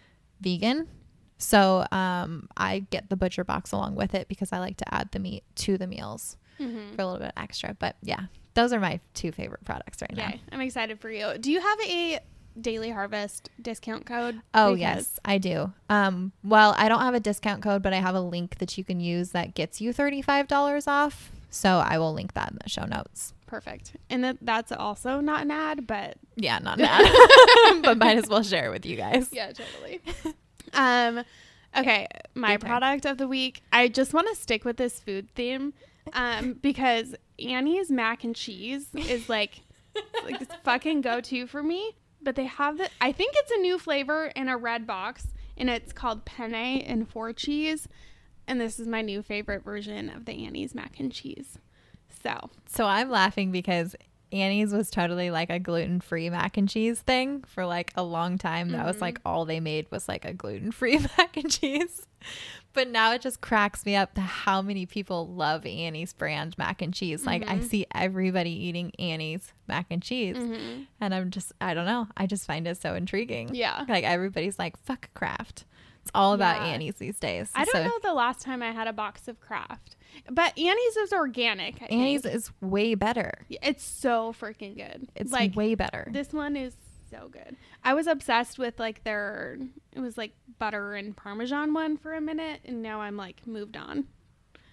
vegan. 0.41 0.89
So 1.39 1.87
um, 1.91 2.49
I 2.57 2.81
get 2.91 3.09
the 3.09 3.17
butcher 3.17 3.45
box 3.45 3.73
along 3.73 3.95
with 3.95 4.15
it 4.15 4.29
because 4.29 4.53
I 4.53 4.59
like 4.59 4.77
to 4.79 4.95
add 4.95 5.11
the 5.13 5.19
meat 5.19 5.43
to 5.57 5.79
the 5.79 5.87
meals 5.87 6.37
Mhm. 6.61 6.95
for 6.95 7.03
a 7.03 7.07
little 7.07 7.21
bit 7.21 7.33
extra. 7.37 7.75
But 7.79 7.97
yeah, 8.03 8.25
those 8.55 8.73
are 8.75 8.81
my 8.81 9.01
two 9.15 9.33
favorite 9.33 9.65
products 9.65 10.03
right 10.03 10.15
now. 10.15 10.33
I'm 10.53 10.61
excited 10.61 11.01
for 11.01 11.11
you. 11.11 11.39
Do 11.39 11.51
you 11.51 11.61
have 11.61 11.81
a 11.89 12.19
Daily 12.61 12.91
Harvest 12.91 13.49
discount 13.63 14.05
code? 14.05 14.41
Oh 14.53 14.75
Because- 14.75 14.81
yes, 14.81 15.21
I 15.25 15.39
do. 15.39 15.73
Um, 15.89 16.33
well, 16.45 16.75
I 16.77 16.89
don't 16.91 17.01
have 17.01 17.15
a 17.15 17.21
discount 17.21 17.63
code, 17.63 17.81
but 17.83 17.95
I 17.95 17.97
have 18.01 18.15
a 18.15 18.21
link 18.21 18.59
that 18.59 18.77
you 18.77 18.85
can 18.85 19.01
use 19.01 19.31
that 19.31 19.55
gets 19.55 19.81
you 19.81 19.93
thirty-five 19.95 20.47
dollars 20.47 20.87
off. 20.87 21.33
So 21.51 21.79
I 21.79 21.99
will 21.99 22.13
link 22.13 22.35
that 22.35 22.51
in 22.53 22.59
the 22.63 22.69
show 22.69 22.85
notes. 22.85 23.35
Perfect. 23.47 23.97
And 24.09 24.23
that 24.23 24.37
that's 24.41 24.71
also 24.73 25.21
not 25.21 25.43
an 25.43 25.51
ad, 25.51 25.87
but 25.87 26.17
Yeah, 26.37 26.59
not 26.61 26.79
an 26.79 26.85
ad, 26.89 27.83
but 27.83 27.99
might 27.99 28.17
as 28.17 28.29
well 28.29 28.43
share 28.45 28.67
it 28.67 28.71
with 28.71 28.87
you 28.87 28.97
guys. 28.97 29.29
yeah, 29.33 29.53
totally. 29.53 30.01
um, 30.75 31.25
okay, 31.77 32.07
my 32.35 32.57
turn. 32.57 32.61
product 32.61 33.05
of 33.07 33.19
the 33.19 33.27
week. 33.27 33.63
I 33.73 33.89
just 33.89 34.15
want 34.15 34.29
to 34.29 34.37
stick 34.37 34.65
with 34.65 34.77
this 34.77 35.01
food 35.01 35.29
theme, 35.35 35.73
um, 36.13 36.53
because 36.55 37.15
Annie's 37.45 37.91
mac 37.91 38.23
and 38.23 38.37
cheese 38.37 38.87
is 38.95 39.29
like, 39.29 39.63
like 40.25 40.39
this 40.39 40.49
fucking 40.63 41.01
go 41.01 41.21
to 41.21 41.47
for 41.49 41.63
me. 41.63 41.93
But 42.23 42.37
they 42.37 42.45
have 42.45 42.79
the. 42.79 42.89
I 43.01 43.11
think 43.13 43.33
it's 43.37 43.51
a 43.51 43.57
new 43.59 43.79
flavor 43.79 44.27
in 44.37 44.49
a 44.49 44.57
red 44.57 44.87
box, 44.87 45.27
and 45.57 45.69
it's 45.69 45.93
called 45.93 46.25
penne 46.25 46.55
and 46.55 47.09
four 47.09 47.33
cheese. 47.33 47.89
And 48.51 48.61
this 48.61 48.79
is 48.81 48.87
my 48.89 49.01
new 49.01 49.23
favorite 49.23 49.63
version 49.65 50.11
of 50.11 50.25
the 50.25 50.45
Annie's 50.45 50.75
mac 50.75 50.99
and 51.01 51.11
cheese. 51.13 51.59
So 52.23 52.51
So 52.67 52.85
I'm 52.85 53.09
laughing 53.09 53.51
because 53.53 53.97
Annie's 54.33 54.73
was 54.73 54.91
totally 54.91 55.31
like 55.31 55.51
a 55.51 55.59
gluten-free 55.59 56.31
mac 56.31 56.57
and 56.57 56.69
cheese 56.69 57.01
thing 57.01 57.43
for 57.45 57.65
like 57.67 57.93
a 57.97 58.03
long 58.03 58.39
time. 58.39 58.71
That 58.71 58.87
was 58.87 59.01
like 59.01 59.21
all 59.25 59.45
they 59.45 59.59
made 59.61 59.91
was 59.91 60.09
like 60.09 60.25
a 60.25 60.33
gluten-free 60.33 60.99
mac 61.19 61.37
and 61.37 61.51
cheese. 61.51 62.07
But 62.73 62.89
now 62.89 63.13
it 63.13 63.23
just 63.23 63.41
cracks 63.41 63.85
me 63.85 63.97
up 63.97 64.15
to 64.15 64.21
how 64.21 64.63
many 64.63 64.87
people 64.87 65.27
love 65.27 65.67
Annie's 65.67 66.13
brand 66.13 66.57
mac 66.59 66.81
and 66.83 66.95
cheese. 66.95 67.27
Like 67.27 67.49
I 67.49 67.57
Mhm. 67.59 67.65
see 67.65 67.87
everybody 67.93 68.51
eating 68.53 68.93
Annie's 69.01 69.53
mac 69.67 69.87
and 69.91 70.01
cheese. 70.03 70.37
mhm. 70.37 70.87
And 71.01 71.13
I'm 71.15 71.31
just, 71.31 71.53
I 71.61 71.75
don't 71.75 71.87
know. 71.87 72.07
I 72.17 72.27
just 72.27 72.47
find 72.47 72.69
it 72.69 72.81
so 72.81 72.95
intriguing. 72.95 73.53
yeah. 73.55 73.85
Like 73.89 74.05
everybody's 74.05 74.59
like, 74.59 74.77
fuck 74.85 75.09
Kraft. 75.15 75.65
It's 76.11 76.17
all 76.17 76.33
about 76.35 76.57
Yeah. 76.63 76.73
Annie's 76.73 76.97
these 76.97 77.19
days. 77.19 77.51
I 77.55 77.65
don't 77.65 77.73
So 77.75 77.85
know 77.85 77.99
the 78.03 78.13
last 78.15 78.41
time 78.43 78.63
I 78.63 78.73
had 78.73 78.89
a 78.89 78.93
box 78.93 79.29
of 79.29 79.41
Kraft, 79.41 79.97
but 80.31 80.59
Annie's 80.59 80.97
is 80.97 81.13
organic. 81.13 81.81
I 81.83 81.87
Annie's 81.87 82.23
think. 82.23 82.35
is 82.35 82.51
way 82.61 82.95
better. 82.95 83.47
it's 83.49 83.85
so 83.85 84.33
freaking 84.33 84.77
good. 84.77 85.09
It's 85.15 85.33
like 85.33 85.55
way 85.55 85.75
better. 85.75 86.09
this 86.13 86.33
one 86.33 86.57
is 86.57 86.75
so 87.11 87.29
good. 87.31 87.57
I 87.85 87.95
was 87.95 88.07
obsessed 88.07 88.59
with 88.59 88.79
like 88.79 89.05
their 89.05 89.59
it 89.93 90.01
was 90.01 90.19
like 90.19 90.33
butter 90.59 90.95
and 90.95 91.17
parmesan 91.17 91.73
one 91.75 91.97
for 91.97 92.13
a 92.15 92.21
minute, 92.21 92.61
and 92.65 92.83
now 92.83 93.01
I'm 93.01 93.17
like 93.17 93.47
moved 93.47 93.77
on. 93.77 94.07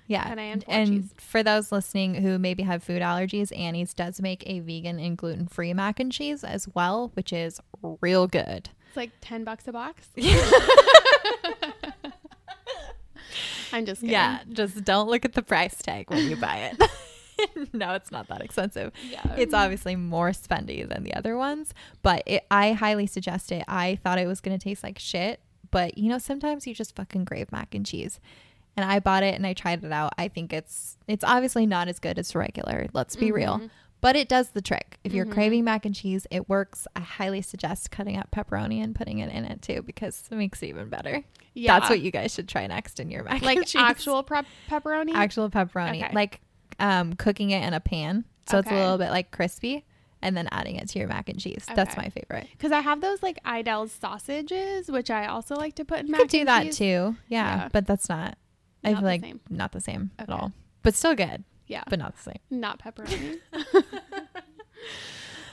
yeah. 0.07 0.29
and 0.29 0.39
I 0.39 0.43
am 0.43 0.61
and 0.67 1.11
for 1.19 1.43
those 1.43 1.71
listening 1.71 2.15
who 2.15 2.37
maybe 2.39 2.63
have 2.63 2.81
food 2.83 3.01
allergies, 3.01 3.57
Annie's 3.57 3.93
does 3.93 4.21
make 4.21 4.43
a 4.47 4.59
vegan 4.61 4.99
and 4.99 5.17
gluten 5.17 5.47
free 5.47 5.73
mac 5.73 5.99
and 5.99 6.11
cheese 6.11 6.43
as 6.43 6.67
well, 6.73 7.11
which 7.15 7.31
is 7.33 7.59
real 8.01 8.25
good. 8.27 8.69
Like 8.97 9.11
10 9.21 9.43
bucks 9.43 9.67
a 9.67 9.71
box. 9.71 10.09
I'm 13.71 13.85
just 13.85 14.01
kidding. 14.01 14.13
Yeah, 14.13 14.39
just 14.51 14.83
don't 14.83 15.09
look 15.09 15.25
at 15.25 15.33
the 15.33 15.41
price 15.41 15.81
tag 15.81 16.09
when 16.09 16.29
you 16.29 16.35
buy 16.35 16.71
it. 16.71 16.81
no, 17.73 17.93
it's 17.93 18.11
not 18.11 18.27
that 18.27 18.41
expensive. 18.41 18.91
Yeah. 19.09 19.35
It's 19.37 19.53
obviously 19.53 19.95
more 19.95 20.31
spendy 20.31 20.87
than 20.87 21.03
the 21.03 21.13
other 21.13 21.37
ones, 21.37 21.73
but 22.01 22.23
it, 22.25 22.45
I 22.49 22.73
highly 22.73 23.07
suggest 23.07 23.51
it. 23.51 23.63
I 23.67 23.99
thought 24.03 24.19
it 24.19 24.27
was 24.27 24.41
going 24.41 24.57
to 24.57 24.63
taste 24.63 24.83
like 24.83 24.99
shit, 24.99 25.39
but 25.71 25.97
you 25.97 26.09
know, 26.09 26.17
sometimes 26.17 26.65
you 26.65 26.73
just 26.73 26.95
fucking 26.95 27.25
crave 27.25 27.51
mac 27.51 27.75
and 27.75 27.85
cheese. 27.85 28.19
And 28.75 28.89
I 28.89 28.99
bought 28.99 29.23
it 29.23 29.33
and 29.33 29.45
I 29.45 29.53
tried 29.53 29.83
it 29.83 29.91
out. 29.91 30.13
I 30.19 30.27
think 30.27 30.53
it's 30.53 30.97
it's 31.07 31.23
obviously 31.23 31.65
not 31.65 31.87
as 31.87 31.97
good 31.97 32.19
as 32.19 32.35
regular. 32.35 32.87
Let's 32.93 33.15
be 33.15 33.31
real. 33.31 33.55
Mm-hmm. 33.55 33.67
But 33.99 34.15
it 34.15 34.29
does 34.29 34.49
the 34.49 34.61
trick. 34.61 34.99
If 35.03 35.13
you're 35.13 35.25
Mhm. 35.25 35.31
craving 35.33 35.63
mac 35.63 35.85
and 35.85 35.95
cheese, 35.95 36.27
it 36.29 36.47
works. 36.47 36.87
I 36.95 36.99
highly 36.99 37.41
suggest 37.41 37.89
cutting 37.89 38.15
up 38.17 38.29
pepperoni 38.31 38.81
and 38.83 38.93
putting 38.95 39.19
it 39.19 39.31
in 39.31 39.43
it 39.45 39.61
too 39.61 39.81
because 39.81 40.23
it 40.31 40.35
makes 40.35 40.61
it 40.61 40.67
even 40.67 40.89
better. 40.89 41.23
Yeah. 41.55 41.79
That's 41.79 41.89
what 41.89 42.01
you 42.01 42.11
guys 42.11 42.31
should 42.33 42.47
try 42.47 42.67
next 42.67 42.99
in 42.99 43.09
your 43.09 43.23
mac 43.23 43.41
like 43.41 43.57
and 43.57 43.65
cheese. 43.65 43.81
Like 43.81 43.89
actual 43.89 44.21
prep 44.23 44.45
pepperoni. 44.69 45.13
actual 45.15 45.49
pepperoni, 45.49 46.03
Okay. 46.03 46.13
like 46.13 46.41
um, 46.79 47.13
cooking 47.15 47.49
it 47.49 47.63
in 47.65 47.73
a 47.73 47.79
pan, 47.79 48.23
so 48.47 48.59
it's 48.59 48.69
a 48.69 48.73
little 48.75 48.99
bit 48.99 49.09
like 49.09 49.31
crispy, 49.31 49.83
and 50.21 50.37
then 50.37 50.47
adding 50.51 50.75
it 50.75 50.87
to 50.89 50.99
your 50.99 51.07
mac 51.07 51.27
and 51.27 51.39
cheese. 51.39 51.65
That's 51.75 51.97
my 51.97 52.09
favorite. 52.09 52.47
Because 52.51 52.71
I 52.71 52.81
have 52.81 53.01
those 53.01 53.23
like 53.23 53.41
Aidells 53.43 53.89
sausages, 53.99 54.89
which 54.91 55.09
I 55.09 55.25
also 55.25 55.55
like 55.55 55.73
to 55.75 55.85
put 55.85 56.01
in 56.01 56.11
mac 56.11 56.21
and 56.21 56.29
cheese. 56.29 56.39
You 56.41 56.45
mac 56.45 56.61
could 56.61 56.65
do 56.65 56.69
that 56.69 56.75
cheese. 56.75 56.77
too, 56.77 57.17
yeah, 57.29 57.57
Yeah. 57.63 57.69
but 57.71 57.87
that's 57.87 58.07
not. 58.09 58.37
I 58.83 58.91
Not 58.91 58.99
feel 58.99 59.07
like 59.07 59.21
same. 59.21 59.39
not 59.49 59.71
the 59.71 59.81
same 59.81 60.11
at 60.19 60.29
all, 60.29 60.53
but 60.83 60.93
still 60.93 61.15
good, 61.15 61.43
Yeah, 61.67 61.83
but 61.89 61.99
not 61.99 62.15
the 62.15 62.21
same. 62.21 62.39
not 62.49 62.79
pepperoni. 62.81 63.39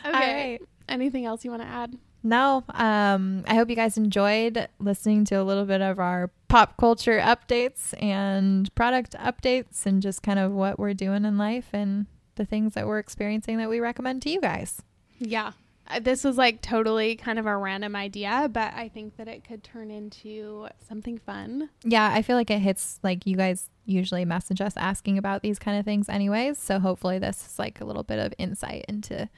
Okay. 0.06 0.58
right. 0.58 0.60
Anything 0.88 1.24
else 1.24 1.44
you 1.46 1.50
want 1.50 1.62
to 1.62 1.68
add? 1.68 1.96
No, 2.22 2.62
um, 2.74 3.42
I 3.46 3.54
hope 3.54 3.70
you 3.70 3.76
guys 3.76 3.96
enjoyed 3.96 4.68
listening 4.78 5.24
to 5.26 5.36
a 5.36 5.42
little 5.42 5.64
bit 5.64 5.80
of 5.80 5.98
our 5.98 6.30
pop 6.48 6.76
culture 6.76 7.18
updates 7.20 7.94
and 8.02 8.72
product 8.74 9.14
updates 9.18 9.86
and 9.86 10.02
just 10.02 10.22
kind 10.22 10.38
of 10.38 10.52
what 10.52 10.78
we're 10.78 10.92
doing 10.94 11.24
in 11.24 11.38
life 11.38 11.68
and 11.72 12.06
the 12.36 12.44
things 12.44 12.74
that 12.74 12.86
we're 12.86 12.98
experiencing 12.98 13.56
that 13.58 13.68
we 13.70 13.80
recommend 13.80 14.20
to 14.22 14.30
you 14.30 14.40
guys. 14.40 14.82
Yeah. 15.18 15.52
Uh, 15.87 16.01
This 16.01 16.24
was 16.24 16.37
like 16.37 16.62
totally 16.62 17.16
kind 17.16 17.39
of 17.39 17.47
a 17.47 17.57
random 17.57 17.95
idea, 17.97 18.49
but 18.51 18.72
I 18.74 18.89
think 18.89 19.16
that 19.16 19.28
it 19.28 19.45
could 19.47 19.62
turn 19.62 19.91
into 19.91 20.68
something 20.89 21.18
fun. 21.18 21.70
Yeah, 21.82 22.11
I 22.12 22.22
feel 22.22 22.37
like 22.37 22.51
it 22.51 22.61
hits 22.61 23.01
like 23.03 23.26
you 23.26 23.37
guys 23.37 23.68
usually 23.87 24.24
message 24.24 24.61
us 24.61 24.74
asking 24.76 25.18
about 25.18 25.43
these 25.43 25.59
kind 25.59 25.78
of 25.78 25.85
things 25.85 26.09
anyways, 26.09 26.59
so 26.59 26.78
hopefully 26.78 27.18
this 27.18 27.47
is 27.47 27.59
like 27.59 27.80
a 27.80 27.85
little 27.85 28.03
bit 28.03 28.18
of 28.18 28.32
insight 28.39 28.85
into 28.89 29.28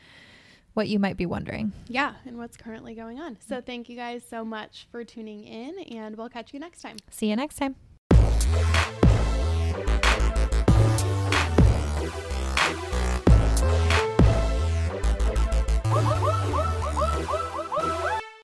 what 0.74 0.88
you 0.88 0.98
might 0.98 1.16
be 1.16 1.26
wondering. 1.26 1.72
Yeah, 1.88 2.14
and 2.26 2.36
what's 2.36 2.56
currently 2.56 2.94
going 2.94 3.18
on. 3.18 3.38
So 3.48 3.60
thank 3.60 3.88
you 3.88 3.96
guys 3.96 4.22
so 4.28 4.44
much 4.44 4.86
for 4.90 5.04
tuning 5.04 5.42
in, 5.44 5.78
and 5.96 6.16
we'll 6.16 6.28
catch 6.28 6.52
you 6.52 6.60
next 6.60 6.82
time. 6.82 6.96
See 7.10 7.30
you 7.30 7.36
next 7.36 7.56
time. 7.56 9.05